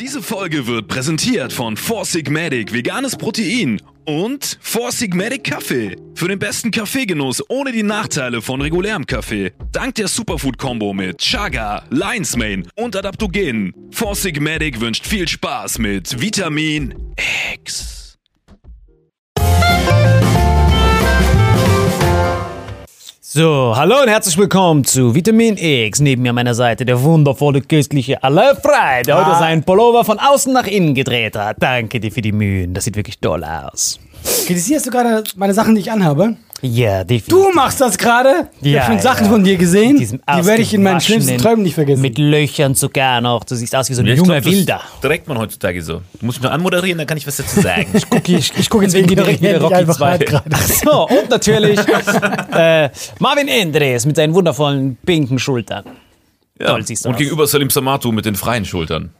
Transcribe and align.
Diese 0.00 0.22
Folge 0.22 0.66
wird 0.66 0.88
präsentiert 0.88 1.52
von 1.52 1.76
Four 1.76 2.06
Sigmatic 2.06 2.72
Veganes 2.72 3.16
Protein 3.16 3.82
und 4.06 4.58
Four 4.62 4.92
Sigmatic 4.92 5.44
Kaffee. 5.44 5.94
Für 6.14 6.26
den 6.26 6.38
besten 6.38 6.70
Kaffeegenuss 6.70 7.44
ohne 7.50 7.70
die 7.70 7.82
Nachteile 7.82 8.40
von 8.40 8.62
regulärem 8.62 9.04
Kaffee. 9.04 9.52
Dank 9.72 9.96
der 9.96 10.08
Superfood-Kombo 10.08 10.94
mit 10.94 11.18
Chaga, 11.18 11.84
Lion's 11.90 12.34
Mane 12.34 12.62
und 12.76 12.96
Adaptogenen. 12.96 13.74
Four 13.90 14.14
Sigmatic 14.14 14.80
wünscht 14.80 15.06
viel 15.06 15.28
Spaß 15.28 15.78
mit 15.78 16.18
Vitamin 16.18 16.94
X. 17.52 17.99
So, 23.32 23.74
hallo 23.76 24.02
und 24.02 24.08
herzlich 24.08 24.36
willkommen 24.36 24.82
zu 24.82 25.14
Vitamin 25.14 25.56
X. 25.56 26.00
Neben 26.00 26.22
mir 26.22 26.30
an 26.30 26.34
meiner 26.34 26.52
Seite 26.52 26.84
der 26.84 27.00
wundervolle, 27.00 27.60
köstliche 27.60 28.20
Alain 28.24 28.56
Frey, 28.56 29.04
der 29.04 29.24
heute 29.24 29.38
seinen 29.38 29.62
Pullover 29.62 30.04
von 30.04 30.18
außen 30.18 30.52
nach 30.52 30.66
innen 30.66 30.96
gedreht 30.96 31.36
hat. 31.36 31.58
Danke 31.60 32.00
dir 32.00 32.10
für 32.10 32.22
die 32.22 32.32
Mühen. 32.32 32.74
Das 32.74 32.86
sieht 32.86 32.96
wirklich 32.96 33.20
toll 33.20 33.44
aus. 33.44 34.00
Kritisierst 34.48 34.86
du 34.86 34.90
gerade 34.90 35.22
meine 35.36 35.54
Sachen, 35.54 35.76
die 35.76 35.80
ich 35.80 35.92
anhabe? 35.92 36.34
Ja, 36.62 37.04
definitiv. 37.04 37.28
Du 37.28 37.50
machst 37.54 37.80
das 37.80 37.96
gerade? 37.96 38.48
Ich 38.60 38.72
Ja, 38.72 38.82
habe 38.82 38.92
schon 38.94 39.02
Sachen 39.02 39.24
ja. 39.26 39.30
von 39.32 39.42
dir 39.44 39.56
gesehen. 39.56 39.96
Diesem 39.96 40.18
Die 40.20 40.44
werde 40.46 40.60
ich 40.62 40.74
in 40.74 40.82
meinen 40.82 40.96
ausgewaschenen- 40.98 41.04
schlimmsten 41.04 41.38
Träumen 41.38 41.62
nicht 41.62 41.74
vergessen. 41.74 42.02
Mit 42.02 42.18
Löchern 42.18 42.74
sogar 42.74 43.20
noch. 43.22 43.44
Du 43.44 43.54
siehst 43.54 43.74
aus 43.74 43.88
wie 43.88 43.94
so 43.94 44.02
ein 44.02 44.06
Ja, 44.06 44.12
ich 44.12 44.18
junger 44.18 44.34
glaub, 44.40 44.44
das 44.44 44.52
Wilder. 44.52 44.80
Trägt 45.00 45.26
man 45.28 45.38
heutzutage 45.38 45.82
so. 45.82 46.02
Du 46.18 46.26
musst 46.26 46.38
mich 46.38 46.42
nur 46.42 46.52
anmoderieren, 46.52 46.98
dann 46.98 47.06
kann 47.06 47.16
ich 47.16 47.26
was 47.26 47.36
dazu 47.38 47.60
sagen. 47.60 47.86
Okay, 48.10 48.36
ich, 48.36 48.52
ich 48.58 48.68
gucke 48.68 48.84
jetzt 48.84 48.94
wieder, 48.94 49.06
direkt 49.22 49.40
wieder 49.40 49.60
Rocky 49.60 49.74
einfach 49.74 49.96
2. 49.96 50.10
hart 50.10 50.26
gerade. 50.26 50.50
Ach 50.52 50.60
so, 50.68 51.06
und 51.08 51.30
natürlich 51.30 51.78
äh, 52.52 52.90
Marvin 53.18 53.48
Endres 53.48 54.04
mit 54.06 54.16
seinen 54.16 54.34
wundervollen 54.34 54.96
pinken 55.04 55.38
Schultern. 55.38 55.84
ja. 56.60 56.66
Toll 56.66 56.86
siehst 56.86 57.04
du 57.04 57.08
Und 57.08 57.14
aus. 57.14 57.18
gegenüber 57.20 57.46
Salim 57.46 57.70
Samatu 57.70 58.12
mit 58.12 58.26
den 58.26 58.34
freien 58.34 58.64
Schultern. 58.64 59.10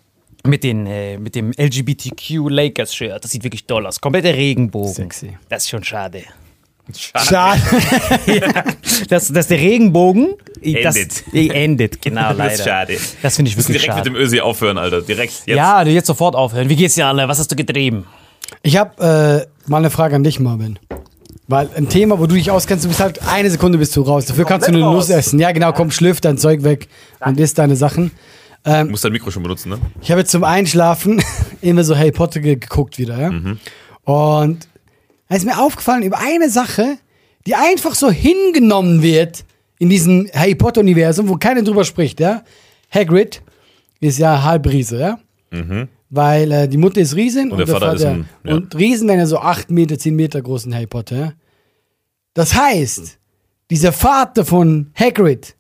Mit, 0.47 0.65
den, 0.65 0.87
äh, 0.87 1.19
mit 1.19 1.35
dem 1.35 1.53
LGBTQ 1.59 2.49
Lakers 2.49 2.95
Shirt. 2.95 3.23
Das 3.25 3.31
sieht 3.31 3.45
wirklich 3.45 3.67
toll 3.67 3.87
aus. 3.87 4.01
Kompletter 4.01 4.35
Regenbogen. 4.35 4.93
Sexy. 4.95 5.37
Das 5.51 5.65
ist 5.65 5.69
schon 5.71 5.85
schade. 5.85 6.23
Schade. 6.99 7.61
Dass, 9.09 9.29
dass 9.29 9.49
der 9.49 9.59
Regenbogen 9.59 10.35
das, 10.83 10.97
Endet. 10.97 11.25
äh, 11.33 11.49
endet, 11.65 12.03
genau, 12.03 12.33
leider. 12.33 12.45
Das 12.45 12.55
ist 12.61 12.65
schade. 12.65 12.97
Das 13.23 13.37
finde 13.37 13.51
ich 13.51 13.57
wirklich 13.57 13.79
direkt 13.79 13.93
schade. 13.99 14.11
mit 14.11 14.19
dem 14.19 14.23
Ösi 14.23 14.41
aufhören, 14.41 14.79
Alter. 14.79 15.01
Direkt 15.03 15.33
jetzt. 15.47 15.57
ja, 15.57 15.83
du 15.85 15.91
jetzt 15.91 16.07
sofort 16.07 16.37
aufhören. 16.37 16.69
Wie 16.69 16.77
geht's 16.77 16.95
dir, 16.95 17.07
alle? 17.07 17.27
Was 17.29 17.39
hast 17.39 17.51
du 17.51 17.57
getrieben? 17.57 18.05
Ich 18.63 18.77
habe 18.77 19.47
äh, 19.67 19.71
mal 19.71 19.79
eine 19.79 19.91
Frage 19.91 20.15
an 20.17 20.23
dich, 20.23 20.39
Marvin. 20.39 20.79
Weil 21.49 21.69
ein 21.77 21.89
Thema, 21.89 22.19
wo 22.19 22.27
du 22.27 22.35
dich 22.35 22.51
auskennst, 22.51 22.85
du 22.85 22.89
bist 22.89 23.01
halt 23.01 23.21
eine 23.27 23.51
Sekunde 23.51 23.79
bist 23.79 23.97
du 23.97 24.03
raus. 24.03 24.27
Dafür 24.27 24.45
kannst 24.45 24.69
du 24.69 24.73
eine 24.73 24.81
Nuss 24.81 25.09
essen. 25.09 25.41
Ja, 25.41 25.51
genau, 25.53 25.73
komm, 25.73 25.91
schlürf 25.91 26.21
dein 26.21 26.39
Zeug 26.39 26.63
weg 26.63 26.89
und 27.25 27.41
isst 27.41 27.59
deine 27.59 27.75
Sachen. 27.77 28.13
Du 28.63 28.85
musst 28.85 29.05
dein 29.05 29.13
Mikro 29.13 29.31
schon 29.31 29.43
benutzen, 29.43 29.71
ne? 29.71 29.79
Ich 30.03 30.11
habe 30.11 30.21
jetzt 30.21 30.31
zum 30.31 30.45
Einschlafen 30.45 31.23
immer 31.63 31.83
so 31.83 31.97
Harry 31.97 32.13
Potter 32.13 32.41
ge- 32.41 32.57
geguckt 32.57 32.99
wieder, 32.99 33.19
ja. 33.19 33.31
Und 34.05 34.69
da 35.31 35.37
ist 35.37 35.47
mir 35.47 35.59
aufgefallen 35.59 36.03
über 36.03 36.19
eine 36.19 36.51
Sache, 36.51 36.99
die 37.47 37.55
einfach 37.55 37.95
so 37.95 38.11
hingenommen 38.11 39.01
wird 39.01 39.45
in 39.79 39.89
diesem 39.89 40.29
Harry 40.35 40.55
Potter 40.57 40.81
Universum, 40.83 41.29
wo 41.29 41.37
keiner 41.37 41.63
drüber 41.63 41.85
spricht, 41.85 42.21
ja. 42.21 42.43
Hagrid 42.93 43.41
ist 44.01 44.19
ja 44.19 44.43
Halbriese, 44.43 44.99
ja. 45.01 45.19
Weil 46.11 46.51
äh, 46.53 46.69
die 46.69 46.77
Mutter 46.77 47.01
ist 47.01 47.15
Riesin 47.15 47.51
und, 47.53 47.59
der 47.59 47.67
Vater 47.69 47.95
ist 47.95 48.05
ein- 48.05 48.29
ja. 48.45 48.55
und 48.57 48.75
Riesen 48.77 49.07
werden 49.09 49.21
ja 49.21 49.27
so 49.27 49.39
8 49.39 49.71
Meter, 49.71 49.97
10 49.99 50.15
Meter 50.17 50.43
groß 50.43 50.67
in 50.67 50.75
Harry 50.75 50.87
Potter, 50.89 51.17
ja. 51.17 51.33
Das 52.35 52.55
heißt, 52.55 53.19
dieser 53.71 53.93
Vater 53.93 54.45
von 54.45 54.91
Hagrid 54.95 55.55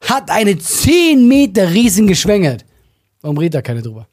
hat 0.00 0.30
eine 0.30 0.56
10 0.56 1.26
Meter 1.28 1.70
Riesen 1.72 2.06
geschwängert. 2.06 2.64
Warum 3.20 3.36
redet 3.38 3.54
da 3.54 3.62
keiner 3.62 3.82
drüber? 3.82 4.06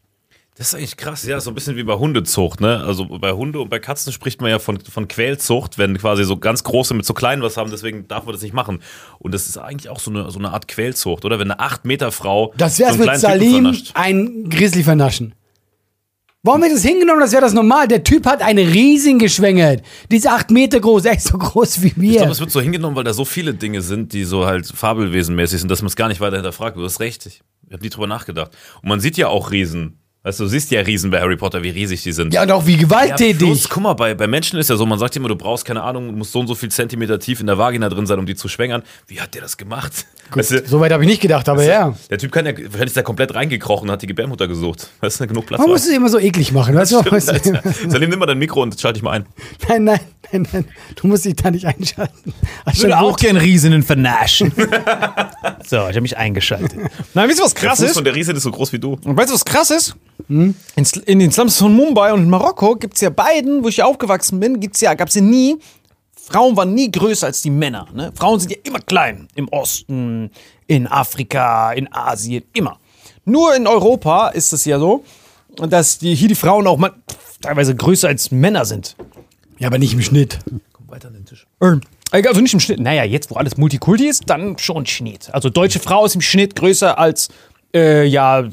Das 0.60 0.68
ist 0.68 0.76
eigentlich 0.76 0.98
krass, 0.98 1.24
ja, 1.24 1.40
so 1.40 1.52
ein 1.52 1.56
bisschen 1.56 1.78
wie 1.78 1.84
bei 1.84 1.94
Hundezucht, 1.94 2.60
ne? 2.60 2.84
Also 2.86 3.06
bei 3.06 3.32
Hunde 3.32 3.62
und 3.62 3.70
bei 3.70 3.80
Katzen 3.80 4.12
spricht 4.12 4.42
man 4.42 4.50
ja 4.50 4.60
von, 4.60 4.78
von 4.82 5.08
Quälzucht, 5.08 5.78
wenn 5.78 5.98
quasi 5.98 6.26
so 6.26 6.36
ganz 6.36 6.66
große 6.66 6.94
mit 6.96 7.06
so 7.06 7.14
kleinen 7.14 7.42
was 7.42 7.56
haben, 7.56 7.72
deswegen 7.72 8.10
darf 8.10 8.26
man 8.26 8.34
das 8.34 8.42
nicht 8.42 8.54
machen. 8.54 8.82
Und 9.20 9.34
das 9.34 9.48
ist 9.48 9.58
eigentlich 9.58 9.88
auch 9.88 10.02
so 10.02 10.12
eine, 10.12 10.30
so 10.32 10.38
eine 10.38 10.52
Art 10.52 10.68
Quälzucht, 10.68 11.24
oder? 11.24 11.40
Wenn 11.40 11.50
eine 11.50 11.62
8-Meter-Frau 11.62 12.54
Das 12.58 12.78
wär's 12.78 12.98
so 12.98 13.06
mit 13.06 13.18
Salim 13.18 13.74
ein 13.94 14.50
Grizzly 14.50 14.84
vernaschen. 14.84 15.34
Warum 16.44 16.62
wird 16.62 16.74
das 16.74 16.84
hingenommen? 16.84 17.22
Das 17.22 17.32
wäre 17.32 17.42
das 17.42 17.54
normal. 17.54 17.88
Der 17.88 18.04
Typ 18.04 18.26
hat 18.26 18.42
eine 18.42 18.68
Riesin 18.68 19.18
geschwängert. 19.18 19.82
Die 20.12 20.18
ist 20.18 20.28
acht 20.28 20.52
Meter 20.52 20.82
groß, 20.82 21.06
echt 21.06 21.22
so 21.22 21.38
groß 21.38 21.84
wie 21.84 21.88
Ich 21.88 21.98
wir. 21.98 22.18
glaube, 22.18 22.32
es 22.34 22.40
wird 22.42 22.52
so 22.52 22.60
hingenommen, 22.60 22.98
weil 22.98 23.06
da 23.06 23.14
so 23.14 23.24
viele 23.24 23.54
Dinge 23.54 23.82
sind, 23.82 24.12
die 24.12 24.26
so 24.26 24.46
halt 24.46 24.68
fabelwesenmäßig 24.68 25.62
sind, 25.62 25.72
dass 25.72 25.82
man 25.82 25.88
es 25.88 25.96
gar 25.96 26.10
nicht 26.10 26.20
weiter 26.20 26.36
hinterfragt. 26.36 26.76
Du 26.76 26.84
hast 26.84 27.00
recht, 27.00 27.26
ich 27.26 27.42
habe 27.72 27.82
nie 27.82 27.90
drüber 27.90 28.08
nachgedacht. 28.08 28.52
Und 28.82 28.90
man 28.90 29.00
sieht 29.00 29.16
ja 29.16 29.30
auch 29.30 29.52
Riesen. 29.52 29.99
Weißt 30.22 30.38
du, 30.38 30.44
du 30.44 30.50
siehst 30.50 30.70
ja 30.72 30.82
Riesen 30.82 31.12
bei 31.12 31.22
Harry 31.22 31.38
Potter, 31.38 31.64
wie 31.64 31.70
riesig 31.70 32.04
die 32.04 32.12
sind. 32.12 32.34
ja, 32.34 32.44
und 32.44 32.52
auch 32.52 32.66
wie 32.66 32.74
Ja, 32.74 32.80
gewalttätig. 32.80 33.38
bloß, 33.38 33.70
guck 33.70 33.84
mal, 33.84 33.94
bei, 33.94 34.14
bei 34.14 34.28
Menschen 34.28 34.60
ist 34.60 34.70
ja 34.70 34.76
so, 34.76 34.86
man 34.86 35.00
sagt 35.00 35.16
immer, 35.16 35.30
du 35.30 35.38
brauchst, 35.38 35.64
keine 35.64 35.82
Ahnung, 35.82 36.08
du 36.08 36.12
musst 36.18 36.34
so 36.34 36.42
und 36.42 36.48
so 36.48 36.56
viel 36.56 36.70
Zentimeter 36.70 37.20
tief 37.20 37.40
in 37.40 37.48
der 37.48 37.58
Vagina 37.58 37.88
drin 37.88 38.06
sein, 38.06 38.20
um 38.20 38.26
die 38.26 38.36
zu 38.36 38.50
schwängern. 38.50 38.84
Wie 39.08 39.22
hat 39.22 39.34
der 39.34 39.44
das 39.44 39.56
gemacht? 39.56 40.06
Weißt 40.32 40.52
du, 40.52 40.68
so 40.68 40.82
weit 40.82 40.92
habe 40.92 41.04
ich 41.04 41.10
nicht 41.10 41.22
gedacht, 41.22 41.48
aber 41.48 41.64
ja. 41.64 41.96
der 42.10 42.18
Typ 42.18 42.34
kann 42.34 42.46
ja, 42.46 42.52
wahrscheinlich 42.52 42.88
ist 42.88 42.96
der 42.98 43.04
komplett 43.04 43.34
reingekrochen 43.34 43.88
und 43.88 43.94
hat 43.94 44.02
die 44.02 44.08
Gebärmutter 44.08 44.50
gesucht. 44.50 44.90
Weißt 45.00 45.22
du, 45.22 45.28
genug 45.28 45.46
Platz. 45.46 45.60
Man 45.60 45.68
war. 45.70 45.74
muss 45.76 45.88
es 45.88 45.96
immer 45.96 46.10
so 46.10 46.20
eklig 46.20 46.52
machen, 46.52 46.76
weißt 46.76 46.92
du? 46.92 46.98
Weißt 47.12 47.46
du? 47.46 47.90
Salim, 47.90 48.10
nimm 48.10 48.20
mal 48.20 48.26
dein 48.26 48.38
Mikro 48.40 48.62
und 48.62 48.80
schalte 48.80 48.96
dich 48.96 49.04
mal 49.04 49.12
ein. 49.12 49.26
Nein, 49.70 49.86
nein, 49.86 50.00
nein, 50.34 50.48
nein. 50.52 50.66
Du 50.96 51.08
musst 51.08 51.24
dich 51.24 51.38
da 51.38 51.50
nicht 51.50 51.66
einschalten. 51.66 52.34
Ich 52.74 52.82
würde 52.82 53.00
auch 53.00 53.16
gern 53.16 53.38
Riesinnen 53.38 53.84
vernaschen. 53.84 54.52
so, 55.70 55.78
ich 55.78 55.84
habe 55.88 56.02
mich 56.02 56.18
eingeschaltet. 56.18 56.74
Nein, 57.14 57.30
wisst 57.30 57.40
ihr, 57.40 57.46
was 57.46 57.54
Der 57.54 57.70
krass 57.70 57.80
Fuß 57.80 57.90
ist? 57.90 57.94
von 57.96 58.04
der 58.04 58.16
Riese 58.16 58.32
ist 58.34 58.44
so 58.44 58.52
groß 58.52 58.74
wie 58.74 58.80
du. 58.80 58.94
Und 59.04 59.18
weißt 59.18 59.30
du, 59.30 59.34
was 59.36 59.46
krass 59.46 59.70
ist? 59.72 59.96
In, 60.28 60.56
Sl- 60.78 61.04
in 61.04 61.20
den 61.20 61.32
Slums 61.32 61.58
von 61.58 61.74
Mumbai 61.76 62.14
und 62.14 62.24
in 62.24 62.30
Marokko 62.30 62.76
gibt 62.76 62.96
es 62.96 63.02
ja 63.02 63.10
beiden, 63.10 63.64
wo 63.64 63.68
ich 63.70 63.78
ja 63.78 63.86
aufgewachsen 63.86 64.40
bin, 64.40 64.60
gibt's 64.60 64.82
ja, 64.82 64.94
gab 64.94 65.08
es 65.10 65.16
ja 65.16 65.22
nie, 65.22 65.58
Frauen 66.16 66.56
waren 66.58 66.74
nie 66.74 66.92
größer 66.92 67.26
als 67.28 67.42
die 67.42 67.50
Männer. 67.50 67.88
Ne? 67.94 68.12
Frauen 68.16 68.40
sind 68.40 68.52
ja 68.52 68.58
immer 68.64 68.80
klein. 68.80 69.28
Im 69.36 69.48
Osten, 69.50 70.30
in 70.68 70.86
Afrika, 70.88 71.72
in 71.74 71.92
Asien, 71.92 72.44
immer. 72.54 72.80
Nur 73.26 73.56
in 73.56 73.66
Europa 73.66 74.30
ist 74.30 74.54
es 74.54 74.66
ja 74.66 74.78
so, 74.80 75.04
dass 75.56 75.98
die, 76.00 76.14
hier 76.16 76.28
die 76.28 76.36
Frauen 76.36 76.68
auch 76.68 76.78
mal 76.78 76.94
teilweise 77.42 77.76
größer 77.76 78.08
als 78.08 78.30
Männer 78.32 78.66
sind. 78.66 78.96
Ja, 79.58 79.68
aber 79.68 79.78
nicht 79.80 79.94
im 79.94 80.02
Schnitt. 80.02 80.40
Komm 80.74 80.90
weiter 80.90 81.08
an 81.08 81.16
den 81.16 81.26
Tisch. 81.26 81.48
Ähm, 81.62 81.82
Also 82.12 82.42
nicht 82.42 82.54
im 82.54 82.60
Schnitt. 82.60 82.80
Naja, 82.80 83.04
jetzt, 83.04 83.30
wo 83.30 83.36
alles 83.36 83.58
Multikulti 83.58 84.08
ist, 84.08 84.24
dann 84.28 84.58
schon 84.58 84.86
Schnitt. 84.86 85.30
Also 85.34 85.50
deutsche 85.50 85.80
Frau 85.80 86.06
ist 86.06 86.16
im 86.16 86.22
Schnitt 86.22 86.56
größer 86.56 86.98
als 86.98 87.30
äh, 87.74 88.06
ja 88.06 88.46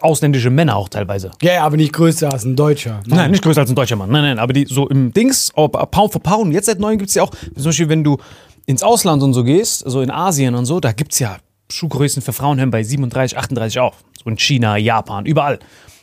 ausländische 0.00 0.50
Männer 0.50 0.76
auch 0.76 0.88
teilweise. 0.88 1.30
Ja, 1.42 1.54
ja, 1.54 1.64
aber 1.64 1.76
nicht 1.76 1.92
größer 1.92 2.32
als 2.32 2.44
ein 2.44 2.56
Deutscher. 2.56 3.02
Nein, 3.06 3.30
nicht 3.30 3.42
größer 3.42 3.60
als 3.60 3.70
ein 3.70 3.76
deutscher 3.76 3.96
Mann. 3.96 4.10
Nein, 4.10 4.22
nein, 4.22 4.38
aber 4.38 4.52
die 4.52 4.66
so 4.66 4.88
im 4.88 5.12
Dings, 5.12 5.50
ob, 5.54 5.72
Pound 5.90 6.12
for 6.12 6.22
Pound. 6.22 6.54
Jetzt 6.54 6.66
seit 6.66 6.78
neuem 6.78 6.98
gibt 6.98 7.10
es 7.10 7.14
ja 7.14 7.22
auch, 7.22 7.30
zum 7.54 7.64
Beispiel, 7.64 7.88
wenn 7.88 8.04
du 8.04 8.18
ins 8.66 8.82
Ausland 8.82 9.22
und 9.22 9.34
so 9.34 9.44
gehst, 9.44 9.84
also 9.84 10.00
in 10.00 10.10
Asien 10.10 10.54
und 10.54 10.64
so, 10.64 10.80
da 10.80 10.92
gibt 10.92 11.12
es 11.12 11.18
ja 11.18 11.36
Schuhgrößen 11.70 12.22
für 12.22 12.32
Frauen 12.32 12.58
hören 12.58 12.70
bei 12.70 12.82
37, 12.82 13.36
38 13.36 13.80
auf. 13.80 13.96
So 14.22 14.30
in 14.30 14.38
China, 14.38 14.76
Japan, 14.76 15.26
überall. 15.26 15.58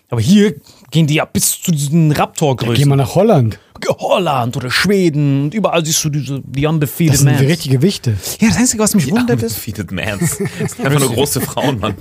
Aber 0.09 0.21
hier 0.21 0.55
gehen 0.91 1.07
die 1.07 1.15
ja 1.15 1.25
bis 1.25 1.61
zu 1.61 1.71
diesen 1.71 2.13
Geh 2.13 2.19
Raptor-Größen. 2.19 2.87
mal 2.87 2.95
nach 2.95 3.15
Holland. 3.15 3.59
Holland 3.87 4.57
oder 4.57 4.69
Schweden 4.71 5.43
und 5.43 5.53
überall 5.53 5.85
siehst 5.85 6.03
du 6.03 6.09
diese 6.09 6.41
The 6.53 6.65
Undefeated 6.67 7.13
Das 7.13 7.19
sind 7.21 7.29
Mans. 7.29 7.39
die 7.41 7.45
richtige 7.47 7.81
Wichte. 7.81 8.15
Ja, 8.39 8.47
das 8.49 8.57
Einzige, 8.57 8.83
was 8.83 8.95
mich 8.95 9.09
wundert, 9.11 9.41
ist 9.43 9.53
Undefeated 9.53 9.91
Mans. 9.91 10.37
Das 10.59 10.71
sind 10.73 10.85
einfach 10.85 10.99
nur 10.99 11.11
große 11.13 11.41
Frauen, 11.41 11.79
Mann. 11.79 11.95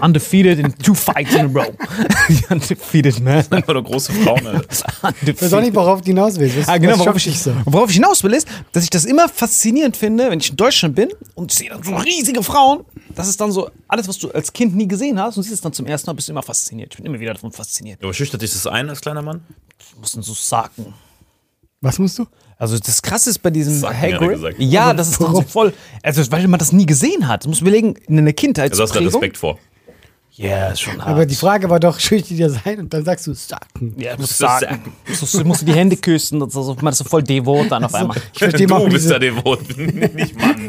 undefeated 0.00 0.58
in 0.58 0.74
two 0.78 0.94
fights 0.94 1.34
in 1.34 1.40
a 1.40 1.44
row. 1.62 1.66
The 2.28 2.44
undefeated 2.50 3.20
man. 3.20 3.44
Einfach 3.50 3.74
nur 3.74 3.84
große 3.84 4.12
Frauen, 4.12 4.46
Alter. 4.46 4.66
Ich 5.26 5.40
weiß 5.42 5.52
auch 5.54 5.60
nicht, 5.60 5.74
worauf 5.74 6.00
du 6.00 6.06
hinaus 6.08 6.38
willst. 6.38 6.58
Was, 6.58 6.68
Ah, 6.68 6.78
genau, 6.78 6.92
was 6.94 7.00
worauf 7.00 7.16
ich, 7.26 7.40
so? 7.40 7.52
worauf 7.64 7.88
ich 7.90 7.96
hinaus 7.96 8.22
will, 8.22 8.32
ist, 8.32 8.46
dass 8.72 8.84
ich 8.84 8.90
das 8.90 9.04
immer 9.04 9.28
faszinierend 9.28 9.96
finde, 9.96 10.30
wenn 10.30 10.40
ich 10.40 10.50
in 10.50 10.56
Deutschland 10.56 10.94
bin 10.94 11.08
und 11.34 11.52
sehe 11.52 11.70
dann 11.70 11.82
so 11.82 11.94
riesige 11.96 12.42
Frauen. 12.42 12.84
Das 13.14 13.28
ist 13.28 13.40
dann 13.40 13.50
so 13.52 13.70
alles, 13.88 14.06
was 14.08 14.18
du 14.18 14.30
als 14.30 14.52
Kind 14.52 14.74
nie 14.76 14.86
gesehen 14.88 15.18
hast 15.18 15.36
und 15.36 15.42
siehst 15.42 15.54
es 15.54 15.60
dann 15.60 15.72
zum 15.72 15.86
ersten 15.86 16.08
Mal, 16.08 16.14
bist 16.14 16.28
du 16.28 16.32
immer 16.32 16.42
fasziniert. 16.42 16.92
Ich 16.92 16.96
bin 16.98 17.06
immer 17.06 17.18
wieder 17.20 17.34
davon 17.34 17.50
fasziniert. 17.52 18.02
Aber 18.02 18.14
schüchtert 18.14 18.40
dich 18.42 18.52
das 18.52 18.66
ein 18.66 18.88
als 18.88 19.00
kleiner 19.00 19.22
Mann? 19.22 19.42
Ich 19.78 19.96
muss 19.98 20.12
dann 20.12 20.22
so 20.22 20.32
sagen. 20.34 20.94
Was 21.80 21.98
musst 21.98 22.18
du? 22.18 22.26
Also 22.58 22.78
das 22.78 23.00
Krasse 23.00 23.30
ist 23.30 23.38
bei 23.38 23.48
diesem 23.50 23.82
er 23.82 23.98
Hagrid. 23.98 24.32
gesagt. 24.32 24.56
Ja, 24.58 24.92
das 24.92 25.08
ist 25.12 25.20
dann 25.20 25.34
so 25.34 25.40
voll. 25.42 25.72
Also 26.02 26.30
weil 26.30 26.46
man 26.46 26.58
das 26.58 26.72
nie 26.72 26.84
gesehen 26.84 27.26
hat. 27.26 27.44
Du 27.44 27.48
musst 27.48 27.62
überlegen, 27.62 27.94
in 28.06 28.18
einer 28.18 28.34
Kindheit. 28.34 28.72
Also 28.72 28.82
hast 28.82 28.94
du 28.94 29.00
Respekt 29.00 29.38
vor. 29.38 29.58
Ja, 30.42 30.68
ist 30.68 30.80
schon 30.80 30.96
hart. 30.98 31.06
Aber 31.08 31.26
die 31.26 31.34
Frage 31.34 31.68
war 31.68 31.78
doch, 31.78 32.00
schüchtert 32.00 32.30
dir 32.38 32.48
sein? 32.48 32.78
Und 32.80 32.94
dann 32.94 33.04
sagst 33.04 33.26
du, 33.26 33.34
Sacken. 33.34 33.94
ja, 33.98 34.14
du 34.14 34.22
musst 34.22 34.40
das 34.40 34.60
sagen. 34.60 34.80
Du 35.04 35.12
musst, 35.20 35.34
du 35.34 35.44
musst 35.44 35.68
die 35.68 35.74
Hände 35.74 35.96
küssen 35.98 36.40
und 36.40 36.50
so, 36.50 36.62
so, 36.62 36.74
man 36.80 36.92
ist 36.92 36.98
so 36.98 37.04
voll 37.04 37.22
devot 37.22 37.70
dann 37.70 37.84
auf 37.84 37.92
einmal. 37.94 38.16
Ich 38.32 38.38
verstehe 38.38 38.66
du 38.66 38.84
bist 38.84 39.04
diese, 39.04 39.08
da 39.10 39.18
devot, 39.18 39.60
nicht 39.76 40.38
Mann. 40.40 40.66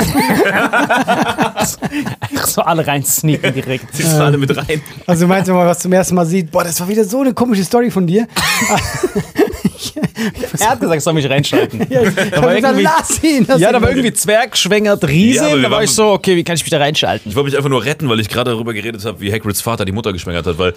Einfach 2.19 2.47
so 2.47 2.61
alle 2.63 2.85
rein 2.85 3.05
sneaken 3.05 3.53
direkt. 3.53 3.95
Ziehst 3.95 4.11
du 4.11 4.23
alle 4.23 4.37
mit 4.37 4.55
rein. 4.55 4.81
Also 5.07 5.25
meinst 5.27 5.47
du 5.47 5.53
mal, 5.53 5.65
was 5.65 5.79
zum 5.79 5.93
ersten 5.93 6.15
Mal 6.15 6.25
sieht? 6.25 6.51
Boah, 6.51 6.65
das 6.65 6.77
war 6.81 6.89
wieder 6.89 7.05
so 7.05 7.21
eine 7.21 7.33
komische 7.33 7.63
Story 7.63 7.89
von 7.91 8.05
dir. 8.05 8.27
Er 10.59 10.69
hat 10.69 10.79
gesagt, 10.79 10.97
ich 10.99 11.03
soll 11.03 11.13
mich 11.13 11.27
reinschalten. 11.29 11.87
Ja, 11.89 12.01
Da 12.03 12.41
war 12.43 12.55
irgendwie- 12.55 12.83
lass 12.83 13.23
ihn. 13.23 13.45
lass 13.47 13.59
Ja, 13.59 13.71
da 13.71 13.81
war 13.81 13.89
irgendwie 13.89 14.13
Zwerg 14.13 14.55
schwängert 14.55 15.03
Riese. 15.07 15.49
Ja, 15.49 15.57
da 15.57 15.71
war 15.71 15.83
ich 15.83 15.89
so, 15.91 16.11
okay, 16.11 16.35
wie 16.35 16.43
kann 16.43 16.55
ich 16.55 16.61
mich 16.63 16.69
da 16.69 16.77
reinschalten? 16.77 17.29
Ich 17.31 17.35
wollte 17.35 17.45
mich 17.49 17.57
einfach 17.57 17.69
nur 17.69 17.83
retten, 17.83 18.07
weil 18.09 18.19
ich 18.19 18.29
gerade 18.29 18.51
darüber 18.51 18.73
geredet 18.73 19.03
habe, 19.05 19.19
wie 19.21 19.31
Hagrids 19.33 19.60
Vater 19.61 19.85
die 19.85 19.91
Mutter 19.91 20.13
geschwängert 20.13 20.45
hat, 20.45 20.57
weil 20.57 20.73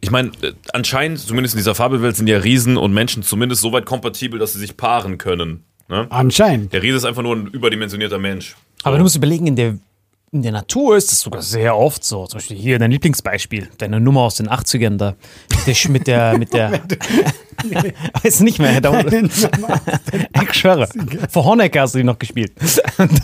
ich 0.00 0.10
meine, 0.10 0.30
äh, 0.42 0.52
anscheinend, 0.72 1.20
zumindest 1.20 1.54
in 1.54 1.58
dieser 1.58 1.74
Fabelwelt, 1.74 2.16
sind 2.16 2.28
ja 2.28 2.38
Riesen 2.38 2.76
und 2.76 2.92
Menschen 2.92 3.22
zumindest 3.22 3.62
so 3.62 3.72
weit 3.72 3.86
kompatibel, 3.86 4.38
dass 4.38 4.52
sie 4.52 4.58
sich 4.58 4.76
paaren 4.76 5.16
können. 5.16 5.64
Ne? 5.88 6.06
Anscheinend. 6.10 6.72
Der 6.72 6.82
Riese 6.82 6.96
ist 6.96 7.04
einfach 7.04 7.22
nur 7.22 7.36
ein 7.36 7.46
überdimensionierter 7.46 8.18
Mensch. 8.18 8.56
Aber 8.82 8.96
du 8.96 9.02
musst 9.04 9.16
überlegen, 9.16 9.46
in 9.46 9.56
der, 9.56 9.78
in 10.34 10.40
der 10.40 10.52
Natur 10.52 10.96
ist 10.96 11.12
das 11.12 11.20
sogar 11.20 11.42
sehr 11.42 11.76
oft 11.76 12.02
so. 12.02 12.26
Zum 12.26 12.38
Beispiel 12.38 12.56
hier 12.56 12.78
dein 12.78 12.90
Lieblingsbeispiel, 12.90 13.68
deine 13.76 14.00
Nummer 14.00 14.22
aus 14.22 14.36
den 14.36 14.48
80ern 14.48 14.96
da. 14.96 15.14
Mit 15.66 16.06
der, 16.06 16.38
mit 16.38 16.52
der, 16.54 16.70
mit 16.72 16.90
der 16.90 16.98
weiß 18.22 18.40
nicht 18.40 18.58
mehr. 18.58 18.80
Da, 18.80 18.98
ich 20.42 20.54
schwöre. 20.54 20.88
Vor 21.30 21.44
Honecker 21.44 21.82
hast 21.82 21.94
du 21.94 21.98
die 21.98 22.04
noch 22.04 22.18
gespielt. 22.18 22.52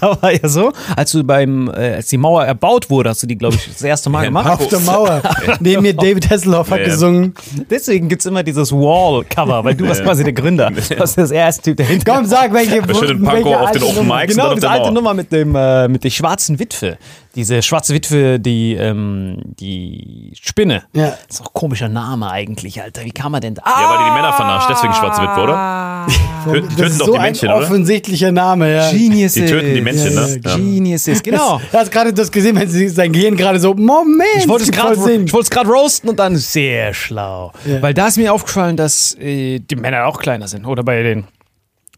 Da 0.00 0.20
war 0.20 0.32
ja 0.32 0.48
so, 0.48 0.72
als 0.96 1.12
du 1.12 1.24
beim, 1.24 1.68
äh, 1.68 1.94
als 1.94 2.08
die 2.08 2.18
Mauer 2.18 2.44
erbaut 2.44 2.90
wurde, 2.90 3.10
hast 3.10 3.22
du 3.22 3.26
die, 3.26 3.36
glaube 3.36 3.56
ich, 3.56 3.68
das 3.68 3.82
erste 3.82 4.10
Mal 4.10 4.26
gemacht. 4.26 4.46
Paco. 4.46 4.64
Auf 4.64 4.68
der 4.68 4.80
Mauer. 4.80 5.22
Neben 5.60 5.82
mir 5.82 5.94
David 5.94 6.28
Hasselhoff 6.30 6.70
hat 6.70 6.84
gesungen. 6.84 7.34
Deswegen 7.70 8.08
gibt 8.08 8.20
es 8.20 8.26
immer 8.26 8.42
dieses 8.42 8.70
Wall-Cover, 8.70 9.64
weil 9.64 9.74
du 9.74 9.88
warst 9.88 10.02
quasi 10.02 10.24
der 10.24 10.34
Gründer. 10.34 10.70
Du 10.70 10.98
warst 10.98 11.16
das 11.16 11.30
erste 11.30 11.62
Typ 11.62 11.78
dahinter. 11.78 12.14
Komm, 12.14 12.26
sag, 12.26 12.52
welche 12.52 12.86
welche 12.86 13.14
Panko 13.16 13.54
auf 13.54 13.70
den 13.72 13.82
Open. 13.82 14.06
Mics. 14.06 14.34
Genau, 14.34 14.54
diese 14.54 14.68
alte. 14.68 14.92
Nummer 14.92 15.14
mit, 15.14 15.32
dem, 15.32 15.54
äh, 15.54 15.88
mit 15.88 16.04
der 16.04 16.10
schwarzen 16.10 16.58
Witwe. 16.58 16.97
Diese 17.34 17.62
schwarze 17.62 17.94
Witwe, 17.94 18.40
die, 18.40 18.74
ähm, 18.74 19.38
die 19.60 20.32
Spinne. 20.40 20.84
Ja. 20.94 21.16
Das 21.28 21.36
ist 21.36 21.40
auch 21.42 21.46
ein 21.50 21.52
komischer 21.54 21.88
Name 21.88 22.30
eigentlich, 22.30 22.82
Alter. 22.82 23.04
Wie 23.04 23.10
kann 23.12 23.30
man 23.30 23.40
denn 23.40 23.54
da? 23.54 23.62
Ja, 23.64 23.90
weil 23.90 23.98
die 23.98 24.04
die 24.10 24.14
Männer 24.16 24.32
vernascht, 24.32 24.68
deswegen 24.70 24.92
schwarze 24.94 25.22
Witwe, 25.22 25.42
oder? 25.42 26.06
Die 26.08 26.60
Das 26.60 26.76
töten 26.76 26.98
doch 26.98 27.06
so 27.06 27.12
die 27.12 27.18
Männchen, 27.18 27.48
ein 27.50 27.56
oder? 27.56 27.64
offensichtlicher 27.66 28.32
Name, 28.32 28.74
ja. 28.74 28.90
Geniuses. 28.90 29.34
Die 29.34 29.46
töten 29.46 29.74
die 29.74 29.80
Männchen, 29.80 30.14
ne? 30.14 30.40
Ja. 30.44 30.56
Geniuses, 30.56 31.22
genau. 31.22 31.60
Er 31.72 31.80
hat 31.80 31.92
gerade 31.92 32.12
das 32.12 32.32
gesehen, 32.32 32.56
wenn 32.56 32.68
sie 32.68 32.88
sein 32.88 33.12
Gehirn 33.12 33.36
gerade 33.36 33.60
so, 33.60 33.74
Moment, 33.74 34.24
Ich 34.38 34.48
wollte 34.48 34.64
es 34.64 34.70
gerade 34.72 34.96
Sinn. 34.96 35.26
ich 35.26 35.32
wollte 35.32 35.44
es 35.44 35.50
gerade 35.50 35.68
roasten 35.70 36.08
und 36.10 36.18
dann 36.18 36.36
sehr 36.36 36.94
schlau. 36.94 37.52
Weil 37.80 37.94
da 37.94 38.08
ist 38.08 38.16
mir 38.16 38.32
aufgefallen, 38.32 38.76
dass 38.76 39.14
äh, 39.20 39.58
die 39.60 39.76
Männer 39.76 40.06
auch 40.06 40.18
kleiner 40.18 40.48
sind. 40.48 40.64
Oder 40.64 40.82
bei 40.82 41.02
den 41.02 41.24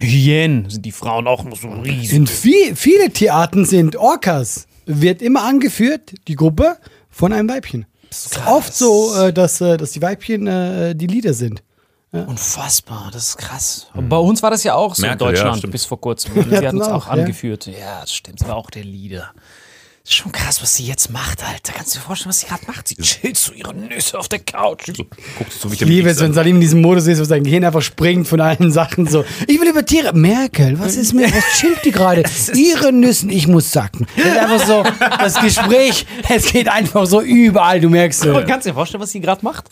Hyänen 0.01 0.69
sind 0.69 0.85
die 0.85 0.93
Frauen 0.93 1.27
auch 1.27 1.45
nur 1.45 1.57
so 1.57 1.69
riesig. 1.69 2.13
In 2.15 2.27
viel, 2.27 2.75
viele 2.75 3.11
Tierarten 3.11 3.65
sind 3.67 3.97
Orcas, 3.97 4.67
wird 4.91 5.23
immer 5.23 5.45
angeführt, 5.45 6.15
die 6.27 6.35
Gruppe, 6.35 6.77
von 7.11 7.33
einem 7.33 7.49
Weibchen. 7.49 7.87
Es 8.11 8.27
ist 8.27 8.47
oft 8.47 8.75
so, 8.75 9.15
äh, 9.15 9.33
dass, 9.33 9.61
äh, 9.61 9.77
dass 9.77 9.93
die 9.93 10.03
Weibchen 10.03 10.47
äh, 10.47 10.95
die 10.95 11.07
Leader 11.07 11.35
sind. 11.35 11.63
Unfassbar, 12.13 13.11
das 13.13 13.29
ist 13.29 13.39
krass. 13.39 13.87
Und 13.95 14.09
bei 14.09 14.17
uns 14.17 14.43
war 14.43 14.51
das 14.51 14.65
ja 14.65 14.75
auch 14.75 14.97
so 14.97 15.03
Merkel, 15.03 15.29
in 15.29 15.29
ja, 15.29 15.31
Deutschland 15.33 15.59
stimmt. 15.59 15.73
bis 15.73 15.85
vor 15.85 16.01
kurzem. 16.01 16.35
Sie 16.35 16.41
hatten 16.41 16.67
hatten 16.67 16.81
es 16.81 16.89
auch 16.89 17.07
auch, 17.07 17.07
ja. 17.07 17.13
angeführt. 17.13 17.67
Ja, 17.67 18.01
das 18.01 18.13
stimmt. 18.13 18.41
Sie 18.41 18.49
war 18.49 18.57
auch 18.57 18.69
der 18.71 18.83
Leader. 18.83 19.31
Schon 20.13 20.33
krass, 20.33 20.61
was 20.61 20.75
sie 20.75 20.85
jetzt 20.85 21.11
macht, 21.13 21.41
Alter. 21.45 21.73
Kannst 21.73 21.95
du 21.95 22.01
dir 22.01 22.05
vorstellen, 22.05 22.31
was 22.31 22.41
sie 22.41 22.47
gerade 22.47 22.67
macht? 22.67 22.89
Sie 22.89 22.97
chillt 22.97 23.37
so 23.39 23.53
ihre 23.53 23.73
Nüsse 23.73 24.19
auf 24.19 24.27
der 24.27 24.41
Couch. 24.41 24.87
Guckst 25.39 25.63
du 25.63 25.69
so 25.69 25.71
wie 25.71 25.75
Ich 25.77 25.81
liebe 25.83 26.11
es, 26.11 26.19
wenn 26.19 26.35
Salim 26.35 26.57
in 26.57 26.61
diesem 26.61 26.81
Modus 26.81 27.07
ist, 27.07 27.21
wo 27.21 27.25
sein 27.25 27.45
Gehirn 27.45 27.65
einfach 27.65 27.81
springt 27.81 28.27
von 28.27 28.41
allen 28.41 28.73
Sachen 28.73 29.07
so. 29.07 29.25
Ich 29.47 29.61
will 29.61 29.69
über 29.69 29.87
Tiere. 29.87 30.13
Merkel, 30.13 30.81
was 30.81 30.97
ist 30.97 31.13
mir, 31.13 31.33
was 31.33 31.45
chillt 31.61 31.85
die 31.85 31.93
gerade? 31.93 32.25
Ihre 32.55 32.93
Nüssen, 32.93 33.31
ich 33.31 33.47
muss 33.47 33.71
sacken. 33.71 34.09
Das 34.17 34.27
ist 34.27 34.37
einfach 34.37 34.67
so, 34.67 34.83
das 35.21 35.41
Gespräch, 35.41 36.05
es 36.29 36.51
geht 36.51 36.67
einfach 36.67 37.07
so 37.07 37.21
überall, 37.21 37.81
du 37.81 37.89
merkst 37.89 38.25
es. 38.25 38.47
kannst 38.49 38.67
du 38.67 38.71
dir 38.71 38.75
vorstellen, 38.75 39.03
was 39.03 39.13
sie 39.13 39.21
gerade 39.21 39.45
macht? 39.45 39.67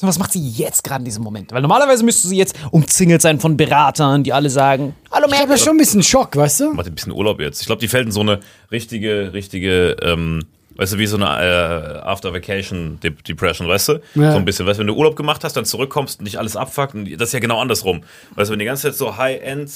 Was 0.00 0.18
macht 0.18 0.32
sie 0.32 0.48
jetzt 0.48 0.84
gerade 0.84 1.00
in 1.00 1.04
diesem 1.06 1.24
Moment? 1.24 1.50
Weil 1.52 1.60
normalerweise 1.62 2.04
müsste 2.04 2.28
sie 2.28 2.36
jetzt 2.36 2.54
umzingelt 2.70 3.20
sein 3.20 3.40
von 3.40 3.56
Beratern, 3.56 4.22
die 4.22 4.32
alle 4.32 4.48
sagen, 4.50 4.94
hallo 5.10 5.26
Ich 5.26 5.32
habe 5.32 5.46
Merkel. 5.46 5.50
ja 5.50 5.56
schon 5.58 5.74
ein 5.74 5.78
bisschen 5.78 6.02
Schock, 6.02 6.36
weißt 6.36 6.60
du? 6.60 6.72
Macht 6.74 6.86
ein 6.86 6.94
bisschen 6.94 7.12
Urlaub 7.12 7.40
jetzt. 7.40 7.60
Ich 7.60 7.66
glaube, 7.66 7.80
die 7.80 7.88
fällt 7.88 8.06
in 8.06 8.12
so 8.12 8.20
eine 8.20 8.40
richtige, 8.70 9.32
richtige 9.32 9.96
ähm, 10.02 10.44
Weißt 10.76 10.92
du, 10.92 10.98
wie 10.98 11.06
so 11.08 11.16
eine 11.16 11.24
äh, 11.26 11.98
After-Vacation-Depression, 12.08 13.66
weißt 13.66 13.88
du? 13.88 13.92
Ja. 14.14 14.30
So 14.32 14.38
ein 14.38 14.44
bisschen. 14.44 14.64
Weißt 14.64 14.78
du, 14.78 14.80
wenn 14.82 14.86
du 14.86 14.94
Urlaub 14.94 15.16
gemacht 15.16 15.42
hast, 15.42 15.56
dann 15.56 15.64
zurückkommst 15.64 16.20
und 16.20 16.24
nicht 16.24 16.36
alles 16.38 16.54
abfuckt. 16.54 16.94
Und 16.94 17.10
das 17.20 17.30
ist 17.30 17.32
ja 17.32 17.40
genau 17.40 17.60
andersrum. 17.60 18.02
Weißt 18.36 18.48
du, 18.48 18.52
wenn 18.52 18.60
du 18.60 18.64
die 18.64 18.66
ganze 18.66 18.82
Zeit 18.82 18.94
so 18.94 19.16
High-End, 19.16 19.70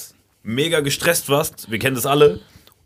mega 0.44 0.78
gestresst 0.78 1.28
warst, 1.28 1.70
wir 1.72 1.80
kennen 1.80 1.96
das 1.96 2.06
alle, 2.06 2.38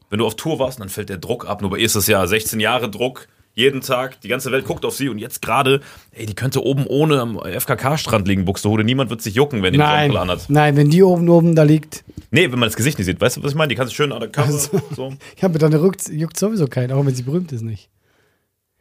wenn 0.09 0.19
du 0.19 0.27
auf 0.27 0.35
Tour 0.37 0.59
warst, 0.59 0.81
dann 0.81 0.89
fällt 0.89 1.11
der 1.11 1.19
Druck 1.19 1.47
ab. 1.47 1.61
Nur 1.61 1.71
bei 1.71 1.77
ihr 1.77 1.85
ist 1.85 1.95
es 1.95 2.07
ja 2.07 2.27
16 2.27 2.59
Jahre 2.59 2.91
Druck, 2.91 3.29
jeden 3.57 3.81
Tag, 3.81 4.21
die 4.21 4.29
ganze 4.29 4.53
Welt 4.53 4.65
guckt 4.67 4.85
auf 4.85 4.95
sie 4.95 5.09
und 5.09 5.19
jetzt 5.19 5.41
gerade, 5.43 5.81
ey, 6.13 6.27
die 6.27 6.35
könnte 6.35 6.63
oben 6.63 6.87
ohne 6.87 7.21
am 7.21 7.39
FKK-Strand 7.41 8.29
liegen, 8.29 8.45
Buxtehude. 8.45 8.85
Niemand 8.85 9.11
wird 9.11 9.23
sich 9.23 9.35
jucken, 9.35 9.63
wenn 9.63 9.73
die 9.73 9.81
eine 9.81 9.89
Nein, 9.89 9.99
Sonnenbrille 10.13 10.21
anhat. 10.21 10.45
nein, 10.51 10.77
wenn 10.77 10.91
die 10.91 11.03
oben 11.03 11.29
oben 11.29 11.57
da 11.57 11.65
liegt, 11.65 12.05
Nee, 12.31 12.51
wenn 12.53 12.59
man 12.59 12.69
das 12.69 12.77
Gesicht 12.77 12.99
nicht 12.99 13.07
sieht. 13.07 13.21
Weißt 13.21 13.37
du, 13.39 13.43
was 13.43 13.53
ich 13.53 13.57
meine? 13.57 13.69
Die 13.69 13.75
kannst 13.77 13.93
du 13.93 13.97
schön 13.97 14.13
an 14.13 14.21
der 14.21 14.29
Kamera 14.29 14.59
so. 14.59 15.15
ich 15.37 15.43
habe 15.43 15.59
dann 15.59 15.73
juckt, 15.73 16.09
juckt 16.09 16.39
sowieso 16.39 16.67
keinen, 16.67 16.93
auch 16.93 17.07
wenn 17.07 17.15
sie 17.15 17.23
berühmt 17.23 17.51
ist 17.53 17.63
nicht. 17.63 17.89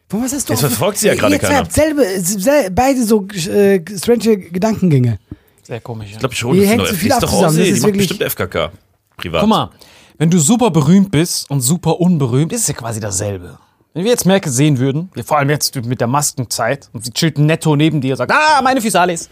Von 0.10 0.24
was 0.24 0.34
hast 0.34 0.50
du? 0.50 0.54
Jetzt 0.54 0.60
verfolgt 0.62 0.98
sie 0.98 1.08
ja 1.08 1.16
gerade 1.16 1.34
ihr 1.36 1.40
keiner. 1.40 1.58
habt 1.60 1.72
selbe, 1.72 2.04
sel, 2.20 2.70
beide 2.72 3.04
so 3.06 3.26
äh, 3.28 3.82
strange 3.98 4.38
Gedankengänge. 4.38 5.20
Sehr 5.64 5.80
komisch. 5.80 6.10
Ja. 6.10 6.14
Ich 6.14 6.20
glaube 6.20 6.36
schon, 6.36 6.58
das 6.60 6.68
hängt 6.68 6.88
so 6.88 6.94
viel 6.94 6.98
die 7.00 7.08
ist 7.08 7.14
ab 7.14 7.22
doch 7.22 7.30
zusammen, 7.30 7.58
das 7.58 7.66
die 7.66 7.72
ist 7.72 7.82
macht 7.84 7.94
wirklich- 7.94 8.08
bestimmt 8.10 8.32
FKK. 8.32 8.72
Privat. 9.18 9.40
Guck 9.42 9.50
mal, 9.50 9.70
wenn 10.18 10.30
du 10.30 10.40
super 10.40 10.70
berühmt 10.72 11.12
bist 11.12 11.50
und 11.50 11.62
super 11.62 12.00
unberühmt, 12.02 12.52
ist 12.52 12.62
es 12.62 12.68
ja 12.68 12.74
quasi 12.74 13.00
dasselbe. 13.00 13.58
Wenn 13.96 14.04
wir 14.04 14.12
jetzt 14.12 14.26
Merkel 14.26 14.52
sehen 14.52 14.78
würden, 14.78 15.10
vor 15.24 15.38
allem 15.38 15.50
jetzt 15.50 15.74
mit 15.86 16.02
der 16.02 16.08
Maskenzeit, 16.08 16.90
und 16.92 17.06
sie 17.06 17.12
chillt 17.12 17.38
netto 17.38 17.78
neben 17.78 18.02
dir 18.02 18.12
und 18.12 18.18
sagt, 18.18 18.30
ah, 18.30 18.62
meine 18.62 18.82
Physalis. 18.82 19.30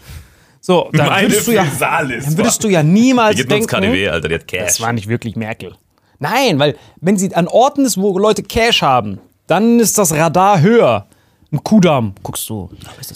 So, 0.58 0.88
dann 0.94 1.08
Meine 1.08 1.28
würdest, 1.28 1.46
du 1.46 1.52
ja, 1.52 1.64
Physalis, 1.64 2.24
dann 2.24 2.36
würdest 2.38 2.64
du 2.64 2.68
ja 2.68 2.82
niemals 2.82 3.36
Die 3.36 3.44
denken, 3.46 3.66
KDW, 3.66 4.08
Alter, 4.08 4.28
die 4.28 4.34
hat 4.36 4.48
Cash. 4.48 4.64
das 4.64 4.80
war 4.80 4.94
nicht 4.94 5.06
wirklich 5.06 5.36
Merkel. 5.36 5.74
Nein, 6.18 6.58
weil 6.58 6.76
wenn 7.02 7.18
sie 7.18 7.34
an 7.34 7.46
Orten 7.46 7.84
ist, 7.84 7.98
wo 7.98 8.18
Leute 8.18 8.42
Cash 8.42 8.80
haben, 8.80 9.20
dann 9.46 9.78
ist 9.80 9.98
das 9.98 10.14
Radar 10.14 10.62
höher. 10.62 11.08
Im 11.50 11.62
Kudamm 11.62 12.14
guckst 12.22 12.48
du? 12.48 12.70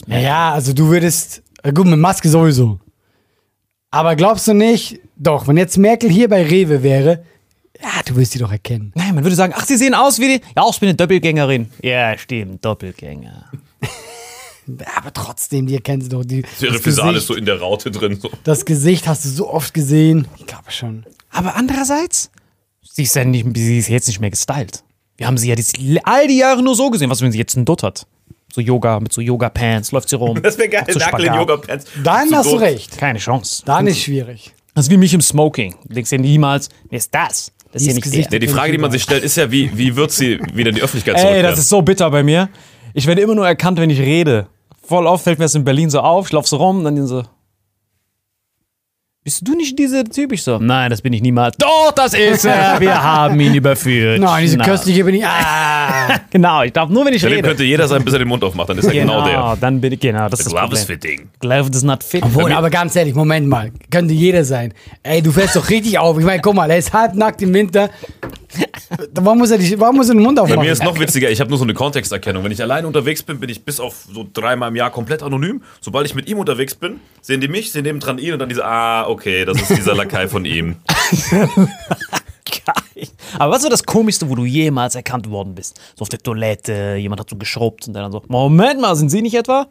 Naja, 0.06 0.52
also 0.52 0.74
du 0.74 0.88
würdest, 0.90 1.42
gut, 1.74 1.86
mit 1.86 1.98
Maske 1.98 2.28
sowieso. 2.28 2.78
Aber 3.90 4.16
glaubst 4.16 4.46
du 4.48 4.52
nicht, 4.52 5.00
doch, 5.16 5.48
wenn 5.48 5.56
jetzt 5.56 5.78
Merkel 5.78 6.10
hier 6.10 6.28
bei 6.28 6.42
Rewe 6.42 6.82
wäre, 6.82 7.24
ja, 7.82 7.90
du 8.04 8.16
wirst 8.16 8.32
sie 8.32 8.38
doch 8.38 8.50
erkennen. 8.50 8.92
Nein, 8.94 9.14
man 9.14 9.24
würde 9.24 9.36
sagen, 9.36 9.52
ach, 9.56 9.66
sie 9.66 9.76
sehen 9.76 9.94
aus 9.94 10.18
wie 10.18 10.38
die. 10.38 10.44
Ja, 10.56 10.68
ich 10.68 10.80
bin 10.80 10.88
eine 10.88 10.96
Doppelgängerin. 10.96 11.70
Ja, 11.82 12.16
stimmt, 12.18 12.64
Doppelgänger. 12.64 13.50
Aber 14.96 15.12
trotzdem, 15.12 15.66
die 15.66 15.74
erkennen 15.74 16.02
sie 16.02 16.08
doch. 16.08 16.24
Die, 16.24 16.44
Ihre 16.60 16.72
das, 16.72 16.82
Physalis 16.82 17.14
Gesicht, 17.14 17.26
so 17.28 17.34
in 17.34 17.46
der 17.46 17.60
Raute 17.60 17.90
drin. 17.90 18.18
So. 18.20 18.30
das 18.44 18.64
Gesicht 18.64 19.08
hast 19.08 19.24
du 19.24 19.28
so 19.28 19.48
oft 19.48 19.72
gesehen. 19.72 20.28
Ich 20.38 20.46
glaube 20.46 20.70
schon. 20.70 21.06
Aber 21.30 21.56
andererseits, 21.56 22.30
sie 22.82 23.04
ist 23.04 23.14
ja 23.14 23.24
nicht, 23.24 23.46
sie 23.56 23.78
ist 23.78 23.88
jetzt 23.88 24.08
nicht 24.08 24.20
mehr 24.20 24.30
gestylt. 24.30 24.82
Wir 25.16 25.26
haben 25.26 25.38
sie 25.38 25.48
ja 25.48 25.54
dies, 25.54 25.72
all 26.04 26.28
die 26.28 26.38
Jahre 26.38 26.62
nur 26.62 26.74
so 26.74 26.90
gesehen. 26.90 27.10
Was, 27.10 27.22
wenn 27.22 27.32
sie 27.32 27.38
jetzt 27.38 27.56
einen 27.56 27.64
Dutt 27.64 27.82
hat? 27.82 28.06
So 28.52 28.60
Yoga, 28.60 29.00
mit 29.00 29.12
so 29.12 29.20
Yoga-Pants, 29.20 29.92
läuft 29.92 30.08
sie 30.08 30.16
rum. 30.16 30.40
Das 30.42 30.56
wäre 30.58 30.68
geil, 30.68 30.84
so 30.88 30.98
Spagat. 30.98 31.36
Yoga-Pants. 31.36 31.86
Dann 32.02 32.28
Zu 32.28 32.36
hast 32.36 32.52
du 32.52 32.56
recht. 32.56 32.96
Keine 32.98 33.18
Chance. 33.18 33.62
Dann 33.64 33.86
ist 33.86 34.00
schwierig. 34.00 34.54
Das 34.74 34.86
ist 34.86 34.90
wie 34.90 34.96
mich 34.96 35.12
im 35.12 35.20
Smoking. 35.20 35.74
Du 35.86 35.94
denkst 35.94 36.12
ja 36.12 36.18
niemals, 36.18 36.68
wer 36.88 36.98
ist 36.98 37.12
das? 37.12 37.52
Das 37.72 37.82
ist 37.82 37.88
ja 37.88 37.94
nicht 37.94 38.12
der. 38.12 38.26
Nee, 38.30 38.38
die 38.38 38.48
Frage, 38.48 38.72
die 38.72 38.78
man 38.78 38.90
sich 38.90 39.02
stellt, 39.02 39.22
ist 39.24 39.36
ja, 39.36 39.50
wie, 39.50 39.70
wie 39.76 39.94
wird 39.94 40.10
sie 40.10 40.40
wieder 40.54 40.70
in 40.70 40.76
die 40.76 40.82
Öffentlichkeit 40.82 41.16
Ey, 41.16 41.20
zurückkehren? 41.20 41.50
das 41.50 41.58
ist 41.58 41.68
so 41.68 41.82
bitter 41.82 42.10
bei 42.10 42.22
mir. 42.22 42.48
Ich 42.94 43.06
werde 43.06 43.20
immer 43.20 43.34
nur 43.34 43.46
erkannt, 43.46 43.78
wenn 43.78 43.90
ich 43.90 44.00
rede. 44.00 44.46
Voll 44.82 45.06
oft 45.06 45.24
fällt 45.24 45.38
mir 45.38 45.44
das 45.44 45.54
in 45.54 45.64
Berlin 45.64 45.90
so 45.90 46.00
auf. 46.00 46.26
Ich 46.26 46.32
laufe 46.32 46.48
so 46.48 46.56
rum 46.56 46.78
und 46.78 46.84
dann 46.84 47.06
so. 47.06 47.24
Bist 49.24 49.46
du 49.46 49.54
nicht 49.56 49.76
dieser 49.78 50.04
Typ? 50.04 50.32
Ich 50.32 50.42
so, 50.44 50.58
nein, 50.58 50.90
das 50.90 51.02
bin 51.02 51.12
ich 51.12 51.20
niemals. 51.20 51.56
Doch, 51.58 51.90
das 51.94 52.14
ist 52.14 52.44
er. 52.44 52.78
Wir 52.80 53.02
haben 53.02 53.38
ihn 53.40 53.52
überführt. 53.52 54.20
Nein, 54.20 54.42
diese 54.42 54.56
Na. 54.56 54.64
köstliche 54.64 55.04
bin 55.04 55.16
ich. 55.16 55.26
Ah. 55.26 56.20
Genau, 56.30 56.62
ich 56.62 56.72
darf 56.72 56.88
nur, 56.90 57.04
wenn 57.06 57.12
ich 57.14 57.22
Bei 57.22 57.28
dem 57.28 57.36
rede. 57.36 57.48
könnte 57.48 57.64
jeder 57.64 57.88
sein, 57.88 58.04
bis 58.04 58.12
er 58.12 58.18
den 58.20 58.28
Mund 58.28 58.42
aufmacht. 58.44 58.68
Dann 58.68 58.78
ist 58.78 58.84
er 58.84 58.92
genau, 58.92 59.24
Genau, 59.24 59.48
der. 59.50 59.56
dann 59.60 59.80
bin 59.80 59.92
ich, 59.92 60.00
genau, 60.00 60.28
das 60.28 60.40
ist 60.40 60.46
das 60.46 60.52
Glove 60.54 60.72
is 60.74 60.80
Problem. 60.80 61.00
fitting. 61.00 61.28
Glove 61.40 61.70
does 61.70 61.82
not 61.82 62.02
fit. 62.04 62.22
Obwohl, 62.22 62.52
aber 62.52 62.70
ganz 62.70 62.94
ehrlich, 62.96 63.14
Moment 63.14 63.48
mal. 63.48 63.70
Könnte 63.90 64.14
jeder 64.14 64.44
sein. 64.44 64.72
Ey, 65.02 65.22
du 65.22 65.32
fällst 65.32 65.56
doch 65.56 65.68
richtig 65.70 65.98
auf. 65.98 66.18
Ich 66.18 66.24
meine, 66.24 66.40
guck 66.42 66.54
mal, 66.54 66.70
er 66.70 66.78
ist 66.78 66.92
halbnackt 66.92 67.40
im 67.42 67.52
Winter. 67.54 67.90
Warum 69.14 69.38
muss 69.38 69.50
er, 69.50 69.58
die, 69.58 69.78
warum 69.78 69.96
muss 69.96 70.08
er 70.08 70.14
den 70.14 70.22
Mund 70.22 70.36
Bei 70.36 70.42
aufmachen? 70.42 70.62
mir 70.62 70.72
ist 70.72 70.82
noch 70.84 70.98
witziger, 70.98 71.30
ich 71.30 71.40
habe 71.40 71.50
nur 71.50 71.58
so 71.58 71.64
eine 71.64 71.74
Kontexterkennung. 71.74 72.44
Wenn 72.44 72.52
ich 72.52 72.62
alleine 72.62 72.86
unterwegs 72.86 73.22
bin, 73.22 73.40
bin 73.40 73.50
ich 73.50 73.64
bis 73.64 73.78
auf 73.80 73.94
so 74.12 74.26
dreimal 74.32 74.70
im 74.70 74.76
Jahr 74.76 74.90
komplett 74.90 75.22
anonym. 75.22 75.62
Sobald 75.80 76.06
ich 76.06 76.14
mit 76.14 76.28
ihm 76.28 76.38
unterwegs 76.38 76.74
bin, 76.74 77.00
sehen 77.20 77.40
die 77.40 77.48
mich, 77.48 77.72
sehen 77.72 77.82
nebendran 77.84 78.18
ihn 78.18 78.32
und 78.34 78.38
dann 78.38 78.48
diese, 78.48 78.64
ah, 78.64 79.06
okay, 79.08 79.44
das 79.44 79.60
ist 79.60 79.76
dieser 79.76 79.94
Lakai 79.94 80.28
von 80.28 80.44
ihm. 80.44 80.76
Geil. 82.64 83.08
Aber 83.38 83.52
was 83.54 83.62
war 83.62 83.70
das 83.70 83.84
Komischste, 83.84 84.28
wo 84.28 84.34
du 84.34 84.44
jemals 84.44 84.94
erkannt 84.94 85.28
worden 85.30 85.54
bist? 85.54 85.80
So 85.96 86.02
auf 86.02 86.08
der 86.08 86.18
Toilette, 86.18 86.96
jemand 86.96 87.20
hat 87.20 87.30
so 87.30 87.36
geschrubbt 87.36 87.86
und 87.88 87.94
dann 87.94 88.10
so, 88.12 88.22
Moment 88.28 88.80
mal, 88.80 88.96
sind 88.96 89.10
Sie 89.10 89.22
nicht 89.22 89.34
etwa? 89.34 89.66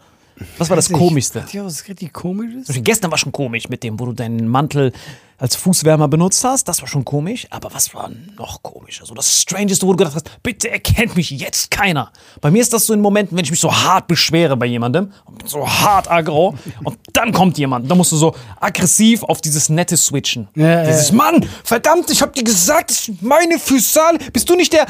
Was 0.58 0.70
war 0.70 0.76
das 0.76 0.92
Komischste? 0.92 1.44
Ja, 1.52 1.66
was 1.66 1.88
richtig 1.88 2.14
komisch 2.14 2.54
ist? 2.54 2.84
Gestern 2.84 3.10
war 3.10 3.18
schon 3.18 3.32
komisch 3.32 3.70
mit 3.70 3.84
dem, 3.84 4.00
wo 4.00 4.06
du 4.06 4.14
deinen 4.14 4.48
Mantel 4.48 4.94
als 5.38 5.56
Fußwärmer 5.56 6.08
benutzt 6.08 6.44
hast. 6.44 6.68
Das 6.68 6.82
war 6.82 6.88
schon 6.88 7.06
komisch. 7.06 7.48
Aber 7.50 7.74
was 7.74 7.94
war 7.94 8.10
noch 8.38 8.64
komischer? 8.64 9.06
So 9.06 9.14
das 9.14 9.42
Strangeste, 9.42 9.86
wo 9.86 9.94
du 9.94 9.98
gedacht 9.98 10.16
hast, 10.16 10.44
bitte 10.44 10.70
erkennt 10.70 11.16
mich 11.16 11.30
jetzt 11.30 11.72
keiner. 11.72 12.12
Bei 12.42 12.52
mir 12.52 12.62
ist 12.62 12.74
das 12.74 12.86
so 12.86 12.94
in 12.94 13.02
Momenten, 13.02 13.38
wenn 13.38 13.46
ich 13.46 13.52
mich 13.52 13.60
so 13.60 13.74
hart 13.74 14.08
beschwere 14.08 14.58
bei 14.58 14.66
jemandem 14.66 15.12
so 15.46 15.68
hart 15.68 16.10
aggro 16.10 16.56
und 16.84 16.98
dann 17.14 17.32
kommt 17.32 17.58
jemand. 17.58 17.90
Dann 17.90 17.98
musst 17.98 18.12
du 18.12 18.18
so 18.18 18.36
aggressiv 18.60 19.24
auf 19.24 19.42
dieses 19.42 19.70
Nette 19.70 19.98
switchen. 19.98 20.48
Ja, 20.56 20.84
dieses 20.84 21.10
ja. 21.10 21.16
Mann, 21.16 21.48
verdammt, 21.64 22.10
ich 22.10 22.22
hab 22.22 22.34
dir 22.34 22.44
gesagt, 22.44 22.90
das 22.90 23.06
sind 23.06 23.22
meine 23.22 23.60
Füße. 23.60 24.00
Bist 24.34 24.50
du 24.50 24.56
nicht 24.56 24.74
der... 24.74 24.86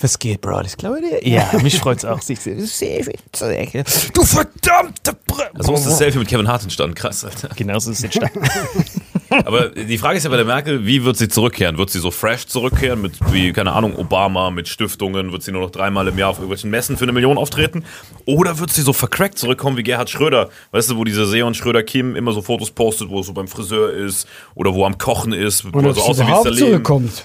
Was 0.00 0.18
geht, 0.18 0.40
Bro? 0.40 0.62
Ich 0.62 0.76
glaube 0.76 1.00
dir. 1.00 1.26
Ja, 1.26 1.50
mich 1.62 1.78
freut's 1.78 2.04
auch. 2.04 2.20
Du 2.20 4.24
verdammte... 4.24 5.16
Br 5.26 5.50
So 5.58 5.74
ist 5.74 5.86
das 5.86 5.98
Selfie 5.98 6.18
mit 6.18 6.28
Kevin 6.28 6.48
Hart 6.48 6.62
entstanden. 6.62 6.94
Krass, 6.94 7.24
Alter. 7.24 7.48
Genau 7.56 7.78
so 7.78 7.90
ist 7.90 7.98
es 7.98 8.04
entstanden. 8.04 8.40
Aber 9.30 9.68
die 9.70 9.98
Frage 9.98 10.18
ist 10.18 10.24
ja 10.24 10.30
bei 10.30 10.36
der 10.36 10.44
Merkel, 10.44 10.86
wie 10.86 11.04
wird 11.04 11.16
sie 11.16 11.28
zurückkehren? 11.28 11.78
Wird 11.78 11.90
sie 11.90 11.98
so 11.98 12.10
fresh 12.10 12.46
zurückkehren 12.46 13.00
mit, 13.00 13.12
wie, 13.32 13.52
keine 13.52 13.72
Ahnung, 13.72 13.96
Obama, 13.96 14.50
mit 14.50 14.68
Stiftungen? 14.68 15.32
Wird 15.32 15.42
sie 15.42 15.52
nur 15.52 15.62
noch 15.62 15.70
dreimal 15.70 16.06
im 16.08 16.18
Jahr 16.18 16.30
auf 16.30 16.36
irgendwelchen 16.36 16.70
Messen 16.70 16.96
für 16.96 17.04
eine 17.04 17.12
Million 17.12 17.38
auftreten? 17.38 17.84
Oder 18.24 18.58
wird 18.58 18.70
sie 18.70 18.82
so 18.82 18.92
vercrackt 18.92 19.38
zurückkommen 19.38 19.76
wie 19.76 19.82
Gerhard 19.82 20.10
Schröder? 20.10 20.50
Weißt 20.70 20.90
du, 20.90 20.96
wo 20.96 21.04
diese 21.04 21.26
Seon 21.26 21.54
Schröder-Kim 21.54 22.16
immer 22.16 22.32
so 22.32 22.42
Fotos 22.42 22.70
postet, 22.70 23.08
wo 23.08 23.18
er 23.18 23.24
so 23.24 23.32
beim 23.32 23.48
Friseur 23.48 23.92
ist 23.92 24.28
oder 24.54 24.74
wo 24.74 24.82
er 24.82 24.86
am 24.86 24.98
Kochen 24.98 25.32
ist, 25.32 25.64
wo 25.72 25.80
er 25.80 25.94
so 25.94 26.00
sie 26.00 26.22
aussieht 26.22 26.26
wie 26.26 26.42
Salim. 26.42 26.58
zurückkommt. 26.58 27.24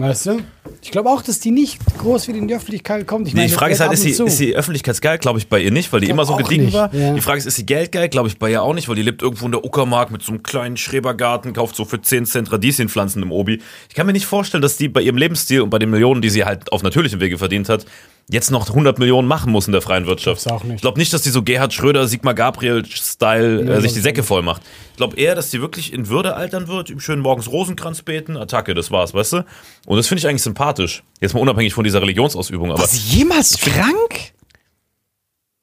Weißt 0.00 0.26
du? 0.26 0.38
Ich 0.82 0.90
glaube 0.90 1.10
auch, 1.10 1.22
dass 1.22 1.40
die 1.40 1.50
nicht 1.50 1.78
groß 1.98 2.28
wieder 2.28 2.38
in 2.38 2.48
die 2.48 2.54
Öffentlichkeit 2.54 3.06
kommt. 3.06 3.28
Ich 3.28 3.34
Nee, 3.34 3.40
meine, 3.40 3.48
die 3.48 3.54
Frage 3.54 3.74
ist 3.74 3.80
halt, 3.80 3.92
ist 3.92 4.02
sie, 4.02 4.10
ist 4.10 4.38
sie 4.38 4.54
öffentlichkeitsgeil? 4.56 5.18
Glaube 5.18 5.38
ich 5.38 5.48
bei 5.48 5.60
ihr 5.60 5.70
nicht, 5.70 5.92
weil 5.92 6.00
die 6.00 6.08
immer 6.08 6.24
so 6.24 6.36
gediegen 6.36 6.72
war. 6.72 6.94
ja. 6.94 7.12
Die 7.14 7.20
Frage 7.20 7.38
ist, 7.38 7.46
ist 7.46 7.56
sie 7.56 7.66
geldgeil? 7.66 8.08
Glaube 8.08 8.28
ich 8.28 8.38
bei 8.38 8.50
ihr 8.50 8.62
auch 8.62 8.74
nicht, 8.74 8.88
weil 8.88 8.96
die 8.96 9.02
lebt 9.02 9.22
irgendwo 9.22 9.46
in 9.46 9.52
der 9.52 9.64
Uckermark 9.64 10.10
mit 10.10 10.22
so 10.22 10.32
einem 10.32 10.42
kleinen 10.42 10.76
Schrebergarten, 10.76 11.52
kauft 11.52 11.76
so 11.76 11.84
für 11.84 12.00
10 12.00 12.24
Cent 12.26 12.50
Radieschenpflanzen 12.52 13.22
im 13.22 13.30
Obi. 13.32 13.60
Ich 13.88 13.94
kann 13.94 14.06
mir 14.06 14.12
nicht 14.12 14.26
vorstellen, 14.26 14.62
dass 14.62 14.76
die 14.76 14.88
bei 14.88 15.02
ihrem 15.02 15.16
Lebensstil 15.16 15.60
und 15.60 15.70
bei 15.70 15.78
den 15.78 15.90
Millionen, 15.90 16.22
die 16.22 16.30
sie 16.30 16.44
halt 16.44 16.72
auf 16.72 16.82
natürlichem 16.82 17.20
Wege 17.20 17.36
verdient 17.38 17.68
hat, 17.68 17.84
jetzt 18.32 18.50
noch 18.50 18.68
100 18.68 18.98
Millionen 18.98 19.26
machen 19.26 19.52
muss 19.52 19.66
in 19.66 19.72
der 19.72 19.82
freien 19.82 20.06
Wirtschaft. 20.06 20.46
Ich 20.74 20.80
glaube 20.80 20.98
nicht, 20.98 21.12
dass 21.12 21.22
die 21.22 21.30
so 21.30 21.42
Gerhard 21.42 21.72
Schröder, 21.72 22.06
Sigmar 22.06 22.34
Gabriel-Style 22.34 23.76
äh, 23.76 23.80
sich 23.80 23.92
die 23.92 24.00
Säcke 24.00 24.22
voll 24.22 24.42
macht. 24.42 24.62
Ich 24.92 24.96
glaube 24.96 25.16
eher, 25.16 25.34
dass 25.34 25.50
die 25.50 25.60
wirklich 25.60 25.92
in 25.92 26.08
Würde 26.08 26.36
altern 26.36 26.68
wird, 26.68 26.92
schön 26.98 27.20
morgens 27.20 27.48
Rosenkranz 27.48 28.02
beten, 28.02 28.36
Attacke, 28.36 28.74
das 28.74 28.90
war's, 28.90 29.14
weißt 29.14 29.32
du? 29.34 29.44
Und 29.86 29.96
das 29.96 30.06
finde 30.06 30.20
ich 30.20 30.28
eigentlich 30.28 30.42
sympathisch. 30.42 31.02
Jetzt 31.20 31.34
mal 31.34 31.40
unabhängig 31.40 31.74
von 31.74 31.84
dieser 31.84 32.00
Religionsausübung, 32.02 32.72
aber. 32.72 32.82
Du 32.82 32.96
jemals 32.96 33.58
krank? 33.58 34.32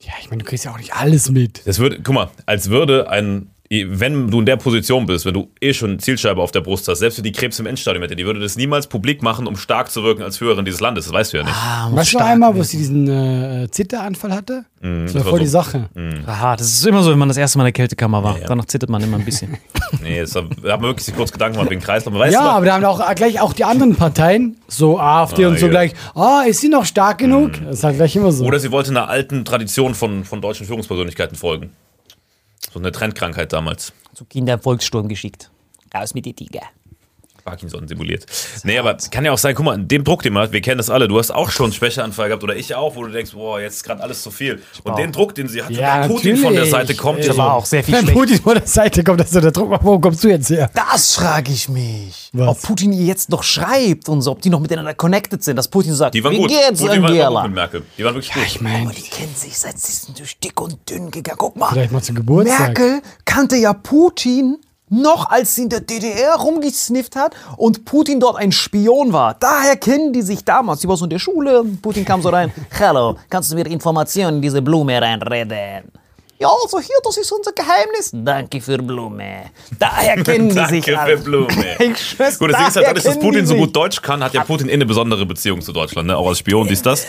Ja, 0.01 0.13
ich 0.21 0.29
meine, 0.29 0.43
du 0.43 0.49
kriegst 0.49 0.63
ja 0.63 0.71
auch 0.71 0.77
nicht 0.77 0.93
alles 0.93 1.29
mit. 1.29 1.65
Das 1.65 1.79
würde, 1.79 1.99
guck 2.01 2.15
mal, 2.15 2.29
als 2.45 2.69
würde 2.69 3.09
ein, 3.09 3.49
wenn 3.69 4.29
du 4.31 4.39
in 4.39 4.45
der 4.45 4.55
Position 4.55 5.05
bist, 5.05 5.25
wenn 5.25 5.33
du 5.33 5.49
eh 5.59 5.73
schon 5.73 5.99
Zielscheibe 5.99 6.41
auf 6.41 6.51
der 6.51 6.61
Brust 6.61 6.87
hast, 6.87 6.99
selbst 6.99 7.17
wenn 7.17 7.23
die 7.23 7.31
Krebs 7.33 7.59
im 7.59 7.65
Endstadium 7.65 8.01
hätte, 8.03 8.15
die 8.15 8.25
würde 8.25 8.39
das 8.39 8.55
niemals 8.55 8.87
publik 8.87 9.21
machen, 9.21 9.45
um 9.45 9.57
stark 9.57 9.91
zu 9.91 10.03
wirken 10.03 10.23
als 10.23 10.37
Führerin 10.37 10.63
dieses 10.63 10.79
Landes. 10.79 11.05
Das 11.05 11.13
weißt 11.13 11.33
du 11.33 11.37
ja 11.37 11.43
nicht. 11.43 11.53
Ah, 11.55 11.89
Weißt 11.91 12.13
du 12.13 12.17
noch 12.19 12.25
einmal, 12.25 12.55
wo 12.55 12.63
sie 12.63 12.77
diesen 12.77 13.07
äh, 13.09 13.67
Zitteranfall 13.69 14.33
hatte? 14.33 14.65
das 14.79 14.85
war 14.89 15.03
das 15.05 15.15
war 15.15 15.23
voll 15.23 15.39
die 15.39 15.45
so- 15.47 15.51
Sache. 15.53 15.89
Aha, 16.27 16.55
das 16.55 16.67
ist 16.67 16.85
immer 16.85 17.01
so, 17.01 17.09
wenn 17.11 17.17
man 17.17 17.27
das 17.27 17.37
erste 17.37 17.57
Mal 17.57 17.63
in 17.63 17.67
der 17.67 17.73
Kältekammer 17.73 18.23
war. 18.23 18.37
Danach 18.45 18.65
zittert 18.65 18.89
man 18.89 19.01
immer 19.03 19.17
ein 19.17 19.25
bisschen. 19.25 19.57
Nee, 20.03 20.19
das 20.19 20.35
hat 20.35 20.45
man 20.63 20.81
wirklich 20.81 21.05
sich 21.05 21.15
kurz 21.15 21.31
Gedanken 21.31 21.53
gemacht 21.55 21.71
wegen 21.71 21.79
Kreislauf. 21.81 22.13
Ja, 22.29 22.29
du, 22.29 22.37
aber 22.39 22.65
da 22.65 22.73
haben 22.73 22.83
auch 22.83 23.15
gleich 23.15 23.39
auch 23.39 23.53
die 23.53 23.63
anderen 23.63 23.95
Parteien, 23.95 24.57
so 24.67 24.99
AfD 24.99 25.45
Ah, 25.45 25.47
und 25.47 25.59
so 25.59 25.67
ja. 25.67 25.71
gleich, 25.71 25.93
ah, 26.13 26.41
ist 26.45 26.59
sie 26.59 26.67
noch 26.67 26.83
stark 26.83 27.19
genug? 27.19 27.53
Das 27.63 27.77
ist 27.77 27.83
halt 27.85 27.95
gleich 27.95 28.13
immer 28.17 28.33
so. 28.33 28.43
oder 28.43 28.59
sie 28.59 28.69
wollte 28.71 28.89
einer 28.91 29.07
alten 29.07 29.45
Tradition 29.45 29.95
von, 29.95 30.25
von 30.25 30.41
deutschen 30.41 30.65
Führungspersönlichkeiten 30.67 31.37
folgen. 31.37 31.69
So 32.71 32.79
eine 32.79 32.91
Trendkrankheit 32.91 33.53
damals. 33.53 33.93
So 34.13 34.25
Kinder 34.25 34.55
im 34.55 34.59
Volkssturm 34.59 35.07
geschickt. 35.07 35.51
Raus 35.93 36.13
mit 36.13 36.25
die 36.25 36.33
Tiger. 36.33 36.63
Parkinson 37.47 37.87
simuliert. 37.87 38.25
Nee, 38.63 38.77
aber 38.77 38.97
kann 39.09 39.23
ja 39.23 39.31
auch 39.31 39.37
sein, 39.37 39.55
guck 39.55 39.65
mal, 39.65 39.75
in 39.75 39.87
dem 39.87 40.03
Druck, 40.03 40.21
den 40.21 40.33
man 40.33 40.43
hat, 40.43 40.51
wir 40.51 40.59
kennen 40.59 40.77
das 40.77 40.89
alle, 40.89 41.07
du 41.07 41.17
hast 41.17 41.31
auch 41.31 41.49
schon 41.49 41.67
einen 41.67 41.73
Schwächeanfall 41.73 42.27
gehabt 42.27 42.43
oder 42.43 42.57
ich 42.57 42.75
auch, 42.75 42.95
wo 42.97 43.05
du 43.05 43.11
denkst, 43.11 43.31
boah, 43.31 43.61
jetzt 43.61 43.75
ist 43.77 43.83
gerade 43.83 44.03
alles 44.03 44.21
zu 44.21 44.31
viel. 44.31 44.61
Und 44.83 44.97
den 44.99 45.13
Druck, 45.13 45.33
den 45.33 45.47
sie 45.47 45.63
hat, 45.63 45.71
Ja, 45.71 46.01
wenn 46.01 46.09
Putin 46.09 46.35
von 46.37 46.53
der. 46.53 46.65
Seite 46.67 46.93
kommt, 46.95 47.19
ja 47.23 47.31
Da 47.31 47.37
war 47.37 47.51
so, 47.51 47.57
auch 47.59 47.65
sehr 47.65 47.81
viel 47.85 47.93
Wenn 47.93 48.01
Schwäche. 48.03 48.17
Putin 48.19 48.41
von 48.41 48.55
der 48.55 48.67
Seite 48.67 49.03
kommt, 49.03 49.21
dass 49.21 49.31
so 49.31 49.39
der 49.39 49.51
Druck 49.51 49.69
macht, 49.69 49.85
wo 49.85 49.97
kommst 49.97 50.21
du 50.25 50.27
jetzt 50.27 50.49
her? 50.49 50.69
Das 50.73 51.15
frage 51.15 51.53
ich 51.53 51.69
mich. 51.69 52.29
Was? 52.33 52.49
Ob 52.49 52.61
Putin 52.61 52.91
ihr 52.91 53.05
jetzt 53.05 53.29
noch 53.29 53.43
schreibt 53.43 54.09
und 54.09 54.21
so, 54.21 54.31
ob 54.31 54.41
die 54.41 54.49
noch 54.49 54.59
miteinander 54.59 54.93
connected 54.93 55.41
sind, 55.41 55.55
dass 55.55 55.69
Putin 55.69 55.91
so 55.91 55.99
sagt, 55.99 56.15
die 56.15 56.23
waren 56.25 56.33
wie 56.33 56.37
gut. 56.39 56.49
geht's, 56.49 56.81
Putin 56.81 57.01
war 57.01 57.31
gut 57.31 57.43
mit 57.43 57.53
Merkel. 57.55 57.83
Die 57.97 58.03
waren 58.03 58.13
wirklich 58.15 58.33
gut. 58.33 58.43
Ich 58.45 58.59
meine, 58.59 58.87
Aber 58.87 58.93
die 58.93 59.01
kennen 59.03 59.33
sich, 59.33 59.57
seit 59.57 59.79
sie 59.79 59.93
sind 59.93 60.19
durch 60.19 60.37
dick 60.39 60.59
und 60.59 60.77
dünn 60.89 61.09
gegangen. 61.09 61.37
Guck 61.39 61.55
mal, 61.55 61.69
vielleicht 61.71 61.93
mal 61.93 62.01
zum 62.03 62.15
Geburtstag. 62.15 62.59
Merkel 62.77 63.01
kannte 63.23 63.55
ja 63.55 63.71
Putin 63.73 64.57
noch, 64.89 65.29
als 65.29 65.55
sie 65.55 65.63
in 65.63 65.69
der 65.69 65.81
DDR 65.81 66.35
rumgesnifft 66.35 67.15
hat 67.15 67.35
und 67.57 67.85
Putin 67.85 68.19
dort 68.19 68.37
ein 68.37 68.51
Spion 68.51 69.13
war. 69.13 69.35
Daher 69.39 69.75
kennen 69.75 70.13
die 70.13 70.21
sich 70.21 70.43
damals. 70.45 70.81
Sie 70.81 70.87
war 70.87 70.97
so 70.97 71.05
in 71.05 71.09
der 71.09 71.19
Schule 71.19 71.61
und 71.61 71.81
Putin 71.81 72.05
kam 72.05 72.21
so 72.21 72.29
rein. 72.29 72.51
Hallo, 72.79 73.17
kannst 73.29 73.51
du 73.51 73.55
mir 73.55 73.65
Informationen 73.67 74.37
in 74.37 74.41
diese 74.41 74.61
Blume 74.61 75.01
reinreden? 75.01 75.91
Ja, 76.39 76.49
also 76.49 76.79
hier, 76.79 76.95
das 77.03 77.17
ist 77.17 77.31
unser 77.31 77.51
Geheimnis. 77.51 78.11
Danke 78.13 78.61
für 78.61 78.77
Blume. 78.77 79.49
Daher 79.79 80.15
kennen 80.23 80.49
die 80.49 80.55
Danke 80.55 80.75
sich 80.75 80.85
für 80.85 80.99
alle. 80.99 81.17
Blume. 81.17 81.47
Ich 81.79 81.97
schwör's, 81.97 82.37
Gut, 82.37 82.51
das 82.51 82.57
Ding 82.59 82.67
ist 82.67 82.75
halt, 82.75 82.87
dadurch, 82.87 83.03
dass 83.03 83.19
Putin 83.19 83.45
so 83.47 83.55
gut 83.55 83.75
Deutsch 83.75 84.01
kann, 84.01 84.23
hat 84.23 84.33
ja 84.33 84.43
Putin 84.43 84.69
eh 84.69 84.73
eine 84.73 84.85
besondere 84.85 85.25
Beziehung 85.25 85.61
zu 85.61 85.73
Deutschland, 85.73 86.07
ne? 86.07 86.15
auch 86.15 86.27
als 86.27 86.39
Spion, 86.39 86.67
dies, 86.67 86.83
das. 86.83 87.07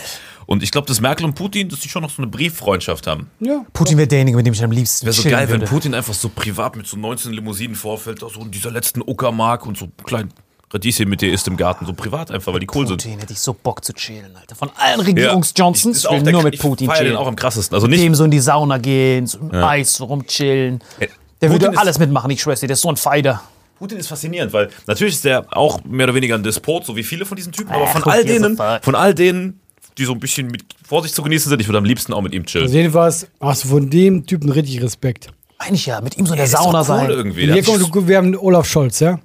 Und 0.51 0.63
ich 0.63 0.71
glaube, 0.71 0.87
dass 0.87 0.99
Merkel 0.99 1.25
und 1.27 1.35
Putin, 1.35 1.69
dass 1.69 1.81
die 1.81 1.89
schon 1.89 2.01
noch 2.01 2.09
so 2.09 2.23
eine 2.23 2.31
Brieffreundschaft 2.31 3.05
haben. 3.05 3.29
Ja. 3.39 3.63
Putin 3.71 3.97
wäre 3.97 4.07
derjenige, 4.07 4.35
mit 4.35 4.47
dem 4.47 4.53
ich 4.55 4.63
am 4.63 4.71
liebsten 4.71 5.05
Wäre 5.05 5.13
so 5.13 5.21
chillen 5.21 5.35
geil, 5.37 5.47
wenn 5.47 5.61
würde. 5.61 5.67
Putin 5.71 5.93
einfach 5.93 6.15
so 6.15 6.27
privat 6.27 6.75
mit 6.75 6.87
so 6.87 6.97
19 6.97 7.33
Limousinen 7.33 7.75
vorfällt, 7.75 8.19
so 8.21 8.41
in 8.41 8.49
dieser 8.49 8.71
letzten 8.71 9.03
Uckermark 9.03 9.67
und 9.67 9.77
so 9.77 9.89
kleinen 10.03 10.33
Radieschen 10.73 11.07
mit 11.07 11.21
dir 11.21 11.31
isst 11.31 11.47
im 11.47 11.55
Garten, 11.55 11.85
so 11.85 11.93
privat 11.93 12.31
einfach, 12.31 12.51
weil 12.51 12.61
die 12.61 12.67
cool 12.73 12.87
sind. 12.87 13.03
Putin 13.03 13.19
hätte 13.19 13.33
ich 13.33 13.39
so 13.39 13.53
Bock 13.53 13.85
zu 13.85 13.93
chillen, 13.93 14.35
Alter. 14.35 14.55
Von 14.55 14.71
allen 14.75 14.99
Regierungs-Johnsons, 15.01 15.97
Ist 15.97 16.03
ich 16.03 16.07
auch 16.09 16.13
will 16.13 16.23
der- 16.23 16.33
nur 16.33 16.41
mit 16.43 16.55
ich 16.55 16.59
Putin 16.61 16.87
feier 16.87 16.97
den 16.97 17.03
chillen. 17.05 17.17
auch 17.17 17.27
am 17.27 17.35
krassesten. 17.35 17.75
Also 17.75 17.85
Mit 17.87 17.97
nicht, 17.97 18.05
dem 18.07 18.15
so 18.15 18.23
in 18.23 18.31
die 18.31 18.39
Sauna 18.39 18.79
gehen, 18.79 19.27
so 19.27 19.37
im 19.37 19.53
Eis 19.53 20.01
rumchillen. 20.01 20.79
Der 20.99 21.07
Putin 21.47 21.51
würde 21.61 21.65
ist- 21.75 21.77
alles 21.77 21.99
mitmachen, 21.99 22.31
ich 22.31 22.41
schwör's 22.41 22.59
dir, 22.61 22.67
der 22.67 22.73
ist 22.73 22.81
so 22.81 22.89
ein 22.89 22.97
Fighter. 22.97 23.41
Putin 23.77 23.97
ist 23.99 24.07
faszinierend, 24.07 24.51
weil 24.51 24.69
natürlich 24.87 25.13
ist 25.13 25.25
der 25.25 25.45
auch 25.55 25.83
mehr 25.85 26.05
oder 26.07 26.15
weniger 26.15 26.33
ein 26.35 26.43
Despot, 26.43 26.85
so 26.85 26.95
wie 26.95 27.03
viele 27.03 27.25
von 27.25 27.35
diesen 27.37 27.51
Typen, 27.53 27.71
aber 27.71 27.85
Ach, 27.87 27.93
von 28.01 28.11
all 28.11 28.25
denen, 28.25 28.57
von 28.81 28.95
all 28.95 29.13
denen, 29.13 29.59
die 29.99 30.05
so 30.05 30.13
ein 30.13 30.19
bisschen 30.19 30.47
mit 30.47 30.63
Vorsicht 30.87 31.13
zu 31.13 31.21
genießen 31.21 31.49
sind, 31.49 31.61
ich 31.61 31.67
würde 31.67 31.77
am 31.77 31.85
liebsten 31.85 32.13
auch 32.13 32.21
mit 32.21 32.33
ihm 32.33 32.45
chillen. 32.45 32.65
Also 32.65 32.77
jedenfalls 32.77 33.27
hast 33.39 33.65
du 33.65 33.67
von 33.67 33.89
dem 33.89 34.25
Typen 34.25 34.49
richtig 34.49 34.81
Respekt. 34.81 35.27
Eigentlich 35.57 35.85
ja, 35.85 35.99
mit 36.01 36.17
ihm 36.17 36.25
so 36.25 36.33
in 36.33 36.37
der 36.37 36.47
Sauna 36.47 36.79
cool 36.79 36.85
sein. 36.85 37.09
irgendwie. 37.09 37.51
Hier 37.51 37.63
kommt, 37.63 38.07
wir 38.07 38.17
haben 38.17 38.35
Olaf 38.37 38.65
Scholz, 38.65 39.01
ja? 39.01 39.19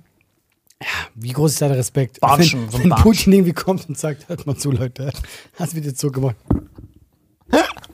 Ja, 0.83 0.89
wie 1.15 1.33
groß 1.33 1.53
ist 1.53 1.63
da 1.63 1.69
der 1.69 1.79
Respekt? 1.79 2.21
Batschen, 2.21 2.65
wenn 2.73 2.83
so 2.83 2.91
wenn. 2.91 2.91
Putin 2.97 3.33
irgendwie 3.33 3.53
kommt 3.53 3.89
und 3.89 3.97
sagt, 3.97 4.29
hört 4.29 4.45
mal 4.47 4.57
zu, 4.57 4.73
Leute, 4.73 5.13
das 5.59 5.75
wird 5.75 5.85
jetzt 5.85 6.01
so 6.01 6.11
gemacht. 6.11 6.37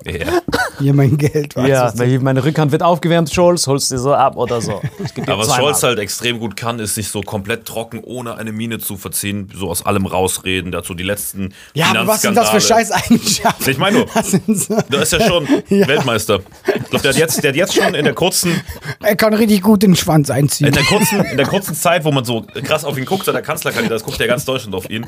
Ja. 0.07 0.41
Hier 0.79 0.95
mein 0.95 1.19
Geld, 1.19 1.57
weißt 1.57 1.99
Ja, 1.99 2.21
meine 2.21 2.43
Rückhand 2.43 2.73
wird 2.73 2.83
aufgewärmt, 2.83 3.31
Scholz, 3.33 3.67
holst 3.67 3.91
du 3.91 3.99
so 3.99 4.15
ab 4.15 4.37
oder 4.37 4.61
so. 4.63 4.81
Dir 5.17 5.29
Aber 5.29 5.47
was. 5.47 5.55
Scholz 5.55 5.83
halt 5.83 5.99
extrem 5.99 6.39
gut 6.39 6.57
kann, 6.57 6.79
ist 6.79 6.95
sich 6.95 7.09
so 7.09 7.21
komplett 7.21 7.67
trocken, 7.67 8.01
ohne 8.03 8.37
eine 8.37 8.51
Miene 8.53 8.79
zu 8.79 8.97
verziehen, 8.97 9.51
so 9.55 9.69
aus 9.69 9.85
allem 9.85 10.07
rausreden, 10.07 10.73
dazu 10.73 10.95
die 10.95 11.03
letzten 11.03 11.53
Ja, 11.75 11.87
aber 11.91 12.07
was 12.07 12.23
sind 12.23 12.35
das 12.35 12.49
für. 12.51 12.61
Scheißeigenschaften? 12.61 13.71
Ich 13.71 13.79
meine 13.79 13.99
nur, 13.99 14.07
so? 14.57 14.79
der 14.91 15.03
ist 15.03 15.13
ja 15.13 15.21
schon 15.27 15.47
Ja. 15.69 15.87
Weltmeister. 15.87 16.41
Ich 16.67 16.85
glaube, 16.91 17.03
der, 17.03 17.11
hat 17.13 17.17
jetzt- 17.19 17.43
der 17.45 17.51
hat 17.51 17.57
jetzt 17.57 17.75
schon 17.75 17.95
in 17.95 18.05
der 18.05 18.15
kurzen, 18.15 18.61
Er 19.03 19.17
kann 19.17 19.35
richtig 19.35 19.63
gut 19.63 19.83
den 19.83 19.97
Schwanz 19.97 20.31
einziehen. 20.31 20.69
in 20.69 20.73
der 20.73 20.85
kurzen, 20.85 21.25
in 21.25 21.37
der 21.37 21.47
kurzen 21.47 21.75
Zeit, 21.75 22.05
wo 22.05 22.11
man 22.13 22.25
so 22.25 22.45
krass 22.65 22.85
auf 22.85 22.97
ihn 22.97 23.05
guckt, 23.05 23.25
so 23.27 23.33
der 23.33 23.43
Kanzlerkandidat, 23.43 23.97
das 23.97 24.05
guckt 24.05 24.19
ja 24.19 24.27
ganz 24.27 24.45
Deutschland 24.47 24.75
auf 24.75 24.89
ihn, 24.89 25.07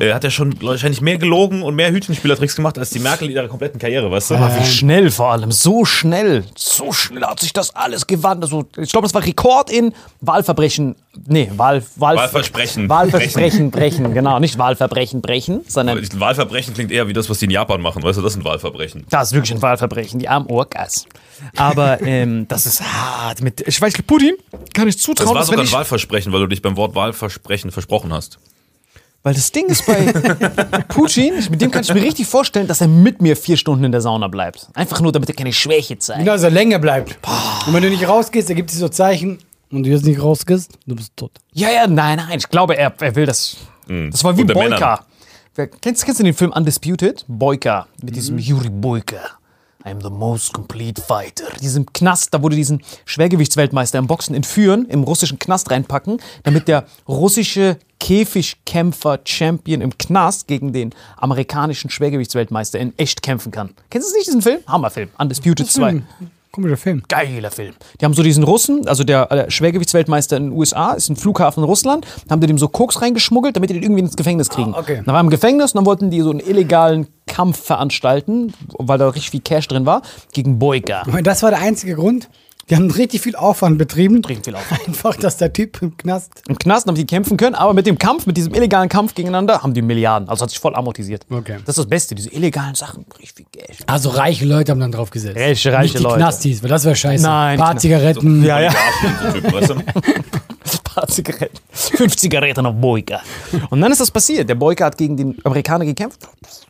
äh, 0.00 0.12
hat 0.12 0.24
er 0.24 0.30
schon 0.30 0.60
wahrscheinlich 0.60 1.00
mehr 1.00 1.18
gelogen 1.18 1.62
und 1.62 1.74
mehr 1.76 1.90
Hütchenspielertricks 1.92 2.56
gemacht 2.56 2.78
als 2.78 2.90
die 2.90 2.98
Merkel 2.98 3.28
in 3.30 3.36
ihrer 3.36 3.48
kompletten 3.48 3.78
Karriere, 3.78 4.10
weißt 4.10 4.23
du? 4.30 4.34
Aber 4.34 4.58
wie 4.58 4.64
schnell 4.64 5.10
vor 5.10 5.32
allem, 5.32 5.52
so 5.52 5.84
schnell, 5.84 6.44
so 6.56 6.92
schnell 6.92 7.24
hat 7.24 7.40
sich 7.40 7.52
das 7.52 7.74
alles 7.74 8.06
gewandelt. 8.06 8.52
Also, 8.52 8.66
ich 8.76 8.90
glaube, 8.90 9.06
das 9.06 9.14
war 9.14 9.24
Rekord 9.24 9.70
in 9.70 9.94
Wahlverbrechen, 10.20 10.96
nee, 11.26 11.50
Wahl, 11.56 11.82
Wahl, 11.96 12.16
Wahlversprechen. 12.16 12.88
Wahlversprechen 12.88 13.70
brechen, 13.72 14.12
genau, 14.14 14.38
nicht 14.38 14.58
Wahlverbrechen 14.58 15.20
brechen, 15.20 15.62
sondern 15.66 15.98
Ein 15.98 16.20
Wahlverbrechen 16.20 16.74
klingt 16.74 16.90
eher 16.90 17.08
wie 17.08 17.12
das, 17.12 17.28
was 17.30 17.38
die 17.38 17.46
in 17.46 17.50
Japan 17.50 17.80
machen, 17.80 18.02
weißt 18.02 18.18
du, 18.18 18.22
das 18.22 18.34
sind 18.34 18.44
Wahlverbrechen. 18.44 19.06
das 19.10 19.28
ist 19.28 19.34
wirklich 19.34 19.52
ein 19.52 19.62
Wahlverbrechen, 19.62 20.18
die 20.18 20.28
armen 20.28 20.46
Orcas. 20.48 21.06
Aber 21.56 22.00
ähm, 22.06 22.46
das 22.48 22.66
ist 22.66 22.80
hart. 22.82 23.42
Mit, 23.42 23.60
ich 23.66 23.80
weiß, 23.80 23.94
Putin 24.06 24.34
kann 24.72 24.88
ich 24.88 24.96
Das 24.96 25.04
zutrauen, 25.04 25.30
war 25.30 25.34
dass 25.36 25.50
wenn 25.50 25.58
sogar 25.58 25.66
ein 25.66 25.72
Wahlversprechen, 25.72 26.32
weil 26.32 26.40
du 26.40 26.46
dich 26.48 26.62
beim 26.62 26.76
Wort 26.76 26.94
Wahlversprechen 26.94 27.70
versprochen 27.70 28.12
hast. 28.12 28.38
Weil 29.24 29.34
das 29.34 29.50
Ding 29.50 29.66
ist 29.66 29.86
bei 29.86 30.12
Putin, 30.88 31.32
mit 31.50 31.60
dem 31.60 31.70
kann 31.70 31.82
ich 31.82 31.92
mir 31.92 32.02
richtig 32.02 32.26
vorstellen, 32.26 32.66
dass 32.66 32.82
er 32.82 32.88
mit 32.88 33.22
mir 33.22 33.36
vier 33.36 33.56
Stunden 33.56 33.82
in 33.82 33.90
der 33.90 34.02
Sauna 34.02 34.28
bleibt. 34.28 34.68
Einfach 34.74 35.00
nur, 35.00 35.12
damit 35.12 35.30
er 35.30 35.34
keine 35.34 35.52
Schwäche 35.52 35.98
zeigt. 35.98 36.20
Genau, 36.20 36.32
dass 36.32 36.42
er 36.42 36.50
länger 36.50 36.78
bleibt. 36.78 37.18
Und 37.66 37.72
wenn 37.72 37.82
du 37.82 37.88
nicht 37.88 38.06
rausgehst, 38.06 38.50
er 38.50 38.54
gibt 38.54 38.70
dir 38.70 38.76
so 38.76 38.88
Zeichen. 38.88 39.38
Und 39.70 39.82
du 39.84 39.90
jetzt 39.90 40.04
nicht 40.04 40.22
rausgehst, 40.22 40.78
du 40.86 40.94
bist 40.94 41.16
tot. 41.16 41.32
Ja, 41.52 41.70
ja, 41.70 41.86
nein, 41.86 42.18
nein, 42.18 42.38
ich 42.38 42.48
glaube, 42.48 42.76
er, 42.76 42.92
er 43.00 43.16
will 43.16 43.26
das. 43.26 43.56
Das 43.88 44.22
war 44.22 44.36
wie 44.36 44.42
Unter 44.42 44.54
Boyka. 44.54 45.04
Kennst, 45.80 46.04
kennst 46.04 46.20
du 46.20 46.24
den 46.24 46.34
Film 46.34 46.52
Undisputed? 46.52 47.24
Boyka, 47.26 47.86
mit 48.02 48.14
diesem 48.14 48.38
Yuri 48.38 48.68
Boyka. 48.68 49.20
I'm 49.84 50.02
the 50.02 50.10
most 50.10 50.52
complete 50.52 51.00
fighter. 51.00 51.44
Diesem 51.60 51.86
Knast, 51.92 52.32
da 52.32 52.42
wurde 52.42 52.56
diesen 52.56 52.82
Schwergewichtsweltmeister 53.04 53.98
im 53.98 54.06
Boxen 54.06 54.34
entführen, 54.34 54.86
im 54.86 55.02
russischen 55.02 55.38
Knast 55.38 55.70
reinpacken, 55.70 56.20
damit 56.42 56.68
der 56.68 56.86
russische 57.06 57.78
Käfigkämpfer-Champion 58.04 59.80
im 59.80 59.96
Knast 59.96 60.46
gegen 60.46 60.74
den 60.74 60.90
amerikanischen 61.16 61.88
Schwergewichtsweltmeister 61.88 62.78
in 62.78 62.92
echt 62.98 63.22
kämpfen 63.22 63.50
kann. 63.50 63.70
Kennst 63.88 64.10
du 64.10 64.16
nicht, 64.16 64.26
diesen 64.26 64.42
Film? 64.42 64.60
Hammerfilm. 64.68 65.08
Undisputed 65.18 65.70
2 65.70 66.02
Komischer 66.52 66.76
Film. 66.76 67.02
geiler 67.08 67.50
Film. 67.50 67.74
Die 67.98 68.04
haben 68.04 68.12
so 68.12 68.22
diesen 68.22 68.44
Russen, 68.44 68.86
also 68.86 69.04
der, 69.04 69.26
der 69.26 69.50
Schwergewichtsweltmeister 69.50 70.36
in 70.36 70.50
den 70.50 70.52
USA, 70.52 70.92
ist 70.92 71.08
ein 71.08 71.16
Flughafen 71.16 71.64
in 71.64 71.68
Russland, 71.68 72.06
haben 72.30 72.40
die 72.40 72.46
dem 72.46 72.58
so 72.58 72.68
Koks 72.68 73.00
reingeschmuggelt, 73.00 73.56
damit 73.56 73.70
die 73.70 73.74
den 73.74 73.82
irgendwie 73.82 74.02
ins 74.02 74.16
Gefängnis 74.16 74.50
kriegen. 74.50 74.74
Ah, 74.74 74.80
okay. 74.80 75.02
Dann 75.04 75.14
war 75.14 75.20
im 75.20 75.30
Gefängnis 75.30 75.72
und 75.72 75.78
dann 75.78 75.86
wollten 75.86 76.10
die 76.10 76.20
so 76.20 76.30
einen 76.30 76.40
illegalen 76.40 77.08
Kampf 77.26 77.60
veranstalten, 77.60 78.52
weil 78.78 78.98
da 78.98 79.08
richtig 79.08 79.30
viel 79.30 79.40
Cash 79.40 79.66
drin 79.66 79.86
war, 79.86 80.02
gegen 80.32 80.58
Boyka. 80.58 81.02
Und 81.06 81.26
das 81.26 81.42
war 81.42 81.50
der 81.50 81.60
einzige 81.60 81.96
Grund. 81.96 82.28
Die 82.70 82.76
haben 82.76 82.90
richtig 82.90 83.20
viel 83.20 83.36
Aufwand 83.36 83.76
betrieben. 83.78 84.24
Richtig 84.24 84.44
viel 84.46 84.54
Aufwand. 84.54 84.88
Einfach, 84.88 85.16
dass 85.16 85.36
der 85.36 85.52
Typ 85.52 85.82
im 85.82 85.96
Knast. 85.96 86.42
Im 86.48 86.58
Knast 86.58 86.86
haben 86.86 86.94
die 86.94 87.06
kämpfen 87.06 87.36
können, 87.36 87.54
aber 87.54 87.74
mit 87.74 87.86
dem 87.86 87.98
Kampf, 87.98 88.26
mit 88.26 88.36
diesem 88.36 88.54
illegalen 88.54 88.88
Kampf 88.88 89.14
gegeneinander, 89.14 89.62
haben 89.62 89.74
die 89.74 89.82
Milliarden. 89.82 90.28
Also 90.28 90.42
hat 90.42 90.50
sich 90.50 90.58
voll 90.58 90.74
amortisiert. 90.74 91.26
Okay. 91.28 91.58
Das 91.64 91.76
ist 91.76 91.78
das 91.78 91.86
Beste, 91.86 92.14
diese 92.14 92.30
illegalen 92.30 92.74
Sachen, 92.74 93.04
richtig 93.18 93.46
viel 93.52 93.62
Cash. 93.62 93.78
Also 93.86 94.10
reiche 94.10 94.44
Leute 94.46 94.72
haben 94.72 94.80
dann 94.80 94.92
drauf 94.92 95.10
gesetzt. 95.10 95.36
Reiche, 95.36 95.72
reiche 95.72 95.82
Nicht 95.82 95.98
die 95.98 96.02
Leute. 96.02 96.16
Knastis, 96.16 96.62
weil 96.62 96.70
das 96.70 96.84
wäre 96.84 96.96
scheiße. 96.96 97.22
Nein, 97.22 97.52
Ein 97.52 97.58
paar 97.58 97.76
Zigaretten. 97.76 98.42
Ja, 98.44 98.60
ja. 98.60 98.74
paar 100.94 101.06
Zigaretten. 101.08 101.58
Fünf 101.70 102.16
Zigaretten 102.16 102.64
auf 102.66 102.74
Boyka. 102.74 103.20
Und 103.70 103.80
dann 103.80 103.90
ist 103.92 104.00
das 104.00 104.10
passiert. 104.10 104.48
Der 104.48 104.54
Boyka 104.54 104.84
hat 104.86 104.96
gegen 104.98 105.16
den 105.16 105.36
Amerikaner 105.44 105.84
gekämpft, 105.84 106.20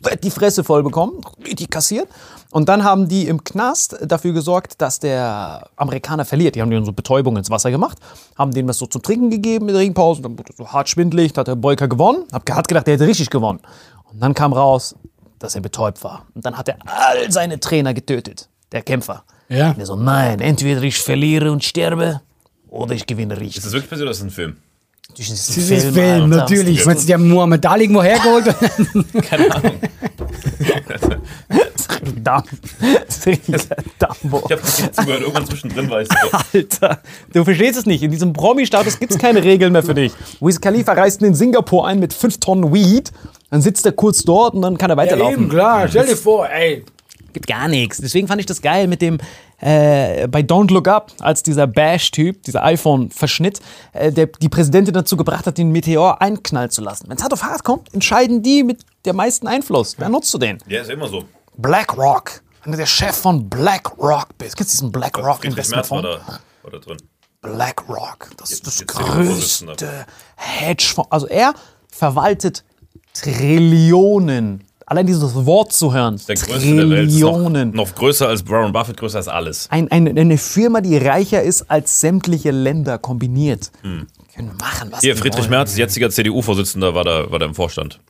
hat 0.05 0.23
die 0.25 0.31
Fresse 0.31 0.65
voll 0.65 0.83
bekommen, 0.83 1.21
richtig 1.47 1.71
kassiert. 1.71 2.09
Und 2.51 2.69
dann 2.69 2.85
haben 2.85 3.09
die 3.09 3.27
im 3.27 3.43
Knast 3.43 3.97
dafür 4.03 4.33
gesorgt, 4.33 4.81
dass 4.81 5.01
der 5.01 5.69
Amerikaner 5.77 6.25
verliert. 6.25 6.55
Die 6.55 6.63
haben 6.63 6.71
ihm 6.71 6.85
so 6.85 6.93
Betäubung 6.93 7.37
ins 7.37 7.51
Wasser 7.51 7.71
gemacht, 7.71 7.99
haben 8.39 8.53
dem 8.53 8.69
was 8.69 8.79
so 8.79 8.87
zu 8.87 9.01
trinken 9.01 9.31
gegeben 9.31 9.69
in 9.69 9.75
der 9.75 9.83
Ringpause. 9.83 10.23
Dann 10.23 10.39
wurde 10.39 10.53
so 10.57 10.69
hart 10.69 10.89
schwindelig, 10.89 11.33
dann 11.33 11.41
hat 11.43 11.49
der 11.49 11.57
Boyka 11.57 11.87
gewonnen. 11.87 12.25
Hab- 12.33 12.49
Hat 12.51 12.69
gedacht, 12.69 12.87
der 12.87 12.95
hätte 12.95 13.07
richtig 13.07 13.31
gewonnen. 13.31 13.59
Und 14.13 14.21
dann 14.23 14.35
kam 14.35 14.53
raus, 14.53 14.95
dass 15.41 15.57
er 15.57 15.61
betäubt 15.63 16.05
war. 16.05 16.27
Und 16.35 16.45
dann 16.47 16.57
hat 16.57 16.69
er 16.69 16.77
all 16.87 17.31
seine 17.33 17.59
Trainer 17.59 17.93
getötet, 17.93 18.49
der 18.71 18.83
Kämpfer. 18.83 19.25
Ja. 19.49 19.71
Und 19.71 19.79
er 19.81 19.87
so, 19.87 19.97
nein, 19.97 20.41
entweder 20.41 20.81
ich 20.83 20.99
verliere 20.99 21.51
und 21.51 21.65
sterbe 21.65 22.21
oder 22.69 22.95
ich 22.95 23.07
gewinne 23.07 23.39
richtig. 23.39 23.59
Ist 23.59 23.67
das 23.67 23.73
wirklich 23.73 23.91
passiert 23.91 24.05
oder 24.05 24.11
ist 24.13 24.21
das 24.21 24.27
ein 24.27 24.31
Film? 24.31 24.57
Dieses 25.17 25.47
Dieses 25.47 25.85
Film, 25.95 26.31
natürlich. 26.31 26.85
Meinst 26.87 27.05
du, 27.05 27.07
die 27.07 27.15
haben 27.15 27.29
Muhammad 27.29 27.65
Ali 27.67 27.85
irgendwo 27.85 28.03
hergeholt? 28.03 28.47
Keine 29.29 29.55
Ahnung. 29.55 29.73
Damm. 32.23 32.43
Dumbo. 33.99 34.43
Ich 34.47 34.53
habe 34.53 34.63
nicht 34.63 34.95
zugehört, 34.95 35.21
irgendwann 35.21 35.47
zwischendrin 35.47 35.91
war 35.91 36.03
ich 36.03 36.09
so. 36.09 36.39
Alter, 36.53 37.01
du 37.33 37.45
verstehst 37.45 37.79
es 37.79 37.87
nicht. 37.87 38.03
In 38.03 38.11
diesem 38.11 38.33
Promi-Status 38.33 38.99
gibt 38.99 39.13
es 39.13 39.19
keine 39.19 39.43
Regeln 39.43 39.73
mehr 39.73 39.83
für 39.83 39.95
dich. 39.95 40.13
Wiz 40.41 40.61
Khalifa 40.61 40.93
reist 40.93 41.23
in 41.23 41.35
Singapur 41.35 41.87
ein 41.87 41.99
mit 41.99 42.13
5 42.13 42.39
Tonnen 42.39 42.73
Weed, 42.73 43.13
dann 43.51 43.63
sitzt 43.63 43.87
er 43.87 43.93
kurz 43.93 44.23
dort 44.23 44.55
und 44.55 44.63
dann 44.63 44.79
kann 44.79 44.91
er 44.91 44.97
weiterlaufen. 44.97 45.49
klar. 45.49 45.89
Stell 45.89 46.07
dir 46.07 46.17
vor, 46.17 46.49
ey. 46.49 46.85
gibt 47.33 47.47
gar 47.47 47.69
nichts. 47.69 47.99
Deswegen 47.99 48.27
fand 48.27 48.41
ich 48.41 48.47
das 48.47 48.63
geil 48.63 48.87
mit 48.87 49.03
dem, 49.03 49.19
äh, 49.65 50.29
bei 50.29 50.41
Don't 50.41 50.71
Look 50.73 50.89
Up, 50.89 51.13
als 51.21 51.43
dieser 51.43 51.67
Bash-Typ, 51.67 52.43
dieser 52.43 52.63
iPhone-Verschnitt, 52.65 53.61
äh, 53.93 54.13
der 54.13 54.27
die 54.27 54.51
Präsidentin 54.51 54.93
dazu 54.93 55.17
gebracht 55.17 55.47
hat, 55.47 55.57
den 55.57 55.71
Meteor 55.71 56.21
einknallen 56.21 56.71
zu 56.71 56.83
lassen. 56.83 57.09
Wenn 57.09 57.17
es 57.17 57.23
hart 57.23 57.33
auf 57.33 57.43
hart 57.43 57.65
kommt, 57.65 57.93
entscheiden 57.95 58.43
die 58.43 58.63
mit 58.63 58.85
der 59.07 59.15
meisten 59.15 59.47
Einfluss. 59.47 59.97
Wer 59.99 60.11
nutzt 60.11 60.33
du 60.35 60.39
den? 60.39 60.59
Ja, 60.69 60.83
ist 60.83 60.91
immer 60.91 61.09
so. 61.09 61.25
BlackRock. 61.57 62.43
Wenn 62.63 62.73
du 62.73 62.79
der 62.79 62.87
Chef 62.87 63.17
von 63.17 63.49
BlackRock 63.49 64.37
bist. 64.37 64.57
Kennst 64.57 64.75
du 64.75 64.77
diesen 64.77 64.93
BlackRock 64.93 65.39
war 65.39 65.45
Investmentfonds? 65.45 66.03
da, 66.03 66.41
war 66.63 66.71
da 66.71 66.79
drin. 66.79 66.99
BlackRock. 67.41 68.31
Das 68.37 68.51
ist 68.51 68.67
das 68.67 68.87
größte 68.87 70.07
Hedgefonds. 70.37 71.11
Also 71.11 71.27
er 71.27 71.55
verwaltet 71.89 72.65
Trillionen. 73.15 74.64
Allein 74.87 75.07
dieses 75.07 75.35
Wort 75.47 75.73
zu 75.73 75.95
hören. 75.95 76.21
Der 76.29 76.35
größte 76.37 76.77
der 76.77 76.91
Welt 76.91 77.09
ist 77.09 77.21
noch, 77.21 77.49
noch 77.49 77.95
größer 77.95 78.29
als 78.29 78.47
Warren 78.49 78.73
Buffett, 78.73 78.99
größer 78.99 79.17
als 79.19 79.29
alles. 79.29 79.67
Ein, 79.71 79.91
ein, 79.91 80.19
eine 80.19 80.37
Firma, 80.37 80.81
die 80.83 80.97
reicher 80.97 81.43
ist 81.43 81.71
als 81.71 82.01
sämtliche 82.01 82.51
Länder 82.51 82.99
kombiniert. 82.99 83.71
Können 83.83 84.51
machen, 84.61 84.89
was 84.91 85.01
Hm. 85.01 85.01
Hier, 85.01 85.17
Friedrich 85.17 85.43
wollen. 85.43 85.51
Merz, 85.51 85.77
jetziger 85.77 86.11
CDU-Vorsitzender, 86.11 86.95
war 86.95 87.05
da, 87.05 87.31
war 87.31 87.39
da 87.39 87.47
im 87.47 87.55
Vorstand. 87.55 88.01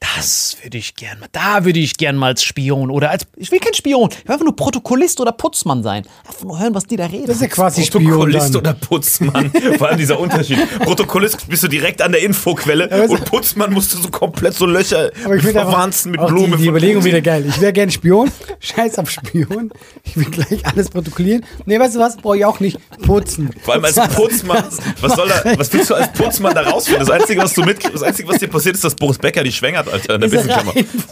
Das 0.00 0.56
würde 0.62 0.78
ich 0.78 0.94
gern 0.94 1.20
mal. 1.20 1.28
Da 1.30 1.64
würde 1.66 1.78
ich 1.78 1.96
gern 1.98 2.16
mal 2.16 2.28
als 2.28 2.42
Spion 2.42 2.90
oder 2.90 3.10
als. 3.10 3.26
Ich 3.36 3.52
will 3.52 3.58
kein 3.60 3.74
Spion. 3.74 4.08
Ich 4.10 4.24
will 4.26 4.32
einfach 4.32 4.44
nur 4.46 4.56
Protokollist 4.56 5.20
oder 5.20 5.30
Putzmann 5.32 5.82
sein. 5.82 6.04
Einfach 6.26 6.42
nur 6.42 6.58
hören, 6.58 6.74
was 6.74 6.84
die 6.86 6.96
da 6.96 7.04
reden. 7.06 7.26
Das 7.26 7.36
ist 7.36 7.42
ja 7.42 7.48
quasi 7.48 7.84
Spion 7.84 8.04
Protokollist 8.04 8.54
dann. 8.54 8.60
oder 8.60 8.72
Putzmann. 8.72 9.52
Vor 9.78 9.88
allem 9.88 9.98
dieser 9.98 10.18
Unterschied. 10.18 10.58
Protokollist 10.80 11.46
bist 11.48 11.62
du 11.64 11.68
direkt 11.68 12.00
an 12.00 12.12
der 12.12 12.22
Infoquelle 12.22 12.88
du- 12.88 13.12
und 13.12 13.24
Putzmann 13.26 13.72
musst 13.74 13.92
du 13.92 13.98
so 13.98 14.08
komplett 14.08 14.54
so 14.54 14.64
Löcher 14.64 15.10
verwanzen 15.12 16.12
mit 16.12 16.26
Blumen. 16.26 16.52
die, 16.56 16.62
die 16.62 16.68
Überlegung 16.68 17.04
wieder 17.04 17.20
geil. 17.20 17.44
Ich 17.46 17.60
wäre 17.60 17.74
gern 17.74 17.90
Spion. 17.90 18.30
Scheiß 18.60 18.98
auf 18.98 19.10
Spion. 19.10 19.70
Ich 20.04 20.16
will 20.16 20.24
gleich 20.30 20.64
alles 20.66 20.88
protokollieren. 20.88 21.44
Nee, 21.66 21.78
weißt 21.78 21.96
du 21.96 22.00
was? 22.00 22.16
Brauche 22.16 22.38
ich 22.38 22.44
auch 22.46 22.58
nicht. 22.60 22.78
Putzen. 23.02 23.50
Vor 23.62 23.74
allem 23.74 23.84
als 23.84 23.96
Putzmann. 24.14 24.64
Was, 25.02 25.14
soll 25.14 25.28
da, 25.28 25.58
was 25.58 25.70
willst 25.72 25.90
du 25.90 25.94
als 25.94 26.10
Putzmann 26.14 26.54
da 26.54 26.62
rausfinden? 26.62 27.00
Das 27.06 27.10
Einzige, 27.10 27.42
was 27.42 27.52
du 27.52 27.62
mit, 27.62 27.84
das 27.84 28.02
Einzige, 28.02 28.28
was 28.28 28.38
dir 28.38 28.48
passiert, 28.48 28.74
ist, 28.76 28.84
dass 28.84 28.94
Boris 28.94 29.18
Becker 29.18 29.42
die 29.44 29.52
schwängert, 29.52 29.89
Alter, 29.92 30.14
in 30.14 30.30
der. 30.30 30.44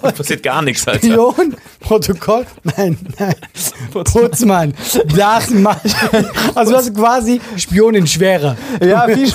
Da 0.03 0.11
passiert 0.13 0.43
gar 0.43 0.63
nichts, 0.63 0.87
Alter. 0.87 1.07
Spion, 1.07 1.57
Protokoll, 1.81 2.47
nein, 2.63 2.99
nein, 3.19 3.35
Putzmann, 3.93 4.75
das 5.17 5.51
macht. 5.51 5.83
Also 6.55 6.73
du 6.73 6.79
hast 6.79 6.95
quasi 6.95 7.41
Spionin 7.57 8.07
schwerer. 8.07 8.57
Ja, 8.81 9.07
viel, 9.07 9.33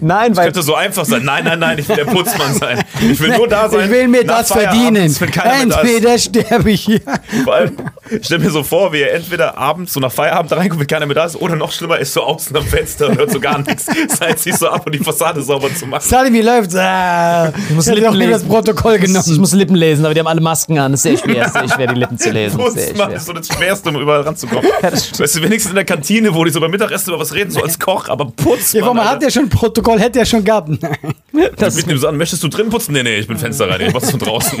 nein, 0.00 0.36
weil. 0.36 0.46
Könnte 0.46 0.62
so 0.62 0.74
einfach 0.74 1.04
sein. 1.04 1.24
Nein, 1.24 1.44
nein, 1.44 1.58
nein, 1.58 1.78
ich 1.78 1.88
will 1.88 1.96
der 1.96 2.04
Putzmann 2.04 2.54
sein. 2.54 2.84
Ich 3.00 3.20
will 3.20 3.36
nur 3.36 3.48
da 3.48 3.68
sein. 3.68 3.86
Ich 3.86 3.90
will 3.90 4.08
mir 4.08 4.24
nach 4.24 4.38
das 4.38 4.52
verdienen. 4.52 4.96
Entweder 4.96 6.18
sterbe 6.18 6.70
ich 6.70 6.82
hier. 6.82 7.00
Vor 7.44 7.54
allem, 7.54 7.76
stell 8.22 8.38
mir 8.38 8.50
so 8.50 8.62
vor, 8.62 8.92
wie 8.92 9.00
er 9.00 9.14
entweder 9.14 9.56
abends 9.58 9.92
so 9.92 10.00
nach 10.00 10.12
Feierabend 10.12 10.52
da 10.52 10.56
reinkommt, 10.56 10.80
wenn 10.80 10.86
keiner 10.86 11.06
mehr 11.06 11.14
da 11.14 11.24
ist, 11.24 11.36
oder 11.36 11.56
noch 11.56 11.72
schlimmer, 11.72 11.98
ist 11.98 12.12
so 12.12 12.22
außen 12.22 12.56
am 12.56 12.64
Fenster 12.64 13.08
und 13.08 13.18
hört 13.18 13.30
so 13.30 13.40
gar 13.40 13.58
nichts. 13.58 13.86
Seit 14.18 14.38
sich 14.38 14.56
so 14.56 14.68
ab, 14.68 14.82
um 14.86 14.92
die 14.92 14.98
Fassade 14.98 15.42
sauber 15.42 15.74
zu 15.74 15.86
machen. 15.86 16.04
Sally, 16.06 16.32
wie 16.32 16.42
läuft's? 16.42 16.74
Ah, 16.74 17.52
ich 17.68 17.74
muss 17.74 17.88
auch 17.88 17.94
lieber 17.94 18.08
das 18.08 18.16
lesen. 18.16 18.48
Protokoll 18.78 18.94
Ich 18.96 19.00
genommen. 19.02 19.40
muss 19.40 19.52
Lippen 19.52 19.76
lesen, 19.76 20.04
aber 20.04 20.14
die 20.14 20.20
haben 20.20 20.26
alle 20.26 20.40
Masken 20.40 20.78
an. 20.78 20.92
Das 20.92 21.04
ist 21.04 21.18
sehr 21.18 21.18
schwer. 21.18 21.46
Ist 21.46 21.52
sehr 21.52 21.68
schwer, 21.68 21.86
die 21.88 21.94
Lippen 22.00 22.18
zu 22.18 22.30
lesen. 22.30 22.58
Das 22.68 22.74
ist 23.22 23.26
so 23.26 23.32
das 23.32 23.46
Schwerste, 23.48 23.88
um 23.90 23.96
überall 24.00 24.22
ranzukommen. 24.22 24.64
weißt 24.82 25.18
du, 25.36 25.42
wenigstens 25.42 25.70
in 25.70 25.74
der 25.76 25.84
Kantine, 25.84 26.34
wo 26.34 26.44
die 26.44 26.50
so 26.50 26.60
beim 26.60 26.70
Mittagessen 26.70 27.10
über 27.10 27.20
was 27.20 27.34
reden, 27.34 27.50
so 27.50 27.62
als 27.62 27.78
Koch, 27.78 28.08
aber 28.08 28.26
Putzmann. 28.26 28.84
Ja, 28.84 28.92
man 28.92 29.08
hat 29.08 29.22
ja 29.22 29.30
schon 29.30 29.48
Protokoll, 29.48 29.98
hätte 29.98 30.18
ja 30.20 30.24
schon 30.24 30.44
gehabt. 30.44 30.70
Das 31.56 31.76
bieten 31.76 31.90
ihm 31.90 31.98
so 31.98 32.08
an, 32.08 32.16
möchtest 32.16 32.42
du 32.42 32.48
drin 32.48 32.68
putzen? 32.70 32.92
Nee, 32.92 33.02
nee, 33.02 33.16
ich 33.16 33.26
bin 33.28 33.36
Fenster 33.38 33.68
rein, 33.68 33.80
ich 33.80 33.92
mach's 33.92 34.10
von 34.10 34.20
draußen. 34.20 34.58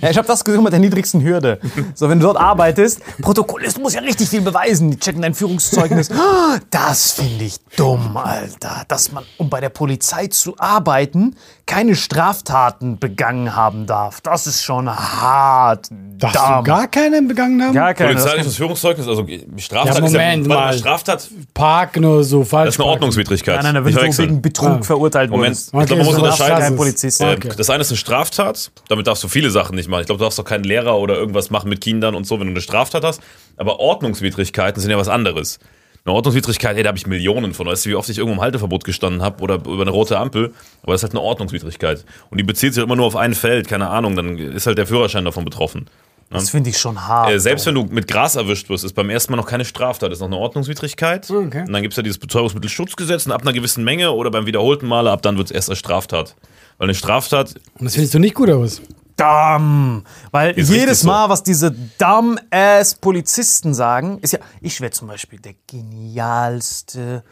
Ja, 0.00 0.10
ich 0.10 0.16
habe 0.16 0.26
das 0.28 0.44
gesucht 0.44 0.62
mit 0.64 0.72
der 0.72 0.80
niedrigsten 0.80 1.22
Hürde. 1.22 1.58
So, 1.94 2.08
wenn 2.08 2.18
du 2.20 2.26
dort 2.26 2.36
arbeitest, 2.36 3.00
Protokollist 3.20 3.80
muss 3.80 3.94
ja 3.94 4.00
richtig 4.00 4.28
viel 4.28 4.40
beweisen. 4.40 4.90
Die 4.90 4.98
checken 4.98 5.22
dein 5.22 5.34
Führungszeugnis. 5.34 6.10
Ah, 6.10 6.58
Das 6.70 7.12
finde 7.12 7.44
ich 7.44 7.56
dumm, 7.76 8.16
Alter. 8.16 8.84
Dass 8.88 9.12
man, 9.12 9.24
um 9.38 9.48
bei 9.50 9.60
der 9.60 9.68
Polizei 9.70 10.26
zu 10.28 10.54
arbeiten, 10.58 11.36
keine 11.66 11.94
Straftaten 11.96 12.98
begangen 12.98 13.54
haben 13.56 13.86
darf. 13.86 14.20
Das 14.20 14.46
ist 14.46 14.62
schon 14.62 14.88
hart. 14.88 15.88
Dumm. 15.90 16.30
du 16.32 16.62
gar 16.62 16.86
keinen 16.88 17.26
begangen 17.28 17.60
haben? 17.62 17.72
Gar 17.74 17.94
keine. 17.94 18.10
Polizeiliches 18.12 18.56
Führungszeugnis, 18.56 19.08
also 19.08 19.26
Straftat 19.56 19.98
Ja, 19.98 20.04
ist 20.04 20.12
ja, 20.12 20.18
Moment 20.20 20.46
mal. 20.46 20.72
Straftat, 20.72 21.28
Park 21.54 21.96
nur 21.98 22.22
so 22.22 22.44
falsch. 22.44 22.66
das 22.66 22.74
ist 22.74 22.80
eine 22.80 22.84
parken. 22.86 23.02
Ordnungswidrigkeit. 23.02 23.56
Nein, 23.62 23.74
nein, 23.74 23.84
da 23.84 23.84
wird 23.96 24.12
so 24.14 24.22
wegen 24.22 24.40
Betrug 24.42 24.68
Ah. 24.68 24.82
verurteilt 24.82 25.30
Moment, 25.30 25.56
ich 25.56 25.70
glaube, 25.70 25.96
man 25.96 26.06
muss 26.06 26.11
was 26.14 26.22
unterscheiden. 26.22 26.56
krasses. 26.58 26.76
Polizist. 26.76 27.20
Äh, 27.20 27.32
Okay. 27.34 27.48
Das 27.56 27.70
eine 27.70 27.80
ist 27.82 27.90
eine 27.90 27.96
Straftat, 27.98 28.70
damit 28.88 29.06
darfst 29.06 29.22
du 29.24 29.28
viele 29.28 29.50
Sachen 29.50 29.74
nicht 29.76 29.88
machen. 29.88 30.02
Ich 30.02 30.06
glaube, 30.06 30.18
du 30.18 30.24
darfst 30.24 30.38
doch 30.38 30.44
keinen 30.44 30.64
Lehrer 30.64 30.98
oder 30.98 31.14
irgendwas 31.16 31.50
machen 31.50 31.68
mit 31.68 31.80
Kindern 31.80 32.14
und 32.14 32.26
so, 32.26 32.38
wenn 32.38 32.46
du 32.46 32.52
eine 32.52 32.60
Straftat 32.60 33.04
hast. 33.04 33.20
Aber 33.56 33.80
Ordnungswidrigkeiten 33.80 34.80
sind 34.80 34.90
ja 34.90 34.98
was 34.98 35.08
anderes. 35.08 35.58
Eine 36.04 36.14
Ordnungswidrigkeit, 36.14 36.76
ey, 36.76 36.82
da 36.82 36.88
habe 36.88 36.98
ich 36.98 37.06
Millionen 37.06 37.54
von. 37.54 37.66
Weißt 37.68 37.86
du, 37.86 37.90
wie 37.90 37.94
oft 37.94 38.08
ich 38.08 38.18
irgendwo 38.18 38.34
im 38.34 38.40
Halteverbot 38.42 38.82
gestanden 38.82 39.22
habe 39.22 39.40
oder 39.42 39.54
über 39.54 39.82
eine 39.82 39.90
rote 39.92 40.18
Ampel. 40.18 40.52
Aber 40.82 40.92
das 40.92 41.00
ist 41.00 41.04
halt 41.04 41.12
eine 41.12 41.20
Ordnungswidrigkeit. 41.20 42.04
Und 42.30 42.38
die 42.38 42.44
bezieht 42.44 42.74
sich 42.74 42.80
halt 42.80 42.88
immer 42.88 42.96
nur 42.96 43.06
auf 43.06 43.14
ein 43.14 43.34
Feld, 43.34 43.68
keine 43.68 43.88
Ahnung. 43.88 44.16
Dann 44.16 44.36
ist 44.36 44.66
halt 44.66 44.78
der 44.78 44.86
Führerschein 44.88 45.24
davon 45.24 45.44
betroffen. 45.44 45.86
Das 46.32 46.50
finde 46.50 46.70
ich 46.70 46.78
schon 46.78 47.06
hart. 47.06 47.30
Äh, 47.30 47.38
selbst 47.38 47.66
wenn 47.66 47.74
du 47.74 47.84
mit 47.84 48.08
Gras 48.08 48.36
erwischt 48.36 48.68
wirst, 48.68 48.84
ist 48.84 48.94
beim 48.94 49.10
ersten 49.10 49.32
Mal 49.32 49.36
noch 49.36 49.46
keine 49.46 49.64
Straftat, 49.64 50.12
ist 50.12 50.20
noch 50.20 50.26
eine 50.26 50.36
Ordnungswidrigkeit. 50.36 51.30
Okay. 51.30 51.60
Und 51.60 51.72
dann 51.72 51.82
gibt 51.82 51.92
es 51.92 51.96
ja 51.96 52.02
dieses 52.02 52.18
Betäubungsmittelschutzgesetz 52.18 53.26
und 53.26 53.32
ab 53.32 53.42
einer 53.42 53.52
gewissen 53.52 53.84
Menge 53.84 54.12
oder 54.12 54.30
beim 54.30 54.46
wiederholten 54.46 54.86
Male, 54.86 55.10
ab 55.10 55.22
dann 55.22 55.36
wird 55.36 55.48
es 55.48 55.52
erst 55.52 55.70
als 55.70 55.78
Straftat. 55.78 56.34
Weil 56.78 56.86
eine 56.86 56.94
Straftat, 56.94 57.54
Und 57.78 57.84
das 57.84 57.94
findest 57.94 58.14
du 58.14 58.18
nicht 58.18 58.34
gut 58.34 58.50
aus. 58.50 58.80
Dumm. 59.16 60.04
Weil 60.30 60.52
Ist 60.52 60.70
jedes 60.70 60.84
richtig 60.84 60.98
so. 60.98 61.06
Mal, 61.08 61.28
was 61.28 61.42
diese 61.42 61.70
dumb-ass 61.70 62.94
Polizisten 62.96 63.74
sagen, 63.74 64.18
ist 64.20 64.32
ja, 64.32 64.38
ich 64.60 64.80
wäre 64.80 64.90
zum 64.90 65.08
Beispiel 65.08 65.38
der 65.38 65.54
genialste 65.66 67.22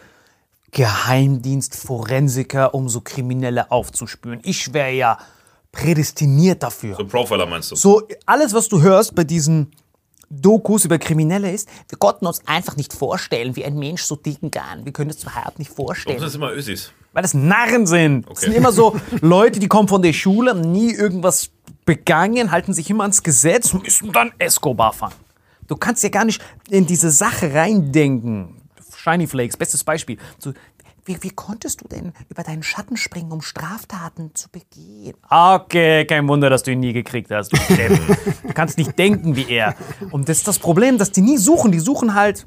Geheimdienst-Forensiker, 0.72 2.74
um 2.74 2.88
so 2.88 3.00
Kriminelle 3.00 3.70
aufzuspüren. 3.70 4.40
Ich 4.44 4.72
wäre 4.72 4.92
ja 4.92 5.18
prädestiniert 5.72 6.62
dafür. 6.62 6.96
so 6.96 7.04
Profiler 7.06 7.46
meinst 7.46 7.70
du? 7.70 7.76
So, 7.76 8.02
alles, 8.26 8.52
was 8.54 8.68
du 8.68 8.80
hörst 8.82 9.14
bei 9.14 9.24
diesen 9.24 9.70
Dokus 10.28 10.84
über 10.84 10.98
Kriminelle 10.98 11.50
ist, 11.50 11.68
wir 11.88 11.98
konnten 11.98 12.26
uns 12.26 12.40
einfach 12.46 12.76
nicht 12.76 12.92
vorstellen, 12.92 13.56
wie 13.56 13.64
ein 13.64 13.76
Mensch 13.76 14.02
so 14.02 14.14
ticken 14.16 14.50
kann. 14.50 14.84
Wir 14.84 14.92
können 14.92 15.10
es 15.10 15.22
überhaupt 15.22 15.58
nicht 15.58 15.70
Warum 15.72 15.86
vorstellen. 15.86 16.18
sind 16.18 16.26
das 16.26 16.34
immer 16.36 16.52
Ösis? 16.52 16.92
Weil 17.12 17.22
das 17.22 17.34
Narren 17.34 17.86
sind. 17.86 18.22
Das 18.26 18.30
Okay. 18.38 18.46
sind 18.46 18.54
immer 18.54 18.70
so 18.70 18.96
Leute, 19.20 19.58
die 19.58 19.66
kommen 19.66 19.88
von 19.88 20.02
der 20.02 20.12
Schule, 20.12 20.50
haben 20.50 20.60
nie 20.60 20.92
irgendwas 20.92 21.50
begangen, 21.84 22.52
halten 22.52 22.72
sich 22.72 22.88
immer 22.90 23.02
ans 23.04 23.22
Gesetz 23.22 23.74
und 23.74 23.82
müssen 23.82 24.12
dann 24.12 24.30
Escobar 24.38 24.92
fangen. 24.92 25.14
Du 25.66 25.76
kannst 25.76 26.02
ja 26.04 26.08
gar 26.08 26.24
nicht 26.24 26.40
in 26.68 26.86
diese 26.86 27.10
Sache 27.10 27.52
reindenken. 27.52 28.56
Shiny 28.96 29.26
Flakes, 29.26 29.56
bestes 29.56 29.82
Beispiel. 29.82 30.18
So, 30.38 30.52
wie, 31.10 31.22
wie 31.22 31.30
konntest 31.30 31.82
du 31.82 31.88
denn 31.88 32.12
über 32.28 32.42
deinen 32.42 32.62
Schatten 32.62 32.96
springen, 32.96 33.32
um 33.32 33.42
Straftaten 33.42 34.30
zu 34.34 34.48
begehen? 34.48 35.14
Okay, 35.28 36.04
kein 36.04 36.28
Wunder, 36.28 36.50
dass 36.50 36.62
du 36.62 36.70
ihn 36.70 36.80
nie 36.80 36.92
gekriegt 36.92 37.30
hast. 37.30 37.52
Du, 37.52 37.56
du 37.56 38.54
kannst 38.54 38.78
nicht 38.78 38.98
denken 38.98 39.34
wie 39.34 39.48
er. 39.48 39.74
Und 40.10 40.28
das 40.28 40.38
ist 40.38 40.48
das 40.48 40.58
Problem, 40.58 40.98
dass 40.98 41.10
die 41.10 41.22
nie 41.22 41.38
suchen. 41.38 41.72
Die 41.72 41.80
suchen 41.80 42.14
halt 42.14 42.46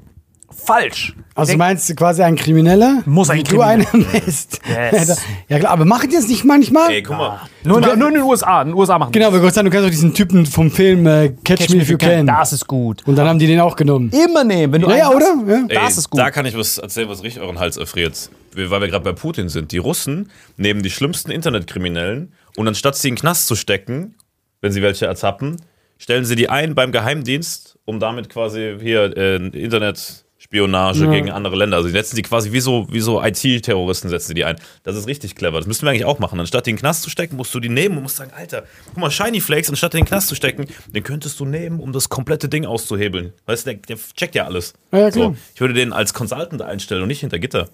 falsch. 0.53 1.15
Also 1.35 1.57
meinst 1.57 1.89
du 1.89 1.95
quasi 1.95 2.21
ein 2.21 2.35
Krimineller? 2.35 3.01
Muss 3.05 3.29
ein 3.29 3.39
wie 3.39 3.43
du 3.43 3.61
einer 3.61 3.85
Krimineller. 3.85 4.21
bist. 4.25 4.61
Yes. 4.67 5.21
Ja 5.49 5.59
klar, 5.59 5.71
aber 5.71 5.85
machen 5.85 6.09
die 6.09 6.15
das 6.15 6.27
nicht 6.27 6.45
manchmal? 6.45 6.91
Ey, 6.91 7.01
guck 7.01 7.17
mal. 7.17 7.41
Nur, 7.63 7.81
nur 7.81 8.07
in 8.07 8.13
den 8.13 8.23
USA. 8.23 8.61
In 8.61 8.69
den 8.69 8.77
USA 8.77 8.99
machen 8.99 9.11
Genau, 9.11 9.33
wir 9.33 9.39
Gott 9.39 9.53
sei 9.53 9.61
Dank, 9.61 9.71
du 9.71 9.77
kennst 9.77 9.87
doch 9.87 9.91
diesen 9.91 10.13
Typen 10.13 10.45
vom 10.45 10.69
Film 10.71 11.05
äh, 11.07 11.29
Catch, 11.43 11.69
Me 11.69 11.81
If 11.81 11.89
You 11.89 11.97
Can. 11.97 12.27
Das 12.27 12.53
ist 12.53 12.67
gut. 12.67 13.01
Und 13.07 13.15
dann 13.15 13.27
haben 13.27 13.39
die 13.39 13.47
den 13.47 13.59
auch 13.59 13.75
genommen. 13.75 14.11
Immer 14.11 14.43
nehmen, 14.43 14.73
wenn 14.73 14.81
du 14.81 14.89
Ja, 14.89 14.95
ja, 14.95 15.09
oder? 15.09 15.35
Ja. 15.47 15.65
Das 15.67 15.93
Ey, 15.95 15.99
ist 15.99 16.09
gut. 16.09 16.19
Da 16.19 16.31
kann 16.31 16.45
ich 16.45 16.57
was 16.57 16.77
erzählen, 16.77 17.09
was 17.09 17.23
richtig 17.23 17.41
euren 17.41 17.59
Hals 17.59 17.77
erfriert. 17.77 18.29
Weil 18.55 18.81
wir 18.81 18.87
gerade 18.87 19.03
bei 19.03 19.13
Putin 19.13 19.49
sind. 19.49 19.71
Die 19.71 19.77
Russen 19.77 20.31
nehmen 20.57 20.83
die 20.83 20.89
schlimmsten 20.89 21.31
Internetkriminellen 21.31 22.33
und 22.55 22.67
anstatt 22.67 22.95
sie 22.95 23.09
in 23.09 23.15
den 23.15 23.21
Knast 23.21 23.47
zu 23.47 23.55
stecken, 23.55 24.15
wenn 24.61 24.71
sie 24.71 24.81
welche 24.81 25.05
ertappen, 25.05 25.57
stellen 25.97 26.25
sie 26.25 26.35
die 26.35 26.49
ein 26.49 26.75
beim 26.75 26.91
Geheimdienst, 26.91 27.77
um 27.85 27.99
damit 27.99 28.29
quasi 28.29 28.77
hier 28.79 29.15
äh, 29.17 29.35
Internetspionage 29.35 31.07
gegen 31.09 31.31
andere 31.31 31.55
Länder. 31.55 31.77
Also 31.77 31.87
die 31.87 31.93
setzen 31.93 32.15
sie 32.15 32.21
quasi 32.21 32.51
wie 32.51 32.59
so, 32.59 32.87
wie 32.91 32.99
so 32.99 33.23
IT-Terroristen 33.23 34.09
setzen 34.09 34.29
sie 34.29 34.33
die 34.33 34.45
ein. 34.45 34.57
Das 34.83 34.95
ist 34.95 35.07
richtig 35.07 35.35
clever. 35.35 35.57
Das 35.57 35.67
müssten 35.67 35.85
wir 35.85 35.91
eigentlich 35.91 36.05
auch 36.05 36.19
machen. 36.19 36.39
Anstatt 36.39 36.65
die 36.65 36.71
in 36.71 36.75
den 36.75 36.81
Knast 36.81 37.03
zu 37.03 37.09
stecken, 37.09 37.37
musst 37.37 37.53
du 37.55 37.59
die 37.59 37.69
nehmen 37.69 37.97
und 37.97 38.03
musst 38.03 38.17
sagen, 38.17 38.31
Alter, 38.35 38.63
guck 38.87 38.97
mal, 38.97 39.11
Shiny 39.11 39.41
Flakes, 39.41 39.69
anstatt 39.69 39.93
den 39.93 39.99
in 39.99 40.05
den 40.05 40.09
Knast 40.09 40.27
zu 40.27 40.35
stecken, 40.35 40.67
den 40.87 41.03
könntest 41.03 41.39
du 41.39 41.45
nehmen, 41.45 41.79
um 41.79 41.91
das 41.91 42.09
komplette 42.09 42.49
Ding 42.49 42.65
auszuhebeln. 42.65 43.33
Weißt 43.45 43.65
du, 43.65 43.73
der, 43.73 43.79
der 43.81 43.97
checkt 44.15 44.35
ja 44.35 44.45
alles. 44.45 44.73
Ja, 44.91 44.99
ja, 44.99 45.11
klar. 45.11 45.29
So, 45.29 45.35
ich 45.55 45.61
würde 45.61 45.73
den 45.73 45.93
als 45.93 46.13
Consultant 46.13 46.61
einstellen 46.61 47.01
und 47.01 47.07
nicht 47.07 47.21
hinter 47.21 47.39
Gitter. 47.39 47.69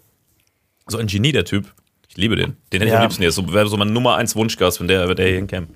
So 0.90 0.98
ein 0.98 1.08
Genie, 1.08 1.32
der 1.32 1.46
Typ. 1.46 1.66
Ich 2.08 2.18
liebe 2.18 2.36
den. 2.36 2.58
Den 2.74 2.82
hätte 2.82 2.86
ich 2.86 2.92
Ja. 2.92 2.98
am 2.98 3.04
liebsten 3.04 3.24
jetzt. 3.24 3.36
So 3.36 3.54
wäre 3.54 3.68
so 3.68 3.78
mein 3.78 3.94
Nummer 3.94 4.16
eins 4.16 4.36
Wunschgast, 4.36 4.80
wenn 4.80 4.88
der, 4.88 5.08
wenn 5.08 5.16
der 5.16 5.28
hier 5.28 5.36
hinkäme. 5.36 5.68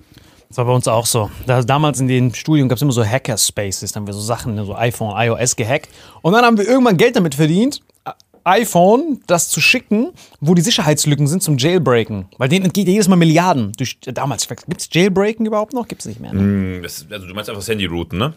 Das 0.50 0.58
war 0.58 0.66
bei 0.66 0.72
uns 0.74 0.88
auch 0.88 1.06
so. 1.06 1.32
Da, 1.48 1.62
damals 1.64 2.00
in 2.00 2.08
den 2.08 2.34
Studien 2.36 2.68
gab 2.70 2.76
es 2.76 2.82
immer 2.82 2.92
so 2.92 3.04
Hackerspaces, 3.04 3.92
da 3.92 4.00
haben 4.00 4.08
wir 4.08 4.14
so 4.14 4.20
Sachen, 4.22 4.54
ne, 4.56 4.66
so 4.66 4.76
iPhone, 4.76 5.14
iOS 5.16 5.56
gehackt. 5.56 5.90
Und 6.22 6.34
dann 6.34 6.44
haben 6.46 6.58
wir 6.58 6.68
irgendwann 6.68 6.98
Geld 6.98 7.16
damit 7.16 7.34
verdient, 7.36 7.80
äh, 8.06 8.12
iPhone 8.44 9.22
das 9.26 9.50
zu 9.50 9.62
schicken, 9.62 10.12
wo 10.42 10.54
die 10.54 10.62
Sicherheitslücken 10.62 11.26
sind 11.28 11.42
zum 11.42 11.58
Jailbreaken. 11.58 12.26
Weil 12.38 12.50
denen 12.50 12.66
entgeht 12.66 12.88
jedes 12.88 13.08
Mal 13.08 13.16
Milliarden. 13.16 13.72
Durch, 13.78 13.98
damals, 14.02 14.48
gibt 14.48 14.82
es 14.82 14.90
Jailbreaken 14.92 15.46
überhaupt 15.46 15.74
noch? 15.74 15.88
Gibt 15.88 16.02
es 16.02 16.06
nicht 16.08 16.20
mehr. 16.20 16.34
Ne? 16.34 16.40
Hm, 16.40 16.84
Das, 16.84 17.06
also 17.10 17.26
du 17.28 17.34
meinst 17.34 17.50
einfach 17.50 17.62
das 17.62 17.70
Handy 17.70 17.86
routen, 17.86 18.20
ne? 18.20 18.34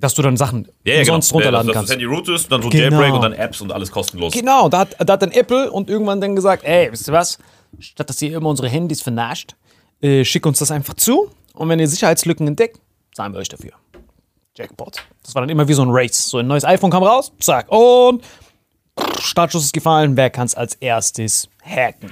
Dass 0.00 0.14
du 0.14 0.22
dann 0.22 0.36
Sachen 0.36 0.68
Ja, 0.84 0.94
ja, 0.94 1.00
umsonst 1.00 1.30
genau. 1.30 1.38
runterladen 1.38 1.68
ja, 1.68 1.74
dass, 1.74 1.78
kannst. 1.80 1.90
Dass 1.90 1.96
das 1.96 2.02
Handy 2.04 2.16
rootest, 2.16 2.52
dann 2.52 2.62
so 2.62 2.68
Genau. 2.68 2.82
Jailbreak 2.82 3.12
und 3.14 3.22
dann 3.22 3.32
Apps 3.32 3.60
und 3.60 3.72
alles 3.72 3.90
kostenlos. 3.90 4.32
Genau, 4.32 4.68
da 4.68 4.80
hat, 4.80 4.96
da 4.98 5.12
hat 5.14 5.22
dann 5.22 5.32
Apple 5.32 5.70
und 5.70 5.90
irgendwann 5.90 6.20
dann 6.20 6.36
gesagt, 6.36 6.64
ey, 6.64 6.90
wisst 6.92 7.08
ihr 7.08 7.12
was, 7.12 7.38
statt 7.80 8.08
dass 8.08 8.22
ihr 8.22 8.36
immer 8.36 8.48
unsere 8.48 8.68
Handys 8.68 9.02
vernascht, 9.02 9.56
äh, 10.00 10.24
schickt 10.24 10.46
uns 10.46 10.58
das 10.60 10.70
einfach 10.70 10.94
zu 10.94 11.30
und 11.54 11.68
wenn 11.68 11.80
ihr 11.80 11.88
Sicherheitslücken 11.88 12.46
entdeckt, 12.46 12.78
zahlen 13.12 13.32
wir 13.32 13.40
euch 13.40 13.48
dafür. 13.48 13.72
Jackpot. 14.56 15.04
Das 15.24 15.34
war 15.34 15.42
dann 15.42 15.48
immer 15.50 15.66
wie 15.68 15.72
so 15.74 15.82
ein 15.82 15.88
Race. 15.90 16.28
So 16.30 16.38
ein 16.38 16.46
neues 16.46 16.64
iPhone 16.64 16.90
kam 16.90 17.02
raus, 17.02 17.32
zack, 17.40 17.70
und 17.70 18.22
Startschuss 19.20 19.64
ist 19.64 19.72
gefallen, 19.72 20.16
wer 20.16 20.30
kann 20.30 20.46
es 20.46 20.54
als 20.54 20.74
erstes 20.76 21.48
hacken? 21.64 22.10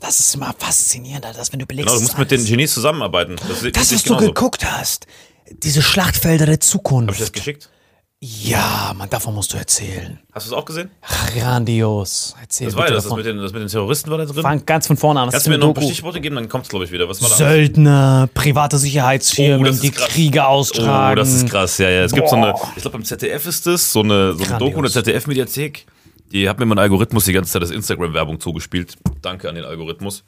Das 0.00 0.18
ist 0.18 0.34
immer 0.34 0.54
faszinierend, 0.58 1.24
dass 1.24 1.52
wenn 1.52 1.58
du 1.60 1.66
belegst. 1.66 1.88
Genau, 1.88 1.98
du 1.98 2.04
das 2.04 2.16
musst 2.16 2.18
mit 2.18 2.30
den 2.30 2.44
Genies 2.44 2.72
zusammenarbeiten. 2.72 3.36
Das, 3.48 3.60
Das, 3.72 3.92
was 3.92 4.02
du 4.02 4.16
geguckt 4.16 4.64
hast, 4.64 5.06
diese 5.50 5.82
Schlachtfelder 5.82 6.46
der 6.46 6.60
Zukunft. 6.60 7.08
Hab 7.08 7.14
ich 7.14 7.20
das 7.20 7.32
geschickt? 7.32 7.68
ja, 8.22 8.94
man, 8.98 9.08
davon 9.08 9.34
musst 9.34 9.54
du 9.54 9.56
erzählen. 9.56 10.18
Hast 10.32 10.46
du 10.46 10.50
es 10.50 10.56
auch 10.56 10.66
gesehen? 10.66 10.90
Grandios. 11.34 12.36
Erzähl 12.38 12.66
Das 12.66 12.76
war 12.76 12.86
ja 12.86 12.92
das, 12.92 13.04
das 13.04 13.14
mit, 13.16 13.24
den, 13.24 13.38
das 13.38 13.52
mit 13.54 13.62
den 13.62 13.68
Terroristen 13.68 14.10
war 14.10 14.18
da 14.18 14.26
drin. 14.26 14.42
Fang 14.42 14.66
ganz 14.66 14.86
von 14.86 14.98
vorne 14.98 15.20
an. 15.20 15.26
Das 15.28 15.32
Kannst 15.34 15.46
du 15.46 15.50
mir 15.52 15.56
noch 15.58 15.68
ein 15.68 15.74
paar. 15.74 15.84
Stichworte 15.84 16.20
geben, 16.20 16.34
dann 16.36 16.46
kommt 16.48 16.64
es, 16.64 16.68
glaube 16.68 16.84
ich, 16.84 16.92
wieder. 16.92 17.08
Was 17.08 17.22
war 17.22 17.30
da? 17.30 17.34
Söldner, 17.36 18.28
private 18.34 18.76
Sicherheitsfirmen, 18.76 19.62
Oh, 19.66 19.70
das 19.70 19.80
die 19.80 19.90
krass. 19.90 20.08
Kriege 20.08 20.46
austragen. 20.46 21.12
Oh, 21.12 21.22
das 21.22 21.32
ist 21.32 21.48
krass, 21.48 21.78
ja, 21.78 21.88
ja. 21.88 22.04
Es 22.04 22.12
gibt 22.12 22.28
so 22.28 22.36
eine, 22.36 22.52
Boah. 22.52 22.70
ich 22.76 22.82
glaube 22.82 22.98
beim 22.98 23.04
ZDF 23.06 23.46
ist 23.46 23.66
es, 23.66 23.90
so 23.90 24.00
eine, 24.00 24.34
so 24.34 24.38
eine 24.40 24.46
Grandios. 24.48 24.58
Doku 24.58 24.76
in 24.76 24.82
der 24.82 24.92
ZDF-Mediathek. 24.92 25.86
Die 26.30 26.46
hat 26.46 26.58
mir 26.58 26.66
mein 26.66 26.78
Algorithmus 26.78 27.24
die 27.24 27.32
ganze 27.32 27.50
Zeit 27.50 27.62
das 27.62 27.70
Instagram-Werbung 27.70 28.38
zugespielt. 28.38 28.96
Danke 29.22 29.48
an 29.48 29.54
den 29.54 29.64
Algorithmus. 29.64 30.24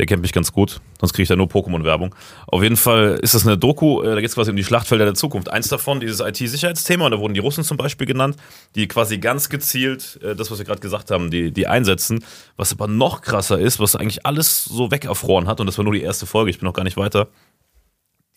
Der 0.00 0.06
kennt 0.06 0.22
mich 0.22 0.32
ganz 0.32 0.50
gut, 0.50 0.80
sonst 0.98 1.12
kriege 1.12 1.24
ich 1.24 1.28
da 1.28 1.36
nur 1.36 1.48
Pokémon-Werbung. 1.48 2.14
Auf 2.46 2.62
jeden 2.62 2.78
Fall 2.78 3.18
ist 3.20 3.34
das 3.34 3.46
eine 3.46 3.58
Doku, 3.58 4.00
äh, 4.00 4.14
da 4.14 4.14
geht 4.22 4.30
es 4.30 4.34
quasi 4.34 4.50
um 4.50 4.56
die 4.56 4.64
Schlachtfelder 4.64 5.04
der 5.04 5.12
Zukunft. 5.12 5.50
Eins 5.50 5.68
davon, 5.68 6.00
dieses 6.00 6.20
IT-Sicherheitsthema, 6.20 7.04
und 7.04 7.10
da 7.10 7.18
wurden 7.18 7.34
die 7.34 7.40
Russen 7.40 7.64
zum 7.64 7.76
Beispiel 7.76 8.06
genannt, 8.06 8.36
die 8.76 8.88
quasi 8.88 9.18
ganz 9.18 9.50
gezielt, 9.50 10.18
äh, 10.22 10.34
das, 10.34 10.50
was 10.50 10.56
wir 10.56 10.64
gerade 10.64 10.80
gesagt 10.80 11.10
haben, 11.10 11.30
die, 11.30 11.52
die 11.52 11.66
einsetzen. 11.66 12.24
Was 12.56 12.72
aber 12.72 12.88
noch 12.88 13.20
krasser 13.20 13.58
ist, 13.58 13.78
was 13.78 13.94
eigentlich 13.94 14.24
alles 14.24 14.64
so 14.64 14.90
wegerfroren 14.90 15.46
hat, 15.46 15.60
und 15.60 15.66
das 15.66 15.76
war 15.76 15.84
nur 15.84 15.92
die 15.92 16.00
erste 16.00 16.24
Folge, 16.24 16.50
ich 16.50 16.58
bin 16.58 16.64
noch 16.64 16.72
gar 16.72 16.84
nicht 16.84 16.96
weiter, 16.96 17.28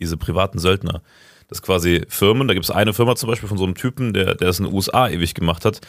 diese 0.02 0.18
privaten 0.18 0.60
Söldner. 0.60 1.02
Das 1.48 1.60
ist 1.60 1.62
quasi 1.62 2.02
Firmen, 2.10 2.50
da 2.50 2.56
gibt 2.56 2.66
es 2.66 2.72
eine 2.72 2.92
Firma 2.92 3.16
zum 3.16 3.30
Beispiel 3.30 3.48
von 3.48 3.58
so 3.58 3.64
einem 3.64 3.76
Typen, 3.76 4.12
der, 4.12 4.36
der 4.36 4.48
das 4.48 4.60
in 4.60 4.66
den 4.66 4.74
USA 4.74 5.08
ewig 5.08 5.34
gemacht 5.34 5.64
hat. 5.64 5.80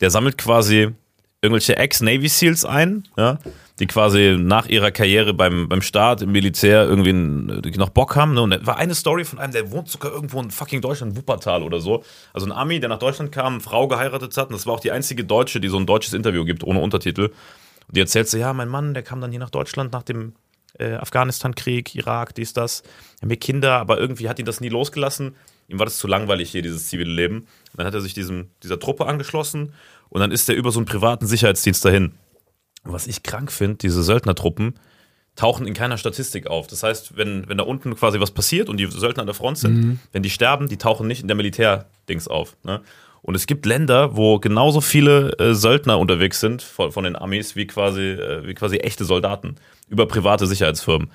Der 0.00 0.08
sammelt 0.08 0.38
quasi 0.38 0.88
irgendwelche 1.42 1.76
Ex-Navy 1.76 2.28
Seals 2.28 2.64
ein, 2.64 3.04
ja, 3.18 3.38
die 3.78 3.86
quasi 3.86 4.36
nach 4.38 4.66
ihrer 4.66 4.90
Karriere 4.90 5.34
beim, 5.34 5.68
beim 5.68 5.82
Staat, 5.82 6.22
im 6.22 6.32
Militär 6.32 6.84
irgendwie 6.84 7.12
noch 7.12 7.90
Bock 7.90 8.16
haben. 8.16 8.34
Ne? 8.34 8.42
Und 8.42 8.50
da 8.50 8.66
war 8.66 8.76
eine 8.76 8.94
Story 8.94 9.24
von 9.24 9.38
einem, 9.38 9.52
der 9.52 9.70
wohnt 9.70 9.88
sogar 9.88 10.12
irgendwo 10.12 10.40
in 10.40 10.50
fucking 10.50 10.80
Deutschland, 10.80 11.16
Wuppertal 11.16 11.62
oder 11.62 11.80
so. 11.80 12.02
Also 12.32 12.46
ein 12.46 12.52
Ami, 12.52 12.80
der 12.80 12.88
nach 12.88 12.98
Deutschland 12.98 13.30
kam, 13.30 13.54
eine 13.54 13.60
Frau 13.60 13.86
geheiratet 13.86 14.36
hat. 14.36 14.48
Und 14.48 14.54
das 14.54 14.66
war 14.66 14.74
auch 14.74 14.80
die 14.80 14.90
einzige 14.90 15.24
Deutsche, 15.24 15.60
die 15.60 15.68
so 15.68 15.78
ein 15.78 15.86
deutsches 15.86 16.12
Interview 16.12 16.44
gibt, 16.44 16.64
ohne 16.64 16.80
Untertitel. 16.80 17.26
Und 17.86 17.96
die 17.96 18.00
erzählt 18.00 18.28
so, 18.28 18.36
ja, 18.36 18.52
mein 18.52 18.68
Mann, 18.68 18.94
der 18.94 19.04
kam 19.04 19.20
dann 19.20 19.30
hier 19.30 19.40
nach 19.40 19.50
Deutschland 19.50 19.92
nach 19.92 20.02
dem 20.02 20.32
äh, 20.78 20.94
Afghanistan-Krieg, 20.94 21.94
Irak, 21.94 22.34
dies, 22.34 22.52
das. 22.52 22.82
Wir 22.82 23.22
haben 23.22 23.30
hier 23.30 23.38
Kinder, 23.38 23.78
aber 23.78 23.98
irgendwie 23.98 24.28
hat 24.28 24.38
ihn 24.40 24.44
das 24.44 24.60
nie 24.60 24.68
losgelassen. 24.68 25.36
Ihm 25.68 25.78
war 25.78 25.86
das 25.86 25.98
zu 25.98 26.08
langweilig 26.08 26.50
hier, 26.50 26.62
dieses 26.62 26.88
zivile 26.88 27.12
Leben. 27.12 27.38
Und 27.38 27.46
dann 27.76 27.86
hat 27.86 27.94
er 27.94 28.00
sich 28.00 28.14
diesem, 28.14 28.48
dieser 28.62 28.80
Truppe 28.80 29.06
angeschlossen 29.06 29.72
und 30.08 30.20
dann 30.20 30.32
ist 30.32 30.48
er 30.48 30.56
über 30.56 30.70
so 30.70 30.78
einen 30.78 30.86
privaten 30.86 31.26
Sicherheitsdienst 31.26 31.84
dahin. 31.84 32.12
Und 32.88 32.94
was 32.94 33.06
ich 33.06 33.22
krank 33.22 33.52
finde, 33.52 33.76
diese 33.76 34.02
Söldnertruppen 34.02 34.74
tauchen 35.36 35.66
in 35.66 35.74
keiner 35.74 35.98
Statistik 35.98 36.46
auf. 36.46 36.66
Das 36.66 36.82
heißt, 36.82 37.16
wenn, 37.16 37.48
wenn 37.48 37.58
da 37.58 37.64
unten 37.64 37.94
quasi 37.94 38.18
was 38.18 38.30
passiert 38.30 38.68
und 38.68 38.78
die 38.78 38.86
Söldner 38.86 39.20
an 39.20 39.26
der 39.26 39.34
Front 39.34 39.58
sind, 39.58 40.00
wenn 40.12 40.22
die 40.22 40.30
sterben, 40.30 40.68
die 40.68 40.78
tauchen 40.78 41.06
nicht 41.06 41.20
in 41.20 41.28
der 41.28 41.36
Militärdings 41.36 42.26
auf. 42.28 42.56
Ne? 42.64 42.80
Und 43.20 43.34
es 43.34 43.46
gibt 43.46 43.66
Länder, 43.66 44.16
wo 44.16 44.38
genauso 44.38 44.80
viele 44.80 45.38
äh, 45.38 45.54
Söldner 45.54 45.98
unterwegs 45.98 46.40
sind 46.40 46.62
von, 46.62 46.90
von 46.90 47.04
den 47.04 47.14
Armees 47.14 47.56
wie 47.56 47.66
quasi, 47.66 48.00
äh, 48.00 48.46
wie 48.46 48.54
quasi 48.54 48.78
echte 48.78 49.04
Soldaten 49.04 49.56
über 49.88 50.06
private 50.08 50.46
Sicherheitsfirmen. 50.46 51.10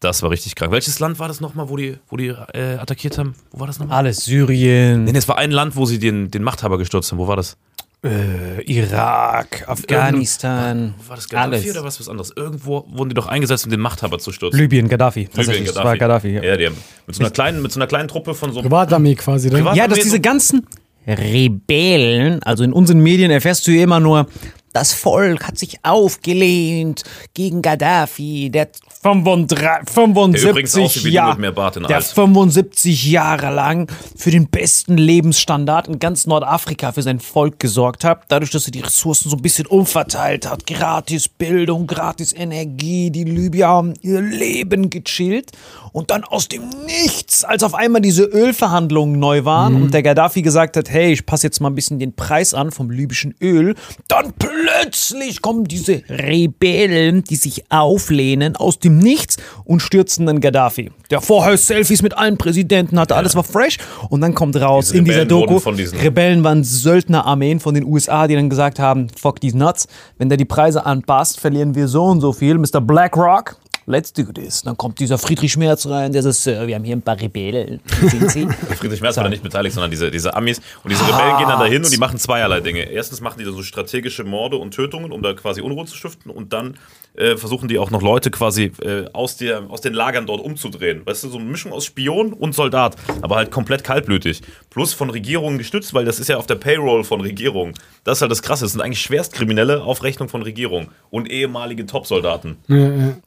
Das 0.00 0.22
war 0.22 0.30
richtig 0.30 0.54
krank. 0.54 0.72
Welches 0.72 0.98
Land 0.98 1.18
war 1.18 1.28
das 1.28 1.40
nochmal, 1.40 1.68
wo 1.68 1.76
die, 1.76 1.98
wo 2.08 2.16
die 2.16 2.28
äh, 2.28 2.78
attackiert 2.78 3.18
haben? 3.18 3.34
Wo 3.50 3.60
war 3.60 3.66
das 3.66 3.78
nochmal? 3.78 3.98
Alles 3.98 4.24
Syrien, 4.24 5.04
nee, 5.04 5.12
es 5.12 5.28
war 5.28 5.36
ein 5.36 5.50
Land, 5.50 5.76
wo 5.76 5.84
sie 5.84 5.98
den, 5.98 6.30
den 6.30 6.42
Machthaber 6.42 6.78
gestürzt 6.78 7.12
haben. 7.12 7.18
Wo 7.18 7.28
war 7.28 7.36
das? 7.36 7.58
Äh, 8.04 8.62
Irak, 8.64 9.64
Afghanistan, 9.68 10.94
War 11.08 11.16
das 11.16 11.28
Gaddafi 11.28 11.56
alles. 11.64 11.70
oder 11.76 11.84
was 11.84 11.98
was 12.00 12.08
anderes? 12.08 12.32
Irgendwo 12.36 12.84
wurden 12.90 13.08
die 13.10 13.14
doch 13.14 13.26
eingesetzt, 13.26 13.64
um 13.64 13.70
den 13.70 13.80
Machthaber 13.80 14.18
zu 14.18 14.30
stürzen. 14.32 14.58
Libyen, 14.58 14.88
Gaddafi. 14.88 15.20
Libyen, 15.20 15.34
Tatsächlich, 15.36 15.72
das 15.72 15.84
war 15.84 15.96
Gaddafi. 15.96 16.28
Ja. 16.30 16.42
Ja, 16.44 16.56
die 16.56 16.66
haben 16.66 16.76
mit 17.06 17.16
so 17.16 17.22
einer 17.22 17.30
kleinen, 17.30 17.60
mit 17.62 17.72
so 17.72 17.80
einer 17.80 17.86
kleinen 17.88 18.08
Truppe 18.08 18.34
von 18.34 18.52
so 18.52 18.62
Privatarmee 18.62 19.14
quasi, 19.16 19.48
ne? 19.50 19.58
Privat- 19.58 19.76
Ja, 19.76 19.88
dass 19.88 19.98
diese 20.00 20.20
ganzen 20.20 20.66
Rebellen, 21.06 22.42
also 22.42 22.64
in 22.64 22.72
unseren 22.72 23.00
Medien 23.00 23.30
erfährst 23.30 23.66
du 23.66 23.70
ja 23.72 23.82
immer 23.82 24.00
nur, 24.00 24.26
das 24.72 24.92
Volk 24.92 25.44
hat 25.48 25.58
sich 25.58 25.78
aufgelehnt 25.82 27.02
gegen 27.34 27.62
Gaddafi, 27.62 28.50
der 28.50 28.68
35, 29.02 29.58
Der 29.58 30.50
übrigens 30.50 30.72
75 30.72 30.84
aussieht 30.84 31.04
wie 31.04 31.10
du 31.10 31.14
Jahre, 31.14 31.40
der 31.40 31.96
alt. 31.96 32.04
75 32.04 33.10
Jahre 33.10 33.54
lang 33.54 33.90
für 34.16 34.32
den 34.32 34.48
besten 34.48 34.98
Lebensstandard 34.98 35.86
in 35.86 36.00
ganz 36.00 36.26
Nordafrika 36.26 36.90
für 36.90 37.02
sein 37.02 37.20
Volk 37.20 37.60
gesorgt 37.60 38.02
hat, 38.04 38.24
dadurch, 38.28 38.50
dass 38.50 38.66
er 38.66 38.72
die 38.72 38.80
Ressourcen 38.80 39.30
so 39.30 39.36
ein 39.36 39.42
bisschen 39.42 39.66
umverteilt 39.66 40.50
hat, 40.50 40.66
gratis 40.66 41.28
Bildung, 41.28 41.86
gratis 41.86 42.32
Energie, 42.32 43.10
die 43.10 43.24
Libyer 43.24 43.68
haben 43.68 43.94
ihr 44.02 44.20
Leben 44.20 44.90
gechillt. 44.90 45.52
Und 45.92 46.10
dann 46.10 46.22
aus 46.24 46.48
dem 46.48 46.68
Nichts, 46.86 47.44
als 47.44 47.62
auf 47.62 47.74
einmal 47.74 48.00
diese 48.00 48.24
Ölverhandlungen 48.24 49.18
neu 49.18 49.44
waren 49.44 49.82
und 49.82 49.94
der 49.94 50.02
Gaddafi 50.02 50.42
gesagt 50.42 50.76
hat, 50.76 50.90
hey, 50.90 51.12
ich 51.12 51.24
passe 51.24 51.46
jetzt 51.46 51.60
mal 51.60 51.70
ein 51.70 51.74
bisschen 51.74 51.98
den 51.98 52.14
Preis 52.14 52.52
an 52.54 52.70
vom 52.70 52.90
libyschen 52.90 53.34
Öl, 53.40 53.74
dann 54.06 54.32
plötzlich 54.38 55.40
kommen 55.40 55.64
diese 55.64 56.02
Rebellen, 56.08 57.24
die 57.24 57.36
sich 57.36 57.70
auflehnen 57.70 58.54
aus 58.54 58.78
dem 58.78 58.87
Nichts 58.88 59.36
und 59.64 59.80
stürzen 59.80 60.26
dann 60.26 60.40
Gaddafi. 60.40 60.90
Der 61.10 61.20
vorher 61.20 61.56
Selfies 61.56 62.02
mit 62.02 62.16
allen 62.16 62.38
Präsidenten 62.38 62.98
hatte, 62.98 63.16
alles 63.16 63.34
war 63.36 63.44
fresh 63.44 63.78
und 64.10 64.20
dann 64.20 64.34
kommt 64.34 64.56
raus 64.56 64.86
Diese 64.86 64.98
in 64.98 65.04
dieser 65.04 65.20
Rebellen 65.22 65.28
Doku, 65.46 65.58
von 65.60 65.76
diesen- 65.76 65.98
Rebellen 65.98 66.44
waren 66.44 66.64
Söldnerarmeen 66.64 67.60
von 67.60 67.74
den 67.74 67.84
USA, 67.84 68.26
die 68.26 68.34
dann 68.34 68.50
gesagt 68.50 68.78
haben, 68.78 69.08
fuck 69.16 69.40
these 69.40 69.56
nuts, 69.56 69.86
wenn 70.18 70.28
der 70.28 70.38
die 70.38 70.44
Preise 70.44 70.84
anpasst, 70.86 71.38
verlieren 71.40 71.74
wir 71.74 71.88
so 71.88 72.04
und 72.04 72.20
so 72.20 72.32
viel. 72.32 72.56
Mr. 72.58 72.80
BlackRock, 72.80 73.56
let's 73.86 74.12
do 74.12 74.22
this. 74.24 74.62
Dann 74.62 74.76
kommt 74.76 74.98
dieser 75.00 75.16
Friedrich 75.18 75.56
Merz 75.56 75.86
rein, 75.86 76.12
der 76.12 76.22
sagt, 76.22 76.34
Sir, 76.36 76.66
wir 76.66 76.74
haben 76.74 76.84
hier 76.84 76.96
ein 76.96 77.02
paar 77.02 77.18
Rebellen. 77.20 77.80
Sind 78.02 78.30
Sie? 78.30 78.46
Friedrich 78.76 79.00
Merz 79.00 79.16
war 79.16 79.24
da 79.24 79.30
nicht 79.30 79.42
beteiligt, 79.42 79.74
sondern 79.74 79.90
diese, 79.90 80.10
diese 80.10 80.34
Amis. 80.36 80.60
Und 80.84 80.90
diese 80.92 81.02
Rebellen 81.06 81.38
gehen 81.38 81.48
dann 81.48 81.58
dahin 81.60 81.82
und 81.84 81.92
die 81.92 81.96
machen 81.98 82.18
zweierlei 82.18 82.60
Dinge. 82.60 82.80
Erstens 82.90 83.20
machen 83.20 83.36
die 83.38 83.44
da 83.44 83.52
so 83.52 83.62
strategische 83.62 84.24
Morde 84.24 84.56
und 84.56 84.72
Tötungen, 84.74 85.10
um 85.12 85.22
da 85.22 85.32
quasi 85.34 85.60
Unruhe 85.62 85.86
zu 85.86 85.96
stiften. 85.96 86.30
Und 86.30 86.52
dann 86.52 86.74
äh, 87.18 87.36
versuchen 87.36 87.68
die 87.68 87.78
auch 87.78 87.90
noch 87.90 88.00
Leute 88.00 88.30
quasi 88.30 88.72
äh, 88.82 89.06
aus, 89.12 89.36
der, 89.36 89.70
aus 89.70 89.80
den 89.80 89.92
Lagern 89.92 90.26
dort 90.26 90.40
umzudrehen. 90.40 91.02
Weißt 91.04 91.24
du, 91.24 91.28
so 91.28 91.38
eine 91.38 91.46
Mischung 91.46 91.72
aus 91.72 91.84
Spion 91.84 92.32
und 92.32 92.54
Soldat. 92.54 92.96
Aber 93.22 93.36
halt 93.36 93.50
komplett 93.50 93.84
kaltblütig. 93.84 94.42
Plus 94.70 94.94
von 94.94 95.10
Regierungen 95.10 95.58
gestützt, 95.58 95.94
weil 95.94 96.04
das 96.04 96.20
ist 96.20 96.28
ja 96.28 96.36
auf 96.36 96.46
der 96.46 96.54
Payroll 96.54 97.04
von 97.04 97.20
Regierungen. 97.20 97.74
Das 98.04 98.18
ist 98.18 98.22
halt 98.22 98.30
das 98.30 98.42
Krasse. 98.42 98.64
Das 98.64 98.72
sind 98.72 98.80
eigentlich 98.80 99.00
Schwerstkriminelle 99.00 99.82
auf 99.82 100.02
Rechnung 100.02 100.28
von 100.28 100.42
Regierung. 100.42 100.88
Und 101.10 101.30
ehemalige 101.30 101.86
Top-Soldaten. 101.86 102.56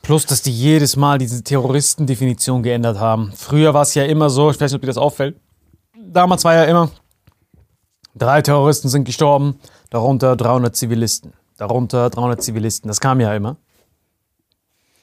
Plus, 0.02 0.26
dass 0.26 0.42
die 0.42 0.52
jedes 0.52 0.96
Mal 0.96 1.18
diese 1.18 1.44
Terroristendefinition 1.44 2.64
geändert 2.64 3.00
haben. 3.00 3.34
Früher 3.36 3.74
war 3.74 3.82
es 3.82 3.94
ja 3.94 4.04
immer 4.06 4.30
so, 4.30 4.50
ich 4.52 4.60
weiß 4.60 4.72
nicht, 4.72 4.76
ob 4.76 4.82
dir 4.82 4.88
das 4.88 4.98
auffällt. 4.98 5.36
Damals 5.98 6.44
war 6.44 6.54
ja 6.56 6.64
immer, 6.66 6.92
drei 8.16 8.42
Terroristen 8.42 8.90
sind 8.90 9.06
gestorben, 9.06 9.60
darunter 9.90 10.36
300 10.36 10.76
Zivilisten. 10.76 11.34
Darunter 11.58 12.10
300 12.10 12.42
Zivilisten. 12.42 12.88
Das 12.88 13.00
kam 13.00 13.20
ja 13.20 13.34
immer. 13.36 13.58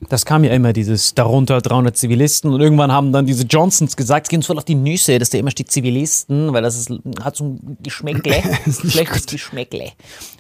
Das 0.01 0.25
kam 0.25 0.45
ja 0.45 0.53
immer, 0.53 0.73
dieses 0.73 1.15
darunter 1.15 1.61
300 1.61 1.97
Zivilisten. 1.97 2.53
Und 2.53 2.61
irgendwann 2.61 2.93
haben 2.93 3.13
dann 3.13 3.27
diese 3.27 3.45
Johnsons 3.45 3.97
gesagt, 3.97 4.27
es 4.27 4.31
geht 4.31 4.39
uns 4.39 4.47
voll 4.47 4.57
auf 4.57 4.65
die 4.65 4.77
Nüsse, 4.77 5.19
dass 5.19 5.31
da 5.31 5.39
immer 5.39 5.51
steht 5.51 5.73
Zivilisten, 5.73 6.53
weil 6.53 6.63
das 6.63 6.79
ist, 6.79 6.91
hat 7.23 7.37
so 7.37 7.45
ein 7.45 7.77
Geschmäckle. 7.83 8.37
Schlechtes 8.89 9.27
Geschmäckle. 9.27 9.91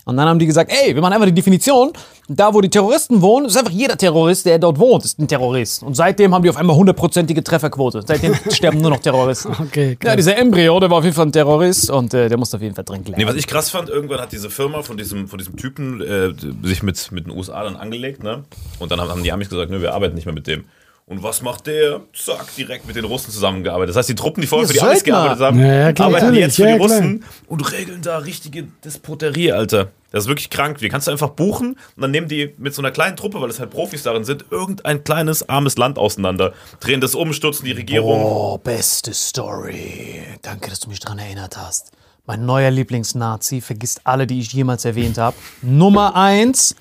Und 0.04 0.16
dann 0.16 0.28
haben 0.28 0.38
die 0.38 0.46
gesagt, 0.46 0.70
ey, 0.72 0.94
wir 0.94 1.02
machen 1.02 1.14
einfach 1.14 1.26
die 1.26 1.34
Definition. 1.34 1.92
Da, 2.30 2.52
wo 2.54 2.60
die 2.60 2.68
Terroristen 2.68 3.20
wohnen, 3.22 3.46
ist 3.46 3.56
einfach 3.56 3.72
jeder 3.72 3.96
Terrorist, 3.96 4.44
der 4.46 4.58
dort 4.58 4.78
wohnt, 4.78 5.04
ist 5.04 5.18
ein 5.18 5.26
Terrorist. 5.26 5.82
Und 5.82 5.94
seitdem 5.94 6.34
haben 6.34 6.42
die 6.42 6.50
auf 6.50 6.56
einmal 6.58 6.76
hundertprozentige 6.76 7.42
Trefferquote. 7.42 8.02
Seitdem 8.06 8.34
sterben 8.50 8.80
nur 8.80 8.90
noch 8.90 9.00
Terroristen. 9.00 9.52
Okay, 9.68 9.96
krass. 9.96 10.10
Ja, 10.12 10.16
dieser 10.16 10.36
Embryo, 10.38 10.78
der 10.78 10.88
war 10.90 10.98
auf 10.98 11.04
jeden 11.04 11.16
Fall 11.16 11.26
ein 11.26 11.32
Terrorist 11.32 11.90
und 11.90 12.14
äh, 12.14 12.28
der 12.28 12.38
muss 12.38 12.54
auf 12.54 12.62
jeden 12.62 12.74
Fall 12.74 12.84
drin 12.84 13.00
Nee, 13.04 13.12
bleiben. 13.12 13.28
was 13.30 13.36
ich 13.36 13.46
krass 13.46 13.70
fand, 13.70 13.88
irgendwann 13.88 14.20
hat 14.20 14.30
diese 14.32 14.50
Firma 14.50 14.82
von 14.82 14.96
diesem, 14.96 15.26
von 15.26 15.38
diesem 15.38 15.56
Typen 15.56 16.00
äh, 16.00 16.32
sich 16.66 16.82
mit, 16.82 17.10
mit 17.12 17.26
den 17.26 17.32
USA 17.36 17.64
dann 17.64 17.76
angelegt, 17.76 18.22
ne? 18.22 18.44
Und 18.78 18.90
dann 18.90 19.00
haben, 19.00 19.10
haben 19.10 19.22
die 19.22 19.32
Amis 19.32 19.47
gesagt, 19.50 19.70
nö, 19.70 19.80
wir 19.80 19.94
arbeiten 19.94 20.14
nicht 20.14 20.26
mehr 20.26 20.34
mit 20.34 20.46
dem. 20.46 20.64
Und 21.06 21.22
was 21.22 21.40
macht 21.40 21.66
der? 21.66 22.02
Zack, 22.12 22.54
direkt 22.56 22.86
mit 22.86 22.94
den 22.94 23.06
Russen 23.06 23.32
zusammengearbeitet. 23.32 23.90
Das 23.90 23.96
heißt, 23.96 24.10
die 24.10 24.14
Truppen, 24.14 24.42
die 24.42 24.46
vorher 24.46 24.68
für 24.68 24.74
die 24.74 24.80
Amis 24.82 25.02
gearbeitet 25.02 25.40
haben, 25.40 25.58
Ja, 25.58 25.74
ja, 25.74 25.92
klar, 25.94 26.08
arbeiten 26.08 26.34
jetzt 26.34 26.56
für 26.56 26.64
Ja, 26.64 26.72
die 26.72 26.84
klar. 26.84 26.98
Russen 26.98 27.24
und 27.46 27.72
regeln 27.72 28.02
da 28.02 28.18
richtige 28.18 28.64
Despoterie, 28.84 29.52
Alter. 29.52 29.88
Das 30.10 30.24
ist 30.24 30.28
wirklich 30.28 30.50
krank. 30.50 30.76
Die 30.78 30.90
kannst 30.90 31.06
du 31.06 31.10
einfach 31.10 31.30
buchen 31.30 31.78
und 31.96 32.02
dann 32.02 32.10
nehmen 32.10 32.28
die 32.28 32.52
mit 32.58 32.74
so 32.74 32.82
einer 32.82 32.90
kleinen 32.90 33.16
Truppe, 33.16 33.40
weil 33.40 33.48
das 33.48 33.58
halt 33.58 33.70
Profis 33.70 34.02
darin 34.02 34.24
sind, 34.24 34.44
irgendein 34.50 35.02
kleines, 35.02 35.48
armes 35.48 35.78
Land 35.78 35.98
auseinander, 35.98 36.52
drehen 36.80 37.00
das 37.00 37.14
um, 37.14 37.32
stürzen 37.32 37.64
die 37.64 37.72
Regierung. 37.72 38.22
Oh, 38.22 38.58
beste 38.58 39.14
Story. 39.14 40.22
Danke, 40.42 40.68
dass 40.68 40.80
du 40.80 40.90
mich 40.90 41.00
daran 41.00 41.18
erinnert 41.18 41.56
hast. 41.56 41.92
Mein 42.26 42.44
neuer 42.44 42.70
Lieblingsnazi, 42.70 43.62
vergisst 43.62 44.02
alle, 44.04 44.26
die 44.26 44.40
ich 44.40 44.52
jemals 44.52 44.84
erwähnt 44.84 45.16
habe. 45.16 45.34
Nummer 45.62 46.14
eins, 46.14 46.76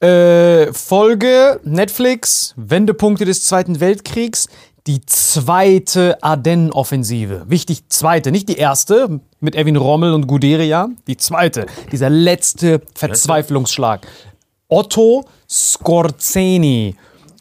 äh, 0.00 0.72
Folge 0.72 1.60
Netflix, 1.62 2.54
Wendepunkte 2.56 3.24
des 3.24 3.44
Zweiten 3.44 3.80
Weltkriegs, 3.80 4.48
die 4.86 5.04
zweite 5.04 6.22
Ardennen-Offensive. 6.22 7.44
Wichtig, 7.46 7.88
zweite, 7.90 8.32
nicht 8.32 8.48
die 8.48 8.56
erste. 8.56 9.20
mit 9.40 9.54
Erwin 9.54 9.76
Rommel 9.76 10.12
und 10.12 10.26
Guderia. 10.26 10.88
Die 11.06 11.16
zweite, 11.16 11.66
dieser 11.92 12.10
letzte 12.10 12.80
Verzweiflungsschlag. 12.94 14.06
Otto 14.68 15.24
Skorzeny, 15.48 16.94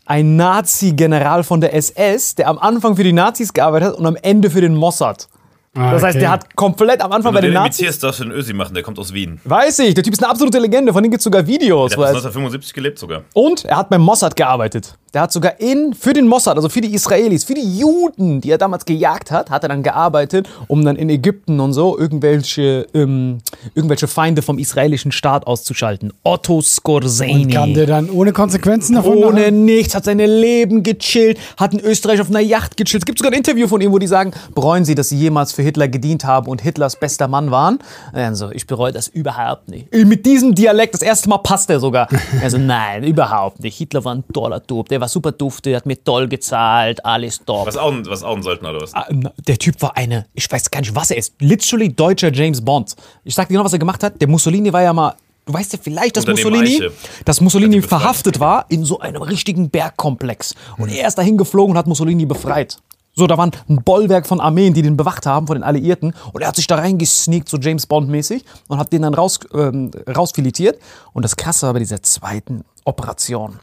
ein 0.05 0.35
Nazi-General 0.35 1.43
von 1.43 1.61
der 1.61 1.73
SS, 1.73 2.35
der 2.35 2.47
am 2.47 2.57
Anfang 2.57 2.95
für 2.95 3.03
die 3.03 3.13
Nazis 3.13 3.53
gearbeitet 3.53 3.89
hat 3.89 3.95
und 3.95 4.05
am 4.05 4.15
Ende 4.15 4.49
für 4.49 4.61
den 4.61 4.75
Mossad. 4.75 5.27
Das 5.73 6.01
heißt, 6.03 6.15
okay. 6.15 6.19
der 6.19 6.31
hat 6.31 6.55
komplett 6.55 6.99
am 7.01 7.11
Anfang 7.11 7.31
bei 7.33 7.41
Wenn 7.41 7.51
den 7.51 7.53
Nazis. 7.53 7.79
imitierst, 7.81 8.03
darfst 8.03 8.19
du 8.19 8.23
den 8.25 8.33
Ösi 8.33 8.53
machen, 8.53 8.73
der 8.73 8.81
kommt 8.81 8.97
aus 8.97 9.13
Wien. 9.13 9.39
Weiß 9.43 9.77
ich, 9.79 9.93
der 9.93 10.03
Typ 10.03 10.13
ist 10.13 10.23
eine 10.23 10.31
absolute 10.31 10.57
Legende, 10.59 10.91
von 10.93 11.03
dem 11.03 11.11
gibt 11.11 11.19
es 11.19 11.23
sogar 11.23 11.45
Videos. 11.45 11.91
Der 11.91 11.99
hat 11.99 12.05
er- 12.09 12.13
bis 12.13 12.23
1975 12.25 12.73
gelebt 12.73 12.97
sogar. 12.99 13.21
und 13.33 13.65
er 13.65 13.77
hat 13.77 13.89
beim 13.89 14.01
Mossad 14.01 14.35
gearbeitet. 14.35 14.97
Der 15.13 15.21
hat 15.21 15.31
sogar 15.31 15.59
in, 15.59 15.93
für 15.93 16.13
den 16.13 16.27
Mossad, 16.27 16.57
also 16.57 16.69
für 16.69 16.81
die 16.81 16.93
Israelis, 16.93 17.43
für 17.43 17.55
die 17.55 17.79
Juden, 17.79 18.41
die 18.41 18.51
er 18.51 18.57
damals 18.57 18.85
gejagt 18.85 19.31
hat, 19.31 19.49
hat 19.49 19.63
er 19.63 19.69
dann 19.69 19.83
gearbeitet, 19.83 20.47
um 20.67 20.85
dann 20.85 20.95
in 20.95 21.09
Ägypten 21.09 21.59
und 21.59 21.73
so 21.73 21.97
irgendwelche, 21.97 22.87
ähm, 22.93 23.39
irgendwelche 23.73 24.07
Feinde 24.07 24.41
vom 24.41 24.59
israelischen 24.59 25.11
Staat 25.11 25.47
auszuschalten. 25.47 26.13
Otto 26.23 26.61
Skorzeny. 26.61 27.47
Kam 27.47 27.73
der 27.73 27.87
dann 27.87 28.09
ohne 28.09 28.33
Konsequenzen 28.33 28.95
davon? 28.95 29.17
Ohne 29.17 29.39
nachher? 29.39 29.51
nichts, 29.51 29.95
hat 29.95 30.05
seine 30.05 30.27
Leben 30.27 30.83
gechillt, 30.83 31.39
hat 31.57 31.73
in 31.73 31.79
Österreich 31.79 32.21
auf 32.21 32.29
einer 32.29 32.39
Yacht 32.39 32.77
gechillt. 32.77 33.03
Es 33.03 33.05
gibt 33.05 33.17
sogar 33.17 33.31
ein 33.31 33.37
Interview 33.37 33.67
von 33.67 33.81
ihm, 33.81 33.91
wo 33.91 33.99
die 33.99 34.07
sagen, 34.07 34.31
bereuen 34.53 34.85
Sie, 34.85 34.95
dass 34.95 35.09
Sie 35.09 35.17
jemals 35.17 35.53
für 35.53 35.61
Hitler 35.61 35.87
gedient 35.87 36.23
haben 36.25 36.47
und 36.47 36.61
Hitlers 36.61 36.95
bester 36.95 37.27
Mann 37.27 37.51
waren? 37.51 37.79
Also, 38.13 38.51
ich 38.51 38.67
bereue 38.67 38.91
das 38.91 39.07
überhaupt 39.07 39.69
nicht. 39.69 39.93
Mit 39.93 40.25
diesem 40.25 40.55
Dialekt, 40.55 40.93
das 40.93 41.01
erste 41.01 41.29
Mal 41.29 41.39
passt 41.39 41.69
er 41.69 41.79
sogar. 41.79 42.07
Also, 42.41 42.57
nein, 42.57 43.03
überhaupt 43.03 43.61
nicht. 43.61 43.77
Hitler 43.77 44.03
war 44.05 44.15
ein 44.15 44.23
toller 44.33 44.65
Typ, 44.65 44.87
der 44.89 44.98
war 44.99 45.07
super 45.07 45.31
dufte, 45.31 45.75
hat 45.75 45.85
mir 45.85 46.03
toll 46.03 46.27
gezahlt, 46.27 47.03
alles 47.05 47.43
top. 47.45 47.67
Was 47.67 47.77
auch, 47.77 47.93
was 48.05 48.23
auch 48.23 48.35
ein 48.35 48.43
Söldner 48.43 48.71
oder 48.71 48.81
was? 48.81 48.93
Ah, 48.93 49.07
Der 49.47 49.57
Typ 49.57 49.81
war 49.81 49.95
eine, 49.97 50.25
ich 50.33 50.51
weiß 50.51 50.71
gar 50.71 50.79
nicht, 50.81 50.95
was 50.95 51.11
er 51.11 51.17
ist. 51.17 51.33
Literally 51.39 51.89
deutscher 51.93 52.31
James 52.33 52.63
Bond. 52.63 52.95
Ich 53.23 53.35
sag 53.35 53.47
dir 53.47 53.53
genau, 53.53 53.65
was 53.65 53.73
er 53.73 53.79
gemacht 53.79 54.03
hat. 54.03 54.19
Der 54.21 54.27
Mussolini 54.27 54.71
war 54.73 54.81
ja 54.81 54.93
mal. 54.93 55.15
Du 55.45 55.53
weißt 55.53 55.73
ja 55.73 55.79
vielleicht, 55.81 56.15
dass 56.15 56.27
Mussolini, 56.27 56.75
Eiche. 56.75 56.91
dass 57.25 57.41
Mussolini 57.41 57.81
verhaftet 57.81 58.39
war 58.39 58.65
in 58.69 58.85
so 58.85 58.99
einem 58.99 59.23
richtigen 59.23 59.69
Bergkomplex. 59.71 60.53
Und 60.77 60.89
er 60.89 61.07
ist 61.07 61.17
dahin 61.17 61.37
geflogen 61.37 61.71
und 61.71 61.77
hat 61.77 61.87
Mussolini 61.87 62.25
befreit. 62.27 62.77
So, 63.15 63.25
da 63.25 63.37
war 63.37 63.47
ein 63.47 63.81
Bollwerk 63.83 64.27
von 64.27 64.39
Armeen, 64.39 64.73
die 64.73 64.81
den 64.83 64.95
bewacht 64.95 65.25
haben, 65.25 65.47
von 65.47 65.55
den 65.55 65.63
Alliierten. 65.63 66.13
Und 66.33 66.41
er 66.41 66.47
hat 66.49 66.55
sich 66.55 66.67
da 66.67 66.75
reingesneakt, 66.75 67.49
so 67.49 67.57
James 67.57 67.87
Bond-mäßig, 67.87 68.45
und 68.67 68.77
hat 68.77 68.93
den 68.93 69.01
dann 69.01 69.13
raus, 69.15 69.39
ähm, 69.53 69.89
rausfiletiert. 70.07 70.79
Und 71.13 71.23
das 71.25 71.35
Krasse 71.35 71.65
war 71.65 71.73
bei 71.73 71.79
dieser 71.79 72.01
zweiten 72.03 72.63
Operation. 72.85 73.59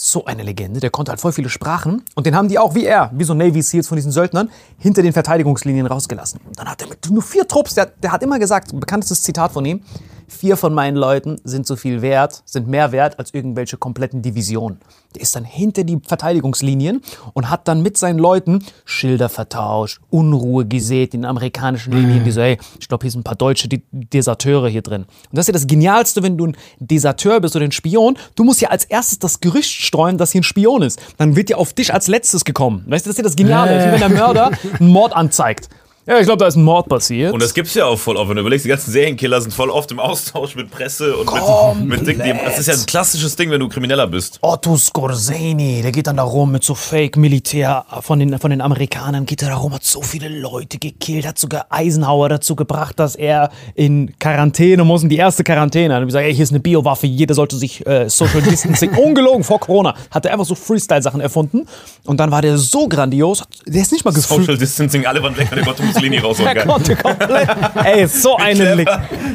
So 0.00 0.24
eine 0.26 0.44
Legende, 0.44 0.78
der 0.78 0.90
konnte 0.90 1.10
halt 1.10 1.20
voll 1.20 1.32
viele 1.32 1.48
Sprachen. 1.48 2.04
Und 2.14 2.24
den 2.24 2.36
haben 2.36 2.46
die 2.46 2.56
auch, 2.56 2.76
wie 2.76 2.84
er, 2.84 3.10
wie 3.12 3.24
so 3.24 3.34
Navy 3.34 3.62
Seals 3.62 3.88
von 3.88 3.96
diesen 3.96 4.12
Söldnern, 4.12 4.48
hinter 4.78 5.02
den 5.02 5.12
Verteidigungslinien 5.12 5.86
rausgelassen. 5.86 6.40
Und 6.46 6.56
dann 6.56 6.68
hat 6.68 6.80
er 6.80 6.88
mit 6.88 7.10
nur 7.10 7.20
vier 7.20 7.48
Trupps, 7.48 7.74
der, 7.74 7.86
der 7.86 8.12
hat 8.12 8.22
immer 8.22 8.38
gesagt, 8.38 8.70
bekanntestes 8.78 9.22
Zitat 9.24 9.50
von 9.50 9.64
ihm, 9.64 9.82
vier 10.28 10.56
von 10.56 10.74
meinen 10.74 10.96
Leuten 10.96 11.40
sind 11.44 11.66
so 11.66 11.76
viel 11.76 12.02
wert, 12.02 12.42
sind 12.44 12.68
mehr 12.68 12.92
wert 12.92 13.18
als 13.18 13.34
irgendwelche 13.34 13.76
kompletten 13.76 14.22
Divisionen. 14.22 14.78
Der 15.14 15.22
ist 15.22 15.34
dann 15.34 15.44
hinter 15.44 15.84
die 15.84 15.98
Verteidigungslinien 16.06 17.00
und 17.32 17.50
hat 17.50 17.66
dann 17.66 17.82
mit 17.82 17.96
seinen 17.96 18.18
Leuten 18.18 18.64
Schilder 18.84 19.28
vertauscht, 19.28 20.00
Unruhe 20.10 20.66
gesät 20.66 21.14
in 21.14 21.24
amerikanischen 21.24 21.92
Linien, 21.92 22.24
die 22.24 22.30
so, 22.30 22.42
hey, 22.42 22.58
ich 22.78 22.88
glaube, 22.88 23.04
hier 23.04 23.10
sind 23.10 23.20
ein 23.20 23.24
paar 23.24 23.36
deutsche 23.36 23.68
De- 23.68 23.82
Deserteure 23.90 24.68
hier 24.68 24.82
drin. 24.82 25.02
Und 25.02 25.08
das 25.32 25.44
ist 25.44 25.48
ja 25.48 25.52
das 25.54 25.66
Genialste, 25.66 26.22
wenn 26.22 26.36
du 26.36 26.48
ein 26.48 26.56
Deserteur 26.78 27.40
bist 27.40 27.56
oder 27.56 27.64
ein 27.64 27.72
Spion, 27.72 28.16
du 28.34 28.44
musst 28.44 28.60
ja 28.60 28.68
als 28.68 28.84
erstes 28.84 29.18
das 29.18 29.40
Gerücht 29.40 29.70
streuen, 29.70 30.18
dass 30.18 30.32
hier 30.32 30.42
ein 30.42 30.44
Spion 30.44 30.82
ist. 30.82 31.00
Dann 31.16 31.36
wird 31.36 31.50
ja 31.50 31.56
auf 31.56 31.72
dich 31.72 31.94
als 31.94 32.06
letztes 32.06 32.44
gekommen. 32.44 32.84
Weißt 32.86 33.06
du, 33.06 33.08
das 33.08 33.14
ist 33.14 33.18
ja 33.18 33.24
das 33.24 33.36
Geniale, 33.36 33.86
wie 33.86 33.92
wenn 33.92 34.00
der 34.00 34.08
Mörder 34.10 34.50
einen 34.78 34.90
Mord 34.90 35.14
anzeigt. 35.16 35.68
Ja, 36.08 36.18
ich 36.18 36.24
glaube, 36.24 36.38
da 36.38 36.46
ist 36.46 36.56
ein 36.56 36.64
Mord 36.64 36.88
passiert. 36.88 37.34
Und 37.34 37.42
das 37.42 37.52
gibt's 37.52 37.74
ja 37.74 37.84
auch 37.84 37.98
voll 37.98 38.16
oft. 38.16 38.30
Wenn 38.30 38.36
du 38.36 38.40
überlegst, 38.40 38.64
die 38.64 38.70
ganzen 38.70 38.90
Serienkiller 38.92 39.42
sind 39.42 39.52
voll 39.52 39.68
oft 39.68 39.90
im 39.92 40.00
Austausch 40.00 40.56
mit 40.56 40.70
Presse 40.70 41.14
und 41.14 41.86
mit, 41.86 42.06
mit 42.06 42.06
Dingen. 42.06 42.40
Das 42.42 42.58
ist 42.58 42.66
ja 42.66 42.72
ein 42.72 42.86
klassisches 42.86 43.36
Ding, 43.36 43.50
wenn 43.50 43.60
du 43.60 43.68
Krimineller 43.68 44.06
bist. 44.06 44.38
Otto 44.40 44.78
Skorzeny, 44.78 45.82
der 45.82 45.92
geht 45.92 46.06
dann 46.06 46.16
da 46.16 46.22
rum 46.22 46.52
mit 46.52 46.64
so 46.64 46.74
Fake-Militär 46.74 47.84
von 48.00 48.20
den, 48.20 48.38
von 48.38 48.50
den 48.50 48.62
Amerikanern, 48.62 49.26
geht 49.26 49.42
er 49.42 49.50
da 49.50 49.56
rum, 49.56 49.74
hat 49.74 49.84
so 49.84 50.00
viele 50.00 50.30
Leute 50.30 50.78
gekillt, 50.78 51.26
hat 51.26 51.38
sogar 51.38 51.66
Eisenhower 51.68 52.30
dazu 52.30 52.56
gebracht, 52.56 52.98
dass 52.98 53.14
er 53.14 53.50
in 53.74 54.18
Quarantäne 54.18 54.84
muss, 54.84 55.02
in 55.02 55.10
die 55.10 55.18
erste 55.18 55.44
Quarantäne. 55.44 55.94
Und 55.94 56.06
gesagt, 56.06 56.24
ey, 56.24 56.34
hier 56.34 56.44
ist 56.44 56.52
eine 56.52 56.60
Biowaffe, 56.60 57.06
jeder 57.06 57.34
sollte 57.34 57.56
sich 57.56 57.86
äh, 57.86 58.08
Social 58.08 58.40
Distancing, 58.40 58.90
ungelogen, 58.96 59.44
vor 59.44 59.60
Corona, 59.60 59.94
hat 60.10 60.24
er 60.24 60.32
einfach 60.32 60.46
so 60.46 60.54
Freestyle-Sachen 60.54 61.20
erfunden. 61.20 61.66
Und 62.06 62.18
dann 62.18 62.30
war 62.30 62.40
der 62.40 62.56
so 62.56 62.88
grandios, 62.88 63.44
der 63.66 63.82
ist 63.82 63.92
nicht 63.92 64.06
mal 64.06 64.14
gefreut. 64.14 64.38
Social 64.38 64.56
Distancing, 64.56 65.04
alle 65.04 65.22
waren 65.22 65.36
weg 65.36 65.48
und 65.50 65.56
der 65.56 65.66
konnte 65.66 65.97
Mussolini 65.98 66.18
raus. 66.18 66.38
Er 66.44 66.66
konnte 66.66 66.96
komplett. 66.96 67.48
Ey, 67.84 68.06
so 68.06 68.36
eine, 68.36 68.74
Le 68.74 68.84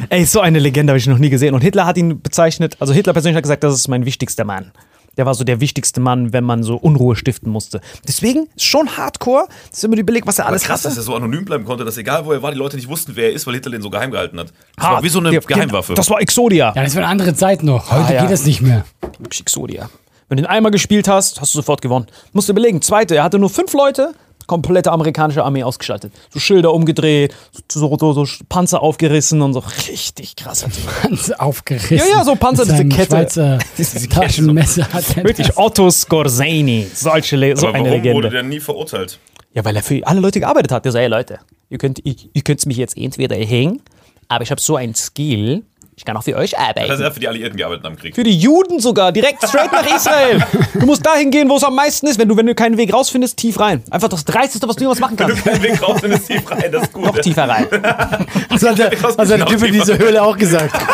ey, 0.08 0.24
so 0.24 0.40
eine 0.40 0.58
Legende 0.58 0.90
habe 0.92 0.98
ich 0.98 1.06
noch 1.06 1.18
nie 1.18 1.30
gesehen. 1.30 1.54
Und 1.54 1.60
Hitler 1.60 1.86
hat 1.86 1.96
ihn 1.96 2.20
bezeichnet, 2.20 2.76
also 2.80 2.92
Hitler 2.92 3.12
persönlich 3.12 3.36
hat 3.36 3.42
gesagt, 3.44 3.62
das 3.64 3.74
ist 3.74 3.88
mein 3.88 4.04
wichtigster 4.04 4.44
Mann. 4.44 4.72
Der 5.16 5.26
war 5.26 5.34
so 5.34 5.44
der 5.44 5.60
wichtigste 5.60 6.00
Mann, 6.00 6.32
wenn 6.32 6.42
man 6.42 6.64
so 6.64 6.74
Unruhe 6.74 7.14
stiften 7.14 7.48
musste. 7.52 7.80
Deswegen 8.08 8.48
ist 8.56 8.64
schon 8.64 8.96
hardcore. 8.96 9.46
Das 9.70 9.78
ist 9.78 9.84
immer 9.84 9.96
überlegt, 9.96 10.26
was 10.26 10.40
er 10.40 10.46
Aber 10.46 10.50
alles 10.52 10.64
krass, 10.64 10.82
dass 10.82 10.92
hatte. 10.94 11.02
er 11.02 11.04
so 11.04 11.14
anonym 11.14 11.44
bleiben 11.44 11.64
konnte, 11.64 11.84
dass 11.84 11.96
egal 11.96 12.26
wo 12.26 12.32
er 12.32 12.42
war, 12.42 12.50
die 12.50 12.58
Leute 12.58 12.74
nicht 12.76 12.88
wussten, 12.88 13.12
wer 13.14 13.26
er 13.28 13.32
ist, 13.32 13.46
weil 13.46 13.54
Hitler 13.54 13.70
den 13.70 13.82
so 13.82 13.90
geheim 13.90 14.10
gehalten 14.10 14.40
hat. 14.40 14.48
Das 14.76 14.84
war 14.86 15.02
wie 15.04 15.08
so 15.08 15.20
eine 15.20 15.30
Der- 15.30 15.40
Geheimwaffe. 15.40 15.94
Das 15.94 16.10
war 16.10 16.20
Exodia. 16.20 16.72
Ja, 16.74 16.82
das 16.82 16.96
war 16.96 17.02
eine 17.02 17.10
andere 17.12 17.32
Zeit 17.36 17.62
noch. 17.62 17.92
Heute 17.92 18.06
Ah, 18.06 18.12
ja. 18.12 18.20
geht 18.22 18.32
das 18.32 18.44
nicht 18.44 18.60
mehr. 18.60 18.84
Wirklich 19.20 19.42
Exodia. 19.42 19.88
Wenn 20.28 20.38
du 20.38 20.42
den 20.42 20.50
einmal 20.50 20.72
gespielt 20.72 21.06
hast, 21.06 21.40
hast 21.40 21.54
du 21.54 21.58
sofort 21.58 21.80
gewonnen. 21.80 22.06
Musst 22.32 22.48
du 22.48 22.52
überlegen. 22.52 22.82
Zweite, 22.82 23.14
er 23.14 23.22
hatte 23.22 23.38
nur 23.38 23.50
fünf 23.50 23.72
Leute, 23.72 24.14
komplette 24.46 24.92
amerikanische 24.92 25.44
Armee 25.44 25.62
ausgeschaltet. 25.62 26.12
So 26.30 26.40
Schilder 26.40 26.72
umgedreht, 26.72 27.34
so, 27.70 27.96
so, 27.98 28.12
so 28.12 28.26
Panzer 28.48 28.82
aufgerissen 28.82 29.42
und 29.42 29.54
so. 29.54 29.62
Richtig 29.88 30.36
krasser 30.36 30.66
Typ. 30.70 30.84
Ganz 31.02 31.30
aufgerissen. 31.30 31.96
Ja, 31.96 32.18
ja, 32.18 32.24
so 32.24 32.34
Panzer, 32.36 32.64
diese 32.66 32.84
Kette. 32.86 33.06
Schweizer 33.06 33.58
Diese 33.78 34.08
Taschenmesser 34.08 34.92
hat 34.92 35.16
er 35.16 35.24
Wirklich 35.24 35.48
das. 35.48 35.56
Otto 35.58 35.90
Skorzeny. 35.90 36.86
Solche 36.94 37.36
Le 37.36 37.56
so 37.56 37.66
eine 37.68 37.74
warum 37.74 37.90
wurde 37.90 37.96
Legende. 37.96 38.30
der 38.30 38.42
nie 38.42 38.60
verurteilt? 38.60 39.18
Ja, 39.52 39.64
weil 39.64 39.76
er 39.76 39.82
für 39.82 40.04
alle 40.06 40.20
Leute 40.20 40.40
gearbeitet 40.40 40.72
hat. 40.72 40.84
Der 40.84 40.92
so, 40.92 40.98
hey 40.98 41.06
Leute, 41.08 41.38
ihr 41.70 41.78
könnt, 41.78 42.00
ihr, 42.04 42.14
ihr 42.32 42.42
könnt 42.42 42.64
mich 42.66 42.76
jetzt 42.76 42.96
entweder 42.96 43.36
hängen, 43.36 43.80
aber 44.28 44.42
ich 44.42 44.50
habe 44.50 44.60
so 44.60 44.76
einen 44.76 44.94
Skill, 44.94 45.62
ich 45.96 46.04
kann 46.04 46.16
auch 46.16 46.24
für 46.24 46.36
euch 46.36 46.58
arbeiten. 46.58 46.88
Das 46.88 46.98
ist 46.98 47.04
er 47.04 47.12
für 47.12 47.20
die 47.20 47.28
Alliierten 47.28 47.56
gearbeitet 47.56 47.86
am 47.86 47.96
Krieg. 47.96 48.14
Für 48.16 48.24
die 48.24 48.36
Juden 48.36 48.80
sogar, 48.80 49.12
direkt 49.12 49.46
straight 49.48 49.72
nach 49.72 49.86
Israel. 49.86 50.44
Du 50.74 50.86
musst 50.86 51.06
dahin 51.06 51.30
gehen, 51.30 51.48
wo 51.48 51.56
es 51.56 51.62
am 51.62 51.74
meisten 51.76 52.06
ist. 52.08 52.18
Wenn 52.18 52.28
du, 52.28 52.36
wenn 52.36 52.46
du 52.46 52.54
keinen 52.54 52.76
Weg 52.76 52.92
rausfindest, 52.92 53.36
tief 53.36 53.60
rein. 53.60 53.82
Einfach 53.90 54.08
das 54.08 54.24
Dreisteste, 54.24 54.68
was 54.68 54.74
du 54.74 54.82
jemals 54.82 54.98
machen 54.98 55.16
Wenn 55.18 55.28
du 55.28 55.34
kannst. 55.34 55.44
keinen 55.44 55.62
Weg 55.62 55.82
raus 55.82 55.98
findest, 56.00 56.26
tief 56.26 56.50
rein, 56.50 56.72
das 56.72 56.82
ist 56.82 56.92
gut. 56.92 57.04
Noch 57.04 57.18
tiefer 57.18 57.48
rein. 57.48 57.66
Das 58.48 58.62
hat 58.62 58.78
der, 58.78 58.90
das 58.90 59.16
hat 59.16 59.48
Typ 59.48 59.62
in 59.64 59.72
dieser 59.72 59.98
Höhle 59.98 60.22
auch 60.22 60.36
gesagt. 60.36 60.74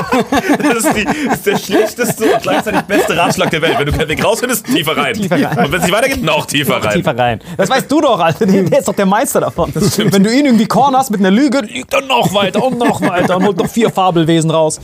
Das 0.63 0.85
ist, 0.85 0.97
die, 0.97 1.05
das 1.05 1.35
ist 1.37 1.47
der 1.47 1.59
schlechteste 1.59 2.25
und 2.35 2.43
gleichzeitig 2.43 2.81
beste 2.83 3.17
Ratschlag 3.17 3.51
der 3.51 3.63
Welt. 3.63 3.79
Wenn 3.79 3.87
du 3.87 3.93
keinen 3.93 4.09
Weg 4.09 4.25
raus 4.25 4.41
findest, 4.41 4.67
tiefer 4.67 4.97
rein. 4.97 5.15
Tiefer 5.15 5.35
rein. 5.43 5.59
Und 5.65 5.73
wenn 5.73 5.81
es 5.81 5.87
nicht 5.87 5.93
weitergeht, 5.95 6.23
noch 6.23 6.47
tiefer 6.47 6.83
rein. 6.83 6.95
Tiefer 6.95 7.19
rein. 7.19 7.41
Das 7.57 7.69
weißt 7.69 7.91
du 7.91 8.01
doch, 8.01 8.19
Alter. 8.21 8.47
Der 8.47 8.79
ist 8.79 8.89
doch 8.89 8.95
der 8.95 9.07
Meister 9.07 9.41
davon. 9.41 9.73
Wenn 9.75 10.23
du 10.23 10.31
ihn 10.33 10.47
irgendwie 10.47 10.67
cornerst 10.67 11.11
mit 11.11 11.21
einer 11.21 11.31
Lüge, 11.31 11.61
lügt 11.61 11.93
er 11.93 12.03
noch 12.03 12.33
weiter 12.35 12.63
und 12.63 12.79
noch 12.79 13.01
weiter 13.01 13.37
und 13.37 13.47
holt 13.47 13.57
noch 13.57 13.69
vier 13.69 13.91
Fabelwesen 13.91 14.51
raus. 14.51 14.81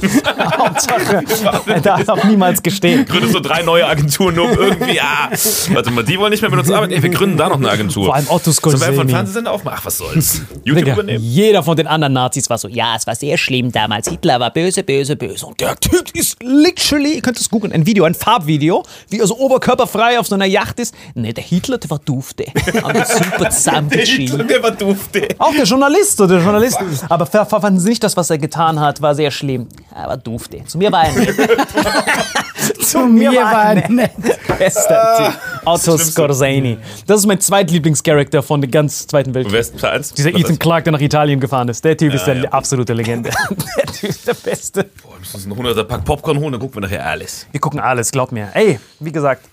Hauptsache, 0.59 1.23
er 1.67 1.81
darf 1.81 2.25
niemals 2.25 2.63
gestehen. 2.63 3.05
Gründet 3.05 3.33
so 3.33 3.41
drei 3.41 3.63
neue 3.63 3.87
Agenturen, 3.87 4.35
nur 4.35 4.51
um 4.51 4.59
irgendwie, 4.59 5.01
ah, 5.01 5.31
warte 5.73 5.91
mal, 5.91 6.05
die 6.05 6.19
wollen 6.19 6.31
nicht 6.31 6.43
mehr 6.43 6.51
mit 6.51 6.61
uns 6.61 6.71
arbeiten. 6.71 6.93
Ey, 6.93 7.03
wir 7.03 7.11
gründen 7.11 7.37
da 7.37 7.49
noch 7.49 7.57
eine 7.57 7.69
Agentur. 7.71 8.07
Vor 8.07 8.15
allem 8.15 8.27
Otto 8.29 8.51
Sollen 8.51 8.81
wir 8.81 8.87
einfach 8.87 8.87
einen 8.87 8.95
Skorzeny. 8.95 9.11
Fernsehsender 9.13 9.53
aufmachen? 9.53 9.79
Ach, 9.81 9.87
was 9.87 9.99
soll's. 9.99 10.43
YouTube 10.65 10.77
Digga, 10.85 10.93
übernehmen. 10.95 11.23
jeder 11.25 11.63
von 11.63 11.77
den 11.77 11.87
anderen 11.87 12.13
Nazis 12.13 12.49
war 12.51 12.59
so, 12.59 12.69
ja, 12.69 12.95
es 12.97 13.07
war 13.07 13.15
sehr 13.15 13.37
schlimm 13.39 13.73
damals. 13.73 14.09
Hitler 14.09 14.41
war 14.41 14.51
böse, 14.53 14.83
böse, 14.83 15.17
böse. 15.17 15.47
Und 15.47 15.61
der 15.61 15.77
Typ 15.77 16.11
ist 16.15 16.37
literally, 16.43 17.15
ihr 17.15 17.23
könnt 17.23 17.39
es 17.39 17.51
googeln, 17.51 17.73
ein 17.73 17.87
Video, 17.87 18.05
ein 18.05 18.15
Farbvideo, 18.15 18.83
wie 19.09 19.19
er 19.21 19.27
so 19.27 19.37
oberkörperfrei 19.39 20.19
auf 20.19 20.27
so 20.27 20.35
einer 20.35 20.47
Yacht 20.47 20.81
ist. 20.81 20.95
Ne, 21.15 21.33
der 21.33 21.45
Hitler, 21.45 21.79
der 21.79 21.91
war 21.91 21.99
dufte. 21.99 22.45
Haben 22.83 22.95
wir 22.95 23.05
super 23.05 23.37
Der 23.47 23.51
zusammengeschrieben. 23.51 24.39
Hitler, 24.39 24.45
der 24.45 24.63
war 24.63 24.71
der. 24.71 25.29
Auch 25.39 25.53
der 25.55 25.65
Journalist, 25.65 26.17
so 26.17 26.27
der 26.27 26.41
Journalist. 26.41 26.79
Aber 27.09 27.27
ver 27.27 27.47
verfanden 27.47 27.81
Sie 27.81 27.89
nicht, 27.91 28.03
das, 28.03 28.17
was 28.17 28.31
er 28.31 28.39
getan 28.39 28.81
hat, 28.81 29.03
war 29.03 29.15
sehr 29.15 29.31
schlimm. 29.31 29.69
Aber 29.97 30.19
dufte. 30.19 30.63
Zu 30.67 30.77
mir 30.77 30.93
war 30.93 31.07
er 31.07 31.13
nett. 31.15 31.35
Zu 32.81 32.99
mir 33.07 33.33
war 33.33 33.75
er 33.75 33.91
nett. 33.91 34.13
Bester 34.59 35.17
Typ. 35.17 35.41
Otto. 35.65 35.97
Skorzeny. 35.97 36.77
Das 37.07 37.21
ist 37.21 37.27
mein 37.27 37.41
zweitlieblingscharakter 37.41 38.43
von 38.43 38.61
der 38.61 38.71
ganz 38.71 39.07
Zweiten 39.07 39.33
Weltkrieg. 39.33 39.55
Wer 39.55 39.61
ist 39.61 39.79
Teil 39.79 39.93
1? 39.93 40.13
Dieser 40.13 40.35
Ethan 40.35 40.59
Clarke, 40.59 40.85
der 40.85 40.93
nach 40.93 41.01
Italien 41.01 41.41
gefahren 41.41 41.69
ist. 41.69 41.83
Der 41.83 41.97
Typ 41.97 42.13
ist 42.13 42.27
der 42.27 42.37
ja. 42.37 42.51
absolute 42.51 42.93
Legende. 42.93 43.31
der 43.77 43.87
Typ 43.87 44.11
ist 44.11 44.29
der 44.29 44.35
Beste. 44.35 44.85
Boah, 45.03 45.13
wir 45.13 45.21
müssen 45.21 45.37
uns 45.37 45.59
einen 45.59 45.67
100er 45.67 45.85
Pack 45.85 46.05
Popcorn 46.05 46.39
holen, 46.39 46.53
dann 46.53 46.61
gucken 46.61 46.77
wir 46.77 46.83
nachher 46.83 47.07
alles. 47.07 47.47
Wir 47.51 47.61
gucken 47.61 47.81
alles, 47.81 48.13
glaub 48.13 48.33
mir. 48.33 48.51
Ey, 48.53 48.79
wie 49.01 49.13
gesagt, 49.13 49.47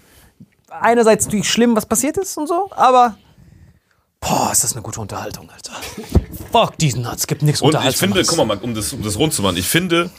einerseits 0.70 1.26
natürlich 1.26 1.50
schlimm, 1.50 1.76
was 1.76 1.86
passiert 1.86 2.18
ist 2.18 2.38
und 2.38 2.48
so, 2.48 2.70
aber 2.72 3.16
boah, 4.20 4.50
ist 4.52 4.64
das 4.64 4.74
eine 4.74 4.82
gute 4.82 5.00
Unterhaltung, 5.00 5.50
Alter. 5.50 5.74
Fuck 6.52 6.78
diesen 6.78 7.04
Nuts, 7.04 7.28
gibt 7.28 7.42
nichts 7.42 7.62
Und 7.62 7.76
ich 7.88 7.98
finde, 7.98 8.24
guck 8.24 8.46
mal, 8.46 8.58
um 8.58 8.76
das, 8.76 8.94
um 8.94 9.02
das 9.02 9.18
rund 9.18 9.34
zu 9.34 9.42
machen, 9.42 9.58
ich 9.58 9.68
finde, 9.68 10.10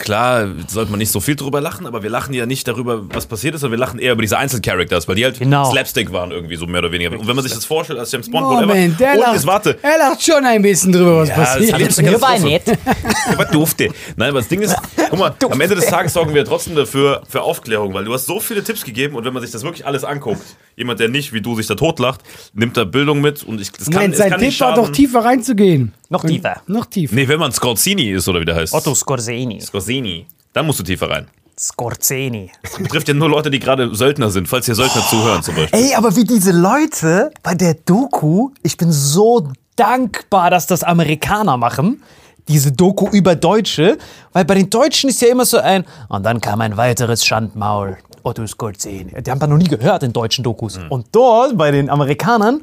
klar, 0.00 0.48
sollte 0.68 0.90
man 0.90 0.98
nicht 0.98 1.12
so 1.12 1.20
viel 1.20 1.36
drüber 1.36 1.60
lachen, 1.60 1.86
aber 1.86 2.02
wir 2.02 2.10
lachen 2.10 2.34
ja 2.34 2.46
nicht 2.46 2.66
darüber, 2.66 3.02
was 3.14 3.26
passiert 3.26 3.54
ist, 3.54 3.60
sondern 3.60 3.78
wir 3.78 3.86
lachen 3.86 4.00
eher 4.00 4.12
über 4.14 4.22
diese 4.22 4.36
Einzelcharacters, 4.38 5.06
weil 5.06 5.14
die 5.14 5.24
halt 5.24 5.38
Genau. 5.38 5.70
Slapstick 5.70 6.12
waren 6.12 6.30
irgendwie 6.32 6.56
so 6.56 6.66
mehr 6.66 6.80
oder 6.80 6.90
weniger. 6.92 7.18
Und 7.18 7.26
wenn 7.28 7.36
man 7.36 7.44
sich 7.44 7.54
das 7.54 7.64
vorstellt 7.64 7.98
als 7.98 8.10
James 8.10 8.30
Bond, 8.30 8.46
whatever, 8.46 8.66
Moment, 8.66 8.98
der 8.98 9.12
und 9.12 9.18
lacht, 9.20 9.34
jetzt 9.34 9.46
warte, 9.46 9.78
er 9.82 9.98
lacht 9.98 10.22
schon 10.22 10.44
ein 10.44 10.62
bisschen 10.62 10.92
drüber, 10.92 11.18
was 11.18 11.28
Ja, 11.28 11.34
passiert. 11.36 11.78
jetzt- 11.78 12.02
Mir 12.02 12.20
war 12.20 12.38
nett. 12.38 12.62
aber 13.32 13.44
durfte. 13.44 13.88
Nein, 14.16 14.30
aber 14.30 14.40
das 14.40 14.48
Ding 14.48 14.60
ist, 14.62 14.74
guck 15.10 15.18
mal, 15.18 15.34
am 15.50 15.60
Ende 15.60 15.74
des 15.76 15.86
Tages 15.86 16.12
sorgen 16.14 16.34
wir 16.34 16.44
trotzdem 16.44 16.74
dafür 16.74 17.22
für 17.28 17.42
Aufklärung, 17.42 17.94
weil 17.94 18.04
du 18.04 18.12
hast 18.12 18.26
so 18.26 18.40
viele 18.40 18.64
Tipps 18.64 18.84
gegeben 18.84 19.14
und 19.16 19.24
wenn 19.24 19.32
man 19.32 19.42
sich 19.42 19.52
das 19.52 19.62
wirklich 19.62 19.86
alles 19.86 20.04
anguckt, 20.04 20.42
jemand, 20.80 20.98
der 20.98 21.08
nicht 21.08 21.32
wie 21.32 21.40
du 21.40 21.54
sich 21.54 21.66
da 21.66 21.74
totlacht, 21.74 22.22
nimmt 22.52 22.76
da 22.76 22.84
Bildung 22.84 23.20
mit 23.20 23.44
und 23.44 23.60
ich, 23.60 23.70
das 23.70 23.88
kann, 23.90 24.10
es 24.10 24.18
sein 24.18 24.30
kann 24.30 24.40
Tipp 24.40 24.48
nicht 24.48 24.60
war 24.60 24.74
doch 24.74 24.90
tiefer 24.90 25.24
reinzugehen. 25.24 25.92
Noch 26.08 26.24
tiefer. 26.24 26.60
Noch 26.66 26.86
tiefer. 26.86 27.14
Nee, 27.14 27.28
wenn 27.28 27.38
man 27.38 27.52
Scorsini 27.52 28.10
ist 28.10 28.28
oder 28.28 28.40
wie 28.40 28.44
der 28.44 28.56
heißt. 28.56 28.74
Otto 28.74 28.94
Scorseni. 28.94 29.60
Scorsini. 29.60 30.26
Dann 30.52 30.66
musst 30.66 30.80
du 30.80 30.82
tiefer 30.82 31.08
rein. 31.08 31.28
Scorseni. 31.58 32.50
Betrifft 32.78 33.08
ja 33.08 33.14
nur 33.14 33.28
Leute, 33.28 33.50
die 33.50 33.58
gerade 33.58 33.94
Söldner 33.94 34.30
sind, 34.30 34.48
falls 34.48 34.66
hier 34.66 34.74
Söldner 34.74 35.02
zuhören 35.08 35.42
zum 35.42 35.54
Beispiel. 35.54 35.78
Ey, 35.78 35.94
aber 35.94 36.16
wie 36.16 36.24
diese 36.24 36.52
Leute 36.52 37.30
bei 37.42 37.54
der 37.54 37.74
Doku, 37.74 38.50
ich 38.62 38.76
bin 38.76 38.90
so 38.90 39.52
dankbar, 39.76 40.50
dass 40.50 40.66
das 40.66 40.82
Amerikaner 40.82 41.56
machen. 41.56 42.02
Diese 42.48 42.72
Doku 42.72 43.08
über 43.10 43.36
Deutsche, 43.36 43.98
weil 44.32 44.44
bei 44.46 44.54
den 44.54 44.70
Deutschen 44.70 45.10
ist 45.10 45.20
ja 45.20 45.28
immer 45.28 45.44
so 45.44 45.58
ein, 45.58 45.84
und 46.08 46.24
dann 46.24 46.40
kam 46.40 46.62
ein 46.62 46.76
weiteres 46.76 47.24
Schandmaul. 47.24 47.98
Otto 48.22 48.46
Scorseni. 48.46 49.22
Die 49.22 49.30
haben 49.30 49.40
wir 49.40 49.46
noch 49.46 49.56
nie 49.56 49.68
gehört 49.68 50.02
in 50.02 50.12
deutschen 50.12 50.44
Dokus. 50.44 50.78
Und 50.88 51.06
dort 51.12 51.56
bei 51.56 51.70
den 51.70 51.90
Amerikanern, 51.90 52.62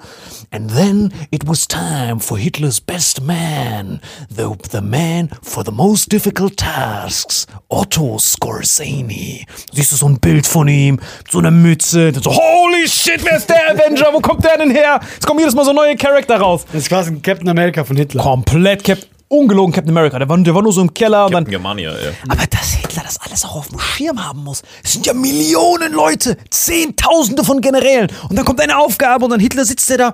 and 0.52 0.74
then 0.74 1.12
it 1.32 1.48
was 1.48 1.68
time 1.68 2.20
for 2.20 2.38
Hitlers 2.38 2.80
best 2.80 3.22
man, 3.22 4.00
the, 4.30 4.46
the 4.72 4.82
man 4.82 5.30
for 5.42 5.64
the 5.66 5.72
most 5.72 6.12
difficult 6.12 6.58
tasks, 6.58 7.48
Otto 7.70 8.18
Scorseni. 8.20 9.46
Siehst 9.74 9.92
du 9.92 9.96
so 9.96 10.08
ein 10.08 10.20
Bild 10.20 10.48
von 10.48 10.68
ihm, 10.68 11.00
so 11.30 11.40
einer 11.40 11.52
Mütze, 11.52 12.12
so, 12.22 12.32
holy 12.32 12.88
shit, 12.88 13.24
wer 13.24 13.38
ist 13.38 13.50
der 13.50 13.72
Avenger? 13.72 14.08
Wo 14.14 14.20
kommt 14.20 14.44
der 14.44 14.58
denn 14.58 14.72
her? 14.72 15.00
Es 15.20 15.26
kommen 15.26 15.40
jedes 15.40 15.56
Mal 15.56 15.66
so 15.66 15.74
neue 15.74 15.96
Charakter 15.96 16.38
raus. 16.38 16.66
Das 16.72 16.84
ist 16.84 16.90
quasi 16.90 17.12
ein 17.12 17.22
Captain 17.22 17.50
America 17.50 17.84
von 17.84 17.98
Hitler. 17.98 18.24
Komplett 18.24 18.84
Cap 18.84 19.00
ungelogen 19.30 19.74
Captain 19.74 19.92
America. 19.92 20.20
Der 20.20 20.30
war, 20.30 20.38
der 20.38 20.56
war 20.56 20.62
nur 20.62 20.74
so 20.74 20.82
im 20.82 20.94
Keller 20.94 21.26
und 21.26 21.34
dann 21.34 21.44
Captain 21.44 21.62
Germania, 21.62 21.92
ja. 21.92 22.12
aber 22.28 22.46
dass 22.48 22.74
Hitler 22.74 23.04
das 23.04 23.20
alles 23.20 23.46
auch 23.46 23.56
auf 23.56 23.70
dem 23.70 23.80
Schirm 23.80 24.26
haben 24.26 24.44
muss. 24.44 24.64
Es 24.84 24.94
sind 24.94 25.06
ja 25.06 25.14
Millionen 25.14 25.94
Leute, 25.94 26.38
Zehntausende 26.50 27.44
von 27.44 27.62
Generälen. 27.62 28.10
Und 28.30 28.36
dann 28.38 28.46
kommt 28.46 28.62
eine 28.62 28.78
Aufgabe 28.78 29.26
und 29.26 29.32
dann 29.32 29.40
Hitler 29.40 29.66
sitzt 29.66 29.90
der 29.90 29.98
da. 29.98 30.14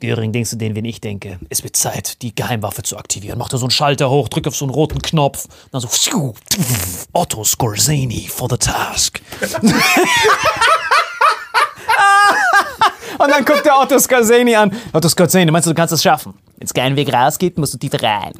Göring, 0.00 0.32
denkst 0.32 0.50
du 0.50 0.56
den, 0.56 0.74
wen 0.74 0.86
ich 0.86 1.00
denke? 1.00 1.38
Es 1.50 1.62
wird 1.62 1.76
Zeit, 1.76 2.22
die 2.22 2.34
Geheimwaffe 2.34 2.82
zu 2.82 2.96
aktivieren. 2.96 3.38
Macht 3.38 3.52
er 3.52 3.58
so 3.58 3.66
einen 3.66 3.70
Schalter 3.70 4.08
hoch, 4.08 4.28
drückt 4.28 4.48
auf 4.48 4.56
so 4.56 4.64
einen 4.64 4.72
roten 4.72 5.02
Knopf. 5.02 5.46
Dann 5.70 5.82
so, 5.82 5.88
pfiuh, 5.88 6.32
pfiuh, 6.32 7.06
Otto 7.12 7.44
Scorseni 7.44 8.26
for 8.28 8.48
the 8.50 8.56
task. 8.56 9.20
Und 13.18 13.28
dann 13.30 13.44
guckt 13.44 13.66
der 13.66 13.78
Otto 13.78 13.98
Scorseni 13.98 14.56
an. 14.56 14.74
Otto 14.94 15.08
Scorseni, 15.08 15.50
meinst 15.50 15.66
du, 15.66 15.72
du 15.72 15.74
kannst 15.74 15.92
das 15.92 16.02
schaffen? 16.02 16.32
Wenn 16.60 16.66
es 16.66 16.74
keinen 16.74 16.94
Weg 16.94 17.10
raus 17.10 17.38
gibt, 17.38 17.56
musst 17.56 17.72
du 17.72 17.78
tiefer 17.78 18.02
rein. 18.02 18.32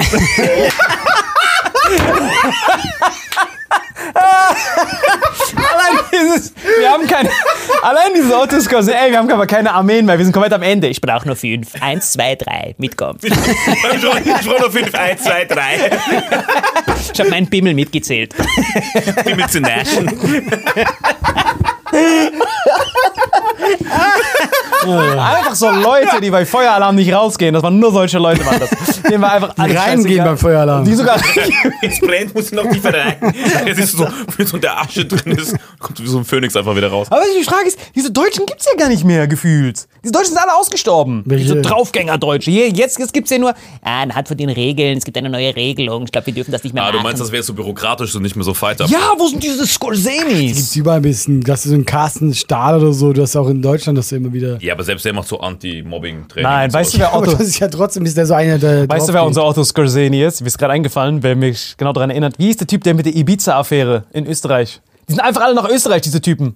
Allein 5.55 6.05
dieses, 6.13 6.53
wir 6.79 6.91
haben 6.91 7.07
keine, 7.07 7.31
allein 7.83 8.13
diese 8.15 8.37
Otto 8.37 8.61
Scorseni, 8.61 8.95
ey, 8.95 9.11
wir 9.11 9.19
haben 9.19 9.31
aber 9.31 9.47
keine 9.47 9.73
Armeen 9.73 10.05
mehr, 10.05 10.19
wir 10.19 10.25
sind 10.25 10.35
komplett 10.35 10.53
am 10.53 10.63
Ende. 10.63 10.89
Ich 10.89 11.01
brauche 11.01 11.27
nur 11.27 11.35
fünf. 11.35 11.71
Eins, 11.81 12.13
zwei, 12.13 12.35
drei, 12.35 12.75
mitkommen. 12.77 13.19
Ich 13.23 13.31
brauche 14.47 14.63
noch 14.63 14.71
5, 14.71 14.95
1, 14.95 15.23
2, 15.25 15.45
3. 15.47 15.91
Ich 17.13 17.21
habe 17.21 17.31
meinen 17.31 17.49
Bimmel 17.49 17.75
mitgezählt. 17.75 18.35
Mit 19.35 19.51
zu 19.51 19.61
naschen. 19.61 20.11
Einfach 24.83 25.55
so 25.55 25.71
Leute, 25.71 26.21
die 26.23 26.31
bei 26.31 26.47
Feueralarm 26.47 26.95
nicht 26.97 27.13
rausgehen. 27.13 27.53
Das 27.55 27.63
waren 27.63 27.79
nur 27.79 27.93
solche 27.93 28.19
Leute, 28.19 28.45
waren 28.47 28.61
das. 28.61 29.03
Denen 29.03 29.23
war 29.23 29.33
einfach 29.33 29.53
alles 29.57 29.77
reingehen 29.77 30.25
beim 30.25 30.39
Feueralarm. 30.39 30.85
Die 30.85 30.95
sogar 30.95 31.19
Jetzt 31.83 32.01
brennt, 32.01 32.35
muss 32.35 32.51
noch 32.53 32.69
tiefer 32.71 32.93
rein. 32.95 33.17
Jetzt 33.67 33.79
ist 33.79 33.97
so, 33.97 34.07
wenn 34.37 34.47
so 34.47 34.59
der 34.59 34.79
Asche 34.81 35.05
drin 35.05 35.37
ist, 35.37 35.55
kommt 35.79 36.01
wie 36.03 36.07
so 36.07 36.19
ein 36.19 36.25
Phönix 36.25 36.57
einfach 36.57 36.75
wieder 36.77 36.89
raus. 36.89 37.09
Aber 37.11 37.23
die 37.39 37.45
Frage 37.45 37.69
ist, 37.69 37.79
diese 37.95 38.11
Deutschen 38.11 38.47
gibt's 38.47 38.67
ja 38.71 38.77
gar 38.79 38.89
nicht 38.89 39.05
mehr 39.05 39.27
gefühlt. 39.29 39.87
Diese 40.03 40.13
Deutschen 40.13 40.29
sind 40.31 40.39
alle 40.39 40.55
ausgestorben. 40.57 41.23
Welche? 41.27 41.45
Diese 41.45 41.61
Draufgänger-Deutsche. 41.61 42.51
Hier, 42.51 42.69
Jetzt, 42.71 42.99
jetzt 42.99 43.13
gibt's 43.13 43.31
ja 43.31 43.39
nur, 43.39 43.51
ah, 43.83 44.03
anhand 44.03 44.29
von 44.29 44.37
den 44.37 44.49
Regeln, 44.49 44.97
es 44.97 45.05
gibt 45.05 45.17
eine 45.19 45.29
neue 45.29 45.55
Regelung. 45.55 46.05
Ich 46.05 46.13
glaube, 46.13 46.29
wir 46.29 46.35
dürfen 46.35 46.53
das 46.53 46.63
nicht 46.65 46.73
mehr 46.73 46.83
Ah, 46.85 46.87
machen. 46.87 46.99
du 46.99 47.03
meinst, 47.03 47.21
das 47.21 47.33
wäre 47.33 47.43
so 47.43 47.53
bürokratisch 47.53 48.15
und 48.15 48.23
nicht 48.23 48.37
mehr 48.37 48.45
so 48.45 48.55
fighter. 48.55 48.87
ja, 48.87 49.13
wo 49.19 49.27
sind 49.27 49.43
diese 49.43 49.57
Gibt's 49.59 49.75
Scorsenis? 49.75 50.77
überall 50.77 50.97
ein 50.99 51.03
bisschen, 51.03 51.41
das 51.43 51.65
ist 51.67 51.71
so 51.73 51.77
ein 51.77 51.85
Carsten 51.91 52.33
Stahl 52.35 52.77
oder 52.77 52.93
so, 52.93 53.13
du 53.13 53.23
hast 53.23 53.35
auch 53.35 53.49
in 53.49 53.61
Deutschland 53.61 53.99
das 53.99 54.13
ja 54.13 54.19
immer 54.19 54.33
wieder. 54.33 54.59
Ja, 54.63 54.75
aber 54.75 54.85
selbst 54.85 55.05
der 55.05 55.13
macht 55.13 55.27
so 55.27 55.41
Anti-Mobbing-Training. 55.41 56.49
Nein, 56.49 56.69
und 56.69 56.75
weißt 56.75 56.95
du, 56.95 56.99
wer 57.01 57.13
Otto... 57.13 57.33
das 57.33 57.41
ist 57.41 57.59
ja 57.59 57.67
trotzdem, 57.67 58.07
ist 58.07 58.17
der 58.17 58.27
so 58.27 58.35
einer, 58.35 58.59
der. 58.59 58.89
Weißt 58.89 59.09
du, 59.09 59.13
wer 59.13 59.25
unser 59.25 59.45
Otto 59.45 59.65
Scorseni 59.65 60.23
ist? 60.23 60.41
Mir 60.41 60.47
ist 60.47 60.57
gerade 60.57 60.73
eingefallen, 60.75 61.21
wer 61.25 61.35
mich 61.35 61.75
genau 61.77 61.93
daran 61.93 62.11
erinnert. 62.11 62.39
Wie 62.39 62.49
ist 62.49 62.61
der 62.61 62.69
Typ, 62.69 62.85
der 62.85 62.95
mit 62.95 63.07
der 63.07 63.17
Ibiza-Affäre 63.17 64.05
in 64.13 64.25
Österreich? 64.27 64.81
Die 65.09 65.15
sind 65.15 65.21
einfach 65.21 65.43
alle 65.43 65.57
nach 65.57 65.69
Österreich, 65.69 66.03
diese 66.03 66.21
Typen. 66.21 66.55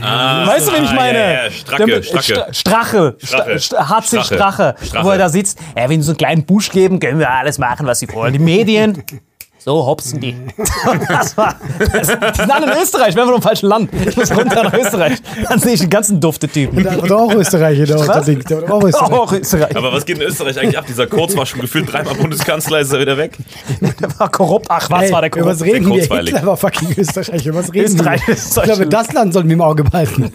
weißt 0.00 0.68
du, 0.68 0.72
wen 0.72 0.84
ich 0.84 0.90
ah, 0.90 0.94
meine? 0.94 1.18
ja, 1.18 1.44
ja, 1.44 1.50
Stracke, 1.50 2.02
Stracke. 2.04 2.54
Strache. 2.54 3.16
Strache. 3.18 3.58
Sta- 3.58 3.88
HC 3.88 4.06
Strache. 4.06 4.24
Strache. 4.24 4.74
Strache. 4.84 5.04
Wo 5.04 5.10
er 5.10 5.18
da 5.18 5.28
sitzt. 5.28 5.58
Ja, 5.76 5.90
wenn 5.90 6.00
sie 6.00 6.06
so 6.06 6.12
einen 6.12 6.18
kleinen 6.18 6.44
Busch 6.44 6.70
geben, 6.70 7.00
können 7.00 7.18
wir 7.18 7.28
alles 7.28 7.58
machen, 7.58 7.88
was 7.88 7.98
sie 7.98 8.08
wollen. 8.12 8.32
Die 8.32 8.38
Medien. 8.38 9.02
So 9.64 9.86
hopsen 9.86 10.20
die. 10.20 10.36
Das 11.08 11.36
war, 11.38 11.56
das, 11.78 12.08
die 12.08 12.40
sind 12.40 12.50
alle 12.50 12.72
in 12.72 12.82
Österreich, 12.82 13.14
wir 13.14 13.22
haben 13.22 13.28
nur 13.28 13.36
im 13.36 13.42
falschen 13.42 13.66
Land. 13.66 13.90
Ich 14.06 14.16
muss 14.16 14.30
runter 14.30 14.64
nach 14.64 14.74
Österreich. 14.74 15.18
Dann 15.48 15.58
sehe 15.58 15.72
ich 15.72 15.80
den 15.80 15.88
ganzen 15.88 16.20
dufte 16.20 16.48
Typen. 16.48 16.82
Der 16.82 16.98
war 16.98 17.08
doch 17.08 17.20
auch 17.20 17.34
Otto 17.34 18.20
Ding. 18.24 18.42
Der 18.44 18.70
auch 18.70 19.32
Österreich. 19.32 19.74
Aber 19.74 19.92
was 19.92 20.04
geht 20.04 20.18
in 20.18 20.24
Österreich 20.24 20.58
eigentlich 20.58 20.76
ab? 20.76 20.84
Dieser 20.86 21.06
Kurz 21.06 21.34
war 21.36 21.46
schon 21.46 21.60
gefühlt 21.60 21.90
dreimal 21.90 22.14
Bundeskanzler, 22.14 22.80
ist 22.80 22.92
er 22.92 23.00
wieder 23.00 23.16
weg. 23.16 23.38
Der 23.80 24.18
war 24.18 24.30
korrupt. 24.30 24.66
Ach, 24.68 24.90
was 24.90 25.04
Ey, 25.04 25.12
war 25.12 25.22
der 25.22 25.34
über 25.34 25.46
was 25.46 25.58
korrupt? 25.58 25.74
reden 25.74 25.86
wir? 25.86 25.98
kurzweilig. 25.98 26.34
Hitler 26.34 26.46
war 26.46 26.56
fucking 26.56 26.94
Österreicher. 26.96 27.54
Was 27.54 27.72
reden 27.72 27.84
Österreich 27.84 28.26
wir? 28.26 28.34
ist 28.34 28.56
Ich 28.56 28.62
glaube, 28.62 28.86
das 28.86 29.12
Land 29.12 29.32
sollten 29.32 29.48
wir 29.48 29.54
im 29.54 29.62
Auge 29.62 29.84
behalten. 29.84 30.30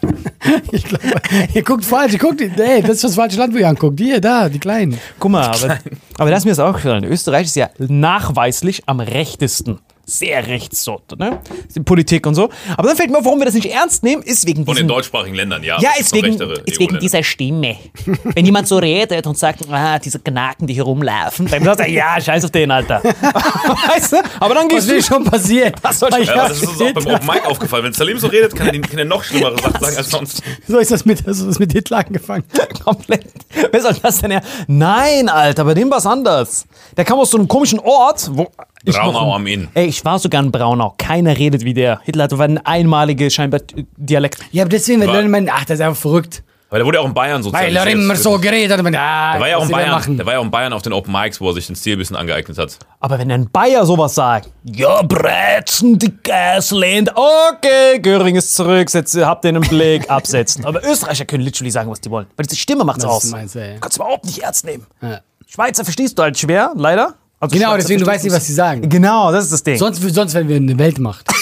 ich 0.72 0.84
glaube, 0.84 1.04
ihr 1.54 1.62
guckt 1.62 1.84
falsch. 1.84 2.12
Ihr 2.12 2.18
guckt, 2.18 2.40
ey, 2.40 2.82
das 2.82 2.90
ist 2.92 3.04
das 3.04 3.14
falsche 3.16 3.38
Land, 3.38 3.52
wo 3.54 3.58
ihr 3.58 3.68
anguckt. 3.68 3.98
Hier, 3.98 4.20
da, 4.20 4.48
die 4.48 4.60
Kleinen. 4.60 4.98
Guck 5.18 5.32
mal, 5.32 5.44
aber, 5.46 5.78
aber 6.20 6.28
das 6.28 6.40
ist 6.40 6.44
mir 6.44 6.50
das 6.50 6.58
auch 6.58 6.74
gefallen. 6.74 7.04
Österreich 7.04 7.46
ist 7.46 7.56
ja 7.56 7.70
nachweislich 7.78 8.82
am 8.84 9.00
rechtesten. 9.00 9.78
Sehr 10.10 10.46
rechts 10.46 10.82
so, 10.82 11.00
ne? 11.18 11.40
Die 11.74 11.80
Politik 11.80 12.26
und 12.26 12.34
so. 12.34 12.48
Aber 12.76 12.88
dann 12.88 12.96
fällt 12.96 13.10
mir 13.10 13.18
auf, 13.18 13.24
warum 13.24 13.38
wir 13.38 13.44
das 13.46 13.54
nicht 13.54 13.66
ernst 13.66 14.02
nehmen, 14.02 14.22
ist 14.22 14.46
wegen 14.46 14.64
Von 14.66 14.74
den 14.76 14.88
deutschsprachigen 14.88 15.34
Ländern, 15.36 15.62
ja. 15.62 15.78
ja, 15.80 15.90
Es 15.94 16.06
ist 16.06 16.14
wegen, 16.14 16.34
ist 16.66 16.80
wegen 16.80 16.98
dieser 16.98 17.22
Stimme. 17.22 17.76
Wenn 18.34 18.44
jemand 18.44 18.66
so 18.68 18.78
redet 18.78 19.26
und 19.26 19.38
sagt, 19.38 19.60
ah, 19.70 19.98
diese 19.98 20.18
Knaken, 20.18 20.66
die 20.66 20.74
hier 20.74 20.82
rumlaufen, 20.82 21.46
dann 21.46 21.62
sagt 21.62 21.80
er, 21.80 21.88
ja, 21.88 22.20
scheiß 22.20 22.44
auf 22.44 22.50
den, 22.50 22.70
Alter. 22.70 23.02
weißt 23.88 24.12
du? 24.12 24.16
Aber 24.40 24.54
dann 24.54 24.64
Was 24.66 24.74
gehst 24.74 24.90
du 24.90 24.94
ist 24.96 25.06
schon 25.06 25.24
passiert? 25.24 25.76
Was 25.82 25.98
soll 26.00 26.10
ich- 26.20 26.26
Ja, 26.28 26.48
das 26.48 26.62
ist 26.62 26.68
uns 26.68 26.80
auch 26.80 26.92
beim 26.92 27.06
Open 27.14 27.26
Mic 27.26 27.44
aufgefallen. 27.46 27.84
Wenn 27.84 27.92
Salim 27.92 28.18
so 28.18 28.26
redet, 28.26 28.54
kann 28.56 28.66
er, 28.66 28.72
die, 28.72 28.80
kann 28.80 28.98
er 28.98 29.04
noch 29.04 29.22
schlimmere 29.22 29.56
Sachen 29.60 29.80
sagen 29.80 29.96
als 29.96 30.10
sonst. 30.10 30.42
So 30.66 30.78
ist 30.78 30.90
das 30.90 31.04
mit, 31.04 31.18
so 31.24 31.30
ist 31.30 31.46
das 31.46 31.58
mit 31.58 31.72
Hitler 31.72 31.98
angefangen. 31.98 32.44
komplett. 32.84 33.26
Wer 33.70 33.80
soll 33.80 33.94
das 34.02 34.20
denn 34.20 34.32
her? 34.32 34.42
Nein, 34.66 35.28
Alter, 35.28 35.64
bei 35.64 35.74
dem 35.74 35.90
war's 35.90 36.06
anders. 36.06 36.66
Der 36.96 37.04
kam 37.04 37.18
aus 37.18 37.30
so 37.30 37.38
einem 37.38 37.48
komischen 37.48 37.78
Ort, 37.80 38.28
wo. 38.32 38.50
Ich 38.84 38.94
Braunau 38.96 39.34
am 39.34 39.46
Inn. 39.46 39.68
Ey, 39.74 39.86
ich 39.86 40.04
war 40.04 40.18
sogar 40.18 40.42
in 40.42 40.50
Braunau. 40.52 40.94
Keiner 40.98 41.36
redet 41.36 41.64
wie 41.64 41.74
der. 41.74 42.00
Hitler 42.04 42.24
hatte 42.24 42.38
eine 42.40 42.64
einmalige 42.66 43.30
scheinbar 43.30 43.60
Dialekt. 43.96 44.38
Ja, 44.52 44.62
aber 44.64 44.70
deswegen, 44.70 45.00
wenn 45.00 45.08
Leute 45.08 45.28
meinen, 45.28 45.48
ach, 45.50 45.64
das 45.64 45.78
ist 45.78 45.84
einfach 45.84 46.00
verrückt. 46.00 46.42
Weil 46.72 46.78
der 46.78 46.86
wurde 46.86 46.98
ja 46.98 47.02
auch 47.02 47.06
in 47.08 47.14
Bayern 47.14 47.38
Weil 47.38 47.42
sozialisiert. 47.42 47.84
er 47.86 47.92
immer 47.92 48.14
so 48.14 48.38
geredet 48.38 48.70
hat. 48.70 48.78
und 48.78 48.84
man, 48.84 48.94
Ah, 48.94 49.32
Der 49.32 49.40
war 49.40 49.48
ja 49.48 49.56
auch 49.56 49.62
was 49.62 49.68
in 49.70 49.74
er 49.74 49.78
Bayern, 49.78 49.90
machen? 49.90 50.16
der 50.18 50.24
war 50.26 50.32
ja 50.34 50.38
auch 50.38 50.44
in 50.44 50.50
Bayern 50.52 50.72
auf 50.72 50.82
den 50.82 50.92
Open 50.92 51.10
Mics, 51.12 51.40
wo 51.40 51.48
er 51.48 51.54
sich 51.54 51.66
den 51.66 51.74
Stil 51.74 51.96
ein 51.96 51.98
bisschen 51.98 52.14
angeeignet 52.14 52.56
hat. 52.58 52.78
Aber 53.00 53.18
wenn 53.18 53.32
ein 53.32 53.50
Bayer 53.50 53.84
sowas 53.84 54.14
sagt, 54.14 54.50
ja, 54.62 55.02
Brezen, 55.02 55.98
die 55.98 56.12
Gasland, 56.22 57.10
okay, 57.16 57.98
Göring 58.00 58.36
ist 58.36 58.54
zurück, 58.54 58.88
setze, 58.88 59.26
habt 59.26 59.42
den 59.42 59.56
im 59.56 59.62
Blick, 59.62 60.08
absetzen. 60.10 60.64
Aber 60.64 60.80
Österreicher 60.84 61.24
können 61.24 61.42
literally 61.42 61.72
sagen, 61.72 61.90
was 61.90 62.00
die 62.00 62.10
wollen. 62.10 62.26
Weil 62.36 62.46
diese 62.46 62.54
Stimme 62.60 62.84
macht's 62.84 63.02
Was 63.04 63.10
aus. 63.10 63.22
du 63.24 63.30
meinst, 63.32 63.56
ey. 63.56 63.74
Du 63.74 63.80
kannst 63.80 63.96
überhaupt 63.96 64.24
nicht 64.26 64.38
ernst 64.38 64.64
nehmen. 64.64 64.86
Ja. 65.02 65.20
Schweizer 65.48 65.82
verstehst 65.84 66.16
du 66.20 66.22
halt 66.22 66.38
schwer, 66.38 66.70
leider. 66.76 67.14
Also 67.40 67.54
Genau, 67.54 67.68
Schweizer 67.68 67.78
deswegen, 67.78 68.00
du 68.00 68.06
weißt 68.06 68.24
nicht, 68.24 68.34
was 68.34 68.46
sie 68.46 68.52
sagen. 68.52 68.88
Genau, 68.88 69.32
das 69.32 69.44
ist 69.44 69.52
das 69.54 69.62
Ding. 69.62 69.78
Sonst, 69.78 70.02
sonst 70.14 70.34
wären 70.34 70.48
wir 70.48 70.56
eine 70.56 70.78
Weltmacht. 70.78 71.26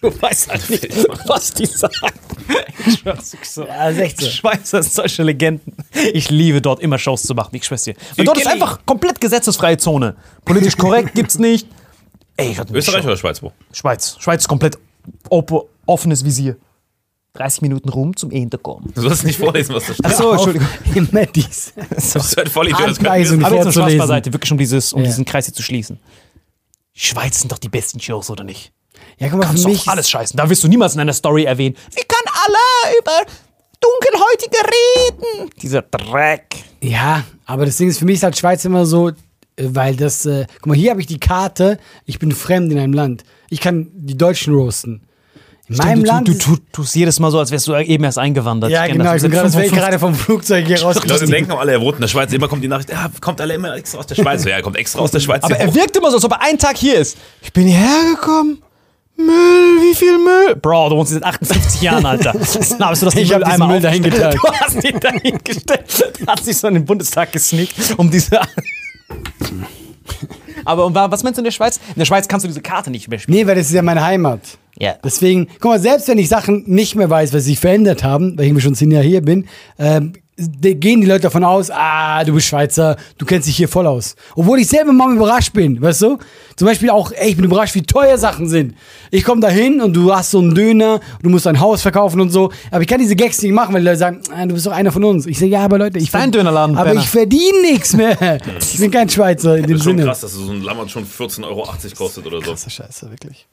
Du 0.00 0.12
weißt 0.22 0.48
halt 0.48 0.70
nicht, 0.70 1.08
was 1.26 1.52
die 1.54 1.66
sagen. 1.66 1.92
Ich 2.86 3.00
schwör's 3.00 3.30
dir 3.30 3.38
so. 3.42 3.64
Ja. 3.64 4.30
Schweizer 4.30 4.80
sind 4.80 4.92
solche 4.92 5.24
Legenden. 5.24 5.74
Ich 6.12 6.30
liebe 6.30 6.62
dort 6.62 6.80
immer 6.80 6.98
Shows 6.98 7.22
zu 7.22 7.34
machen, 7.34 7.56
ich 7.56 7.64
schwör's 7.64 7.82
dir. 7.82 7.96
Und 8.16 8.24
dort 8.28 8.38
ist 8.38 8.46
einfach 8.46 8.78
komplett 8.86 9.20
gesetzesfreie 9.20 9.76
Zone. 9.76 10.14
Politisch 10.44 10.76
korrekt 10.76 11.14
gibt's 11.14 11.40
nicht. 11.40 11.66
Ey, 12.36 12.52
ich 12.52 12.58
Österreich 12.72 13.02
Show. 13.02 13.08
oder 13.08 13.16
Schweiz, 13.16 13.42
wo? 13.42 13.50
Schweiz. 13.72 14.16
Schweiz 14.20 14.42
ist 14.42 14.48
komplett 14.48 14.78
op 15.30 15.68
offenes 15.84 16.24
Visier. 16.24 16.56
30 17.38 17.62
Minuten 17.62 17.88
rum 17.88 18.16
zum 18.16 18.30
Ende 18.30 18.58
kommen. 18.58 18.92
Du 18.94 19.02
sollst 19.02 19.24
nicht 19.24 19.38
vorlesen, 19.38 19.74
was 19.74 19.86
da 19.86 19.94
steht. 19.94 20.06
Achso, 20.06 20.32
Entschuldigung. 20.32 20.68
Im 20.94 21.08
Mattis. 21.12 21.72
Das 21.90 22.14
ist 22.16 22.36
halt 22.36 22.48
voll 22.48 22.66
Idiot. 22.68 22.80
Anweisung. 22.98 23.44
Aber 23.44 23.56
jetzt 23.56 23.64
mal 23.66 23.72
Spaß 23.72 23.96
beiseite, 23.98 24.32
wirklich 24.32 24.50
um, 24.52 24.58
dieses, 24.58 24.92
um 24.92 25.00
Ja. 25.00 25.06
diesen 25.06 25.24
Kreis 25.24 25.46
hier 25.46 25.54
zu 25.54 25.62
schließen. 25.62 25.98
Schweiz 26.94 27.40
sind 27.40 27.52
doch 27.52 27.58
die 27.58 27.68
besten 27.68 28.00
Shows, 28.00 28.28
oder 28.30 28.44
nicht? 28.44 28.72
Ja, 29.18 29.28
guck 29.28 29.38
mal, 29.38 29.46
Kannst 29.46 29.62
für 29.62 29.68
mich. 29.68 29.84
doch 29.84 29.92
alles 29.92 30.10
scheißen. 30.10 30.36
Da 30.36 30.48
wirst 30.50 30.64
du 30.64 30.68
niemals 30.68 30.94
in 30.94 31.00
einer 31.00 31.12
Story 31.12 31.44
erwähnen. 31.44 31.76
Wir 31.94 32.04
können 32.04 32.36
alle 32.44 32.98
über 32.98 33.32
Dunkelhäutige 33.80 34.58
reden. 35.38 35.50
Dieser 35.62 35.82
Dreck. 35.82 36.56
Ja, 36.80 37.24
aber 37.46 37.66
das 37.66 37.76
Ding 37.76 37.88
ist, 37.88 37.98
für 37.98 38.04
mich 38.04 38.16
ist 38.16 38.22
halt 38.24 38.36
Schweiz 38.36 38.64
immer 38.64 38.86
so, 38.86 39.08
äh, 39.10 39.12
weil 39.56 39.96
das, 39.96 40.26
äh, 40.26 40.46
guck 40.56 40.66
mal, 40.66 40.76
hier 40.76 40.90
habe 40.90 41.00
ich 41.00 41.06
die 41.06 41.20
Karte, 41.20 41.78
ich 42.04 42.18
bin 42.18 42.32
fremd 42.32 42.72
in 42.72 42.78
einem 42.78 42.92
Land. 42.92 43.22
Ich 43.50 43.60
kann 43.60 43.88
die 43.94 44.16
Deutschen 44.16 44.54
roasten. 44.54 45.02
In 45.68 45.76
meinem 45.76 46.02
du, 46.02 46.06
Land. 46.06 46.28
du, 46.28 46.34
du, 46.34 46.56
tust 46.72 46.94
jedes 46.94 47.20
Mal 47.20 47.30
so, 47.30 47.38
als 47.38 47.50
wärst 47.50 47.66
du 47.66 47.74
eben 47.74 48.02
erst 48.02 48.18
eingewandert. 48.18 48.70
ja, 48.70 48.86
genau, 48.86 49.04
das. 49.04 49.16
ich 49.16 49.22
bin 49.22 49.32
gerade, 49.32 49.50
55 49.50 49.78
gerade 49.78 49.98
vom 49.98 50.14
Flugzeug 50.14 50.66
hier 50.66 50.76
Die 50.76 51.08
Leute 51.08 51.26
denken 51.26 51.52
auch 51.52 51.60
alle, 51.60 51.72
er 51.72 51.80
wohnt 51.80 51.96
in 51.96 52.00
der 52.00 52.08
Schweiz. 52.08 52.32
Immer 52.32 52.48
kommt 52.48 52.64
die 52.64 52.68
Nachricht, 52.68 52.90
ja, 52.90 53.10
kommt 53.20 53.40
alle 53.40 53.54
immer 53.54 53.74
extra 53.76 53.98
aus 53.98 54.06
der 54.06 54.14
Schweiz. 54.14 54.44
Ja, 54.44 54.52
er 54.52 54.62
kommt 54.62 54.76
extra 54.76 55.00
aus 55.00 55.10
der 55.10 55.20
Schweiz. 55.20 55.44
Aber 55.44 55.56
er 55.56 55.74
wirkt 55.74 55.96
immer 55.96 56.10
so, 56.10 56.16
als 56.16 56.24
ob 56.24 56.32
er 56.32 56.42
einen 56.42 56.58
Tag 56.58 56.78
hier 56.78 56.98
ist. 56.98 57.18
Ich 57.42 57.52
bin 57.52 57.66
hierher 57.66 58.14
gekommen. 58.14 58.62
Müll, 59.18 59.82
wie 59.82 59.94
viel 59.96 60.16
Müll? 60.16 60.54
Bro, 60.56 60.90
du 60.90 60.96
wohnst 60.96 61.12
seit 61.12 61.24
58 61.24 61.82
Jahren, 61.82 62.06
Alter. 62.06 62.32
Dann 62.78 62.88
hast 62.88 63.02
du 63.02 63.06
das 63.06 63.14
Ich 63.16 63.34
hab 63.34 63.44
diesen 63.44 63.66
Müll 63.66 63.80
dahin 63.80 64.02
getan. 64.02 64.34
Du 64.42 64.52
hast 64.52 64.84
ihn 64.84 65.00
dahin 65.00 65.38
gestellt. 65.42 66.14
Hast 66.26 66.46
dich 66.46 66.56
so 66.56 66.68
in 66.68 66.74
den 66.74 66.84
Bundestag 66.84 67.32
gesneakt, 67.32 67.74
um 67.96 68.10
diese. 68.10 68.40
Aber 70.68 70.84
und 70.84 70.94
was 70.94 71.22
meinst 71.22 71.38
du 71.38 71.40
in 71.40 71.44
der 71.44 71.50
Schweiz? 71.50 71.78
In 71.88 71.98
der 71.98 72.04
Schweiz 72.04 72.28
kannst 72.28 72.44
du 72.44 72.48
diese 72.48 72.60
Karte 72.60 72.90
nicht 72.90 73.08
mehr 73.08 73.18
spielen. 73.18 73.38
Nee, 73.38 73.46
weil 73.46 73.54
das 73.54 73.68
ist 73.68 73.72
ja 73.72 73.80
meine 73.80 74.04
Heimat. 74.04 74.40
Ja. 74.78 74.96
Deswegen, 75.02 75.48
guck 75.60 75.70
mal, 75.70 75.80
selbst 75.80 76.08
wenn 76.08 76.18
ich 76.18 76.28
Sachen 76.28 76.64
nicht 76.66 76.94
mehr 76.94 77.08
weiß, 77.08 77.32
was 77.32 77.44
sich 77.44 77.58
verändert 77.58 78.04
haben, 78.04 78.38
weil 78.38 78.54
ich 78.54 78.62
schon 78.62 78.74
zehn 78.74 78.90
Jahre 78.90 79.06
hier 79.06 79.22
bin, 79.22 79.48
ähm, 79.78 80.12
gehen 80.38 81.00
die 81.00 81.06
Leute 81.06 81.22
davon 81.22 81.42
aus, 81.42 81.70
ah, 81.70 82.22
du 82.24 82.32
bist 82.32 82.46
Schweizer, 82.46 82.96
du 83.18 83.26
kennst 83.26 83.48
dich 83.48 83.56
hier 83.56 83.68
voll 83.68 83.86
aus. 83.86 84.14
Obwohl 84.36 84.60
ich 84.60 84.68
selber 84.68 84.92
mal 84.92 85.12
überrascht 85.14 85.52
bin, 85.52 85.80
weißt 85.82 86.02
du? 86.02 86.18
Zum 86.56 86.66
Beispiel 86.66 86.90
auch, 86.90 87.10
ey, 87.12 87.30
ich 87.30 87.36
bin 87.36 87.44
überrascht, 87.44 87.74
wie 87.74 87.82
teuer 87.82 88.18
Sachen 88.18 88.48
sind. 88.48 88.74
Ich 89.10 89.24
komme 89.24 89.40
da 89.40 89.48
hin 89.48 89.80
und 89.80 89.94
du 89.94 90.14
hast 90.14 90.30
so 90.30 90.38
einen 90.38 90.54
Döner, 90.54 91.00
du 91.22 91.30
musst 91.30 91.46
ein 91.46 91.58
Haus 91.60 91.82
verkaufen 91.82 92.20
und 92.20 92.30
so. 92.30 92.52
Aber 92.70 92.82
ich 92.82 92.88
kann 92.88 93.00
diese 93.00 93.16
Gags 93.16 93.42
nicht 93.42 93.52
machen, 93.52 93.74
weil 93.74 93.80
die 93.80 93.86
Leute 93.86 93.98
sagen, 93.98 94.20
ah, 94.32 94.46
du 94.46 94.54
bist 94.54 94.66
doch 94.66 94.72
einer 94.72 94.92
von 94.92 95.02
uns. 95.04 95.26
Ich 95.26 95.38
sage, 95.38 95.50
ja, 95.50 95.60
aber 95.60 95.78
Leute, 95.78 95.98
ich 95.98 96.10
dein 96.10 96.30
Dönerladen, 96.30 96.76
Aber 96.76 96.90
Penner. 96.90 97.00
ich 97.02 97.08
verdiene 97.08 97.60
nichts 97.62 97.94
mehr. 97.94 98.16
ich 98.60 98.78
bin 98.78 98.90
kein 98.90 99.08
Schweizer 99.08 99.56
in 99.56 99.62
dem 99.64 99.72
Das 99.72 99.78
ist 99.80 99.84
schon 99.84 99.92
Sinne. 99.96 100.04
krass, 100.06 100.20
dass 100.20 100.32
so 100.32 100.50
ein 100.50 100.62
Lammert 100.62 100.90
schon 100.90 101.04
14,80 101.04 101.44
Euro 101.44 101.66
kostet 101.96 102.26
oder 102.26 102.40
so. 102.42 102.54
Scheiße, 102.56 103.10
wirklich. 103.10 103.46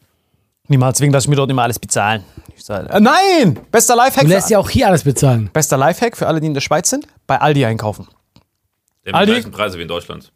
Niemals, 0.68 0.99
wegen, 0.99 1.11
dass 1.11 1.26
ich 1.26 1.30
mir 1.30 1.36
dort 1.36 1.51
immer 1.51 1.63
alles 1.63 1.78
bezahlen. 1.80 2.24
Ich 2.55 2.63
sage, 2.63 2.89
äh, 2.89 2.99
nein! 2.99 3.59
Bester 3.72 3.95
Lifehack. 3.95 4.22
Du 4.24 4.28
für- 4.30 4.34
lässt 4.34 4.49
ja 4.49 4.57
auch 4.59 4.70
hier 4.70 4.88
alles 4.88 5.03
bezahlen. 5.03 5.49
Bester 5.53 5.78
Lifehack 5.78 6.18
für 6.18 6.28
alle, 6.28 6.39
die 6.39 6.47
in 6.47 6.53
der 6.53 6.61
Schweiz 6.61 6.89
sind: 6.89 7.05
bei 7.28 7.39
Aldi 7.39 7.66
einkaufen. 7.66 8.07
Hat 9.05 9.13
Aldi? 9.13 9.32
die 9.34 9.39
gleichen 9.39 9.51
Preise 9.51 9.78
wie 9.78 9.84
in 9.84 9.88
Deutschland. 9.88 10.32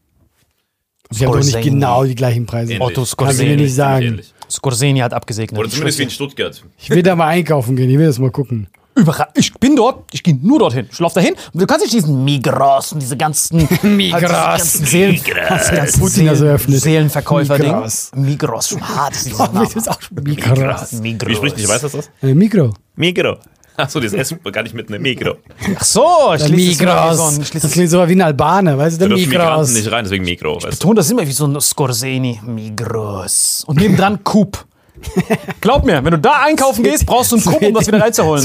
Sie 1.11 1.25
haben 1.25 1.31
doch 1.31 1.39
nicht 1.39 1.49
Scorsese. 1.49 1.69
genau 1.71 2.03
die 2.03 2.13
gleichen 2.13 2.45
Preise. 2.45 2.73
Ähnlich. 2.73 2.87
Otto 2.87 3.05
Kannst 3.17 3.39
du 3.39 3.43
mir 3.45 3.55
nicht 3.55 3.73
sagen. 3.73 4.05
Ähnlich. 4.05 4.31
Scorsese 4.49 5.01
hat 5.03 5.13
abgesegnet. 5.13 5.59
Oder 5.59 5.69
zumindest 5.69 5.97
wie 5.97 6.03
in 6.03 6.09
Stuttgart. 6.11 6.63
Ich 6.77 6.89
will 6.91 7.01
da 7.01 7.15
mal 7.15 7.27
einkaufen 7.27 7.75
gehen, 7.75 7.89
ich 7.89 7.97
will 7.97 8.05
das 8.05 8.19
mal 8.19 8.29
gucken. 8.29 8.67
Überra 8.99 9.27
ich 9.35 9.53
bin 9.53 9.75
dort, 9.75 10.03
ich 10.13 10.21
gehe 10.23 10.37
nur 10.41 10.59
dorthin. 10.59 10.87
Ich 10.91 10.99
laufe 10.99 11.15
dahin 11.15 11.35
und 11.53 11.61
du 11.61 11.65
kannst 11.65 11.83
nicht 11.85 11.93
diesen 11.95 12.23
Migros 12.23 12.91
und 12.93 12.99
diese 13.01 13.15
ganzen 13.17 13.57
Migros. 13.83 14.19
diese 14.21 14.27
ganzen 14.27 14.85
Seelen, 14.85 15.13
diese 15.15 15.25
ganzen 15.75 15.99
Putin 15.99 16.25
das 16.27 16.37
Seelen, 16.39 16.49
eröffnet. 16.49 16.81
Seelenverkäufer-Ding. 16.81 17.71
Migros. 17.71 18.11
Migros, 18.15 18.67
schon 18.69 18.81
hart 18.87 19.15
ist 19.15 19.37
Name. 19.37 19.61
das 19.63 19.75
ist 19.75 19.89
auch 19.89 20.01
schon 20.01 20.23
Migros. 20.23 20.91
Migros. 20.93 21.29
Wie 21.29 21.35
spricht 21.35 21.57
nicht, 21.57 21.67
weißt 21.69 21.83
du 21.85 21.87
das? 21.89 22.09
Äh, 22.21 22.33
Mikro. 22.33 22.73
Migro. 22.95 23.37
Achso, 23.77 24.01
das 24.01 24.11
S 24.11 24.35
gar 24.51 24.63
nicht 24.63 24.75
mit 24.75 24.89
einem 24.89 25.01
Migro. 25.01 25.35
Ach 25.77 25.83
so, 25.85 26.03
ich 26.35 26.41
Der 26.41 26.49
lese 26.49 26.83
das 26.85 26.91
immer 26.91 27.11
wie 27.11 27.15
so 27.15 27.23
Migros. 27.31 27.37
ich 27.55 27.61
Das 27.61 27.71
klingt 27.71 27.89
so 27.89 28.07
wie 28.09 28.11
ein 28.11 28.21
Albaner, 28.21 28.77
weißt 28.77 29.01
du, 29.01 29.07
der 29.07 29.17
Migranten 29.17 29.47
Migros. 29.51 29.71
nicht 29.73 29.89
rein, 29.91 30.03
deswegen 30.03 30.25
Migro. 30.25 30.57
Du? 30.59 30.67
betone 30.69 30.95
das 30.95 31.09
immer 31.09 31.25
wie 31.25 31.31
so 31.31 31.45
ein 31.47 31.61
Scorsese. 31.61 32.39
Migros. 32.45 33.63
Und 33.67 33.79
nebendran 33.79 34.21
Coop. 34.25 34.65
Glaub 35.61 35.85
mir, 35.85 36.03
wenn 36.03 36.11
du 36.11 36.19
da 36.19 36.43
einkaufen 36.43 36.83
gehst, 36.83 37.05
brauchst 37.05 37.31
du 37.31 37.35
einen 37.37 37.45
Coop, 37.45 37.61
um 37.61 37.73
das 37.73 37.87
wieder 37.87 38.01
reinzuholen. 38.01 38.43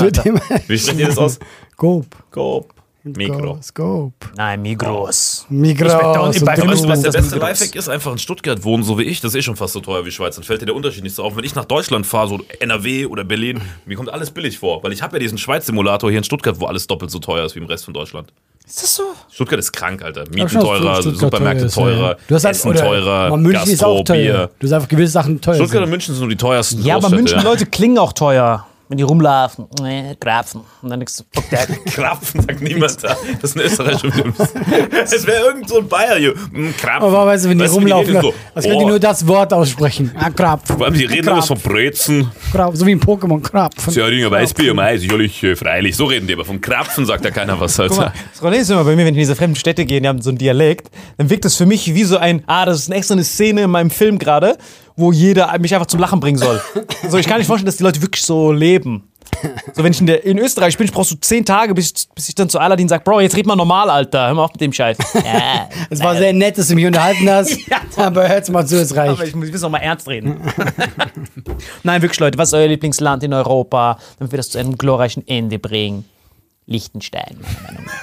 Wie 0.67 0.79
spricht 0.79 0.99
ihr 0.99 1.07
das 1.09 1.19
aus? 1.19 1.39
Coop. 1.77 2.07
Coop. 2.31 2.75
Migro. 3.05 3.59
Scope. 3.61 4.15
Nein, 4.35 4.63
Migros. 4.63 5.45
Migros. 5.51 5.93
Ich 5.93 5.99
da 5.99 6.21
und 6.21 6.47
weißt 6.47 6.63
du, 6.63 6.89
was 6.89 7.03
der 7.03 7.13
Das 7.13 7.23
beste. 7.23 7.39
Lifehack 7.39 7.75
ist? 7.75 7.89
Einfach 7.89 8.13
in 8.13 8.19
Stuttgart 8.19 8.65
wohnen, 8.65 8.83
so 8.83 8.99
wie 8.99 9.03
ich. 9.03 9.21
Das 9.21 9.35
ist 9.35 9.41
eh 9.41 9.43
schon 9.43 9.57
fast 9.57 9.75
so 9.75 9.81
teuer 9.81 10.07
wie 10.07 10.11
Schweiz. 10.11 10.37
Dann 10.37 10.45
fällt 10.45 10.63
dir 10.63 10.67
der 10.67 10.75
Unterschied 10.75 11.03
nicht 11.03 11.15
so 11.15 11.23
auf. 11.23 11.37
Wenn 11.37 11.45
ich 11.45 11.55
nach 11.55 11.67
Deutschland 11.67 12.07
fahre, 12.07 12.29
so 12.29 12.41
NRW 12.61 13.05
oder 13.05 13.25
Berlin, 13.25 13.61
mir 13.85 13.97
kommt 13.97 14.09
alles 14.09 14.31
billig 14.31 14.59
vor. 14.59 14.83
Weil 14.83 14.93
ich 14.93 15.03
habe 15.03 15.17
ja 15.17 15.21
diesen 15.21 15.37
Schweiz-Simulator 15.37 16.09
hier 16.09 16.19
in 16.19 16.25
Stuttgart, 16.25 16.59
wo 16.61 16.65
alles 16.65 16.87
doppelt 16.87 17.11
so 17.11 17.19
teuer 17.19 17.45
ist 17.45 17.55
wie 17.55 17.59
im 17.61 17.67
Rest 17.67 17.85
von 17.85 17.93
Deutschland. 17.93 18.33
Ist 18.67 18.83
das 18.83 18.97
so? 18.97 19.03
Stuttgart 19.31 19.59
ist 19.59 19.73
krank, 19.73 20.03
Alter. 20.03 20.25
Mieten 20.31 20.49
teurer, 20.59 21.03
Supermärkte 21.03 21.67
ist, 21.67 21.77
ja. 21.77 21.83
teurer, 21.83 22.17
Du 22.29 22.35
hast 22.35 22.45
halt- 22.45 22.57
Essen 22.57 22.71
oder- 22.71 22.81
teurer, 22.81 23.37
München 23.37 23.63
ist 23.65 23.69
Gastro, 23.81 23.87
auch 23.99 24.05
teuer. 24.05 24.17
Bier. 24.17 24.51
Du 24.59 24.67
hast 24.67 24.73
einfach 24.73 24.89
gewisse 24.89 25.13
Sachen 25.13 25.41
teuer. 25.41 25.55
Stuttgart 25.57 25.77
und 25.83 25.85
sind. 25.85 25.91
München 25.91 26.15
sind 26.15 26.21
so 26.23 26.27
die 26.29 26.37
teuersten 26.37 26.83
Ja, 26.83 26.97
aber 26.97 27.11
München 27.11 27.39
ja. 27.39 27.45
Leute 27.45 27.67
klingen 27.67 27.99
auch 27.99 28.15
teuer, 28.15 28.67
wenn 28.89 28.99
die 28.99 29.05
rumlaufen. 29.05 29.67
Nee, 29.81 30.15
Grapfen. 30.21 30.61
Und 30.83 30.91
dann 30.91 31.01
denkst 31.01 31.15
du, 31.17 31.25
fuck 31.33 31.49
that. 31.51 31.69
Krapfen 31.87 32.43
sagt 32.43 32.61
niemand 32.61 33.03
da. 33.03 33.17
Das 33.41 33.51
ist 33.51 33.57
ein 33.57 33.63
österreichischer 33.63 34.13
Film. 34.13 34.35
Es 34.93 35.27
wäre 35.27 35.47
irgend 35.47 35.69
so 35.69 35.79
ein 35.79 35.89
Bayer 35.89 36.17
hier. 36.17 36.35
Mm, 36.53 36.71
Krapfen. 36.79 37.03
Aber 37.09 37.27
weißt 37.27 37.45
du, 37.47 37.49
wenn 37.51 37.59
die 37.59 37.65
Weißt 37.65 37.75
rumlaufen, 37.75 38.21
so? 38.21 38.35
als 38.55 38.65
können 38.67 38.79
die 38.79 38.85
Oh. 38.85 38.89
nur 38.89 38.99
das 39.01 39.27
Wort 39.27 39.53
aussprechen. 39.53 40.13
Ah, 40.19 40.31
Krapf. 40.31 40.69
Vor 40.77 40.85
allem, 40.85 40.95
die 40.95 41.05
reden 41.05 41.29
immer 41.29 41.41
so 41.43 41.55
von 41.55 41.73
Brezen. 41.73 42.31
Krapf. 42.53 42.77
So 42.77 42.87
wie 42.87 42.93
ein 42.93 43.01
Pokémon. 43.01 43.41
Krapf. 43.43 43.91
Seringer 43.91 44.31
Weißbier 44.31 44.73
am 44.73 44.79
Eis, 44.79 45.03
jährlich, 45.03 45.43
äh, 45.43 45.57
freilich. 45.57 45.97
So 45.97 46.05
reden 46.07 46.27
die, 46.27 46.35
aber 46.35 46.45
vom 46.45 46.61
Krapfen 46.61 47.07
sagt 47.07 47.25
ja 47.25 47.31
keiner 47.31 47.59
was. 47.59 47.77
Guck 47.77 47.91
mal, 47.97 48.05
Alter. 48.07 48.13
das 48.31 48.41
Problem 48.41 48.61
ist 48.61 48.71
immer 48.71 48.85
bei 48.85 48.91
mir, 48.91 48.99
wenn 48.99 49.07
ich 49.07 49.09
in 49.09 49.15
diese 49.21 49.37
fremden 49.37 49.57
Städte 49.57 49.85
gehe, 49.87 50.01
die 50.01 50.09
haben 50.09 50.21
so 50.21 50.31
einen 50.31 50.39
Dialekt, 50.39 50.91
dann 51.17 51.31
wirkt 51.31 51.45
das 51.45 51.57
für 51.57 51.67
mich 51.67 51.95
wie 51.95 52.05
so 52.05 52.19
ein, 52.19 52.43
ah, 52.47 52.65
das 52.67 52.81
ist 52.81 52.89
eine 52.89 52.97
extra 52.97 53.15
eine 53.15 53.25
Szene 53.25 53.63
in 53.63 53.71
meinem 53.71 53.91
Film 53.91 54.19
gerade, 54.19 54.57
wo 54.97 55.13
jeder 55.13 55.57
mich 55.59 55.75
einfach 55.75 55.87
zum 55.87 56.01
Lachen 56.01 56.21
bringen 56.21 56.39
soll. 56.39 56.61
so, 57.09 57.19
ich 57.19 57.27
kann 57.27 57.39
nicht 57.39 57.47
vorstellen, 57.47 57.67
dass 57.67 57.77
die 57.77 57.83
Leute 57.83 58.01
wirklich 58.03 58.23
so 58.23 58.53
leben. 58.53 59.09
So, 59.75 59.83
wenn 59.83 59.93
ich 59.93 60.01
in, 60.01 60.07
der, 60.07 60.25
in 60.25 60.39
Österreich 60.39 60.77
bin, 60.79 60.87
ich 60.87 60.93
brauche 60.93 61.07
so 61.07 61.17
zehn 61.17 61.45
Tage, 61.45 61.75
bis, 61.75 61.91
ich- 61.91 62.09
bis 62.15 62.29
ich 62.29 62.35
dann 62.35 62.49
zu 62.49 62.59
Aladdin 62.59 62.89
sage, 62.89 63.03
Bro, 63.05 63.21
jetzt 63.21 63.37
red 63.37 63.47
mal 63.47 63.57
normal, 63.57 63.91
Alter. 63.91 64.27
Hör 64.29 64.35
mal 64.35 64.45
auf 64.45 64.53
mit 64.53 64.61
dem 64.61 64.73
Scheiß. 64.73 64.97
ja, 65.15 65.69
Es 65.91 66.01
war 66.01 66.17
sehr 66.17 66.33
nett, 66.33 66.57
dass 66.57 66.69
du 66.69 66.75
mich 66.75 66.87
unterhalten 66.87 67.29
hast. 67.29 67.59
aber 67.97 68.29
hör's 68.29 68.49
mal 68.51 68.67
zu, 68.67 68.81
es 68.81 68.93
aber 68.93 69.09
reicht. 69.19 69.23
ich 69.29 69.35
muss, 69.35 69.47
ich 69.47 69.53
muss 69.53 69.61
noch 69.63 69.71
mal 69.71 69.79
ernst 69.79 70.07
reden. 70.09 70.41
Nein, 71.83 72.03
wirklich, 72.03 72.21
Leute, 72.21 72.39
was 72.39 72.51
ist 72.51 72.55
euer 72.55 72.69
Lieblingsland 72.69 73.23
in 73.25 73.33
Europa, 73.33 73.99
damit 74.19 74.33
wir 74.33 74.37
das 74.37 74.51
zu 74.51 74.59
einem 74.59 74.79
glorreichen 74.79 75.27
Ende 75.27 75.59
bringen? 75.59 76.05
Liechtenstein, 76.67 77.37
meiner 77.41 77.63
Meinung 77.81 77.85
nach. 77.85 78.03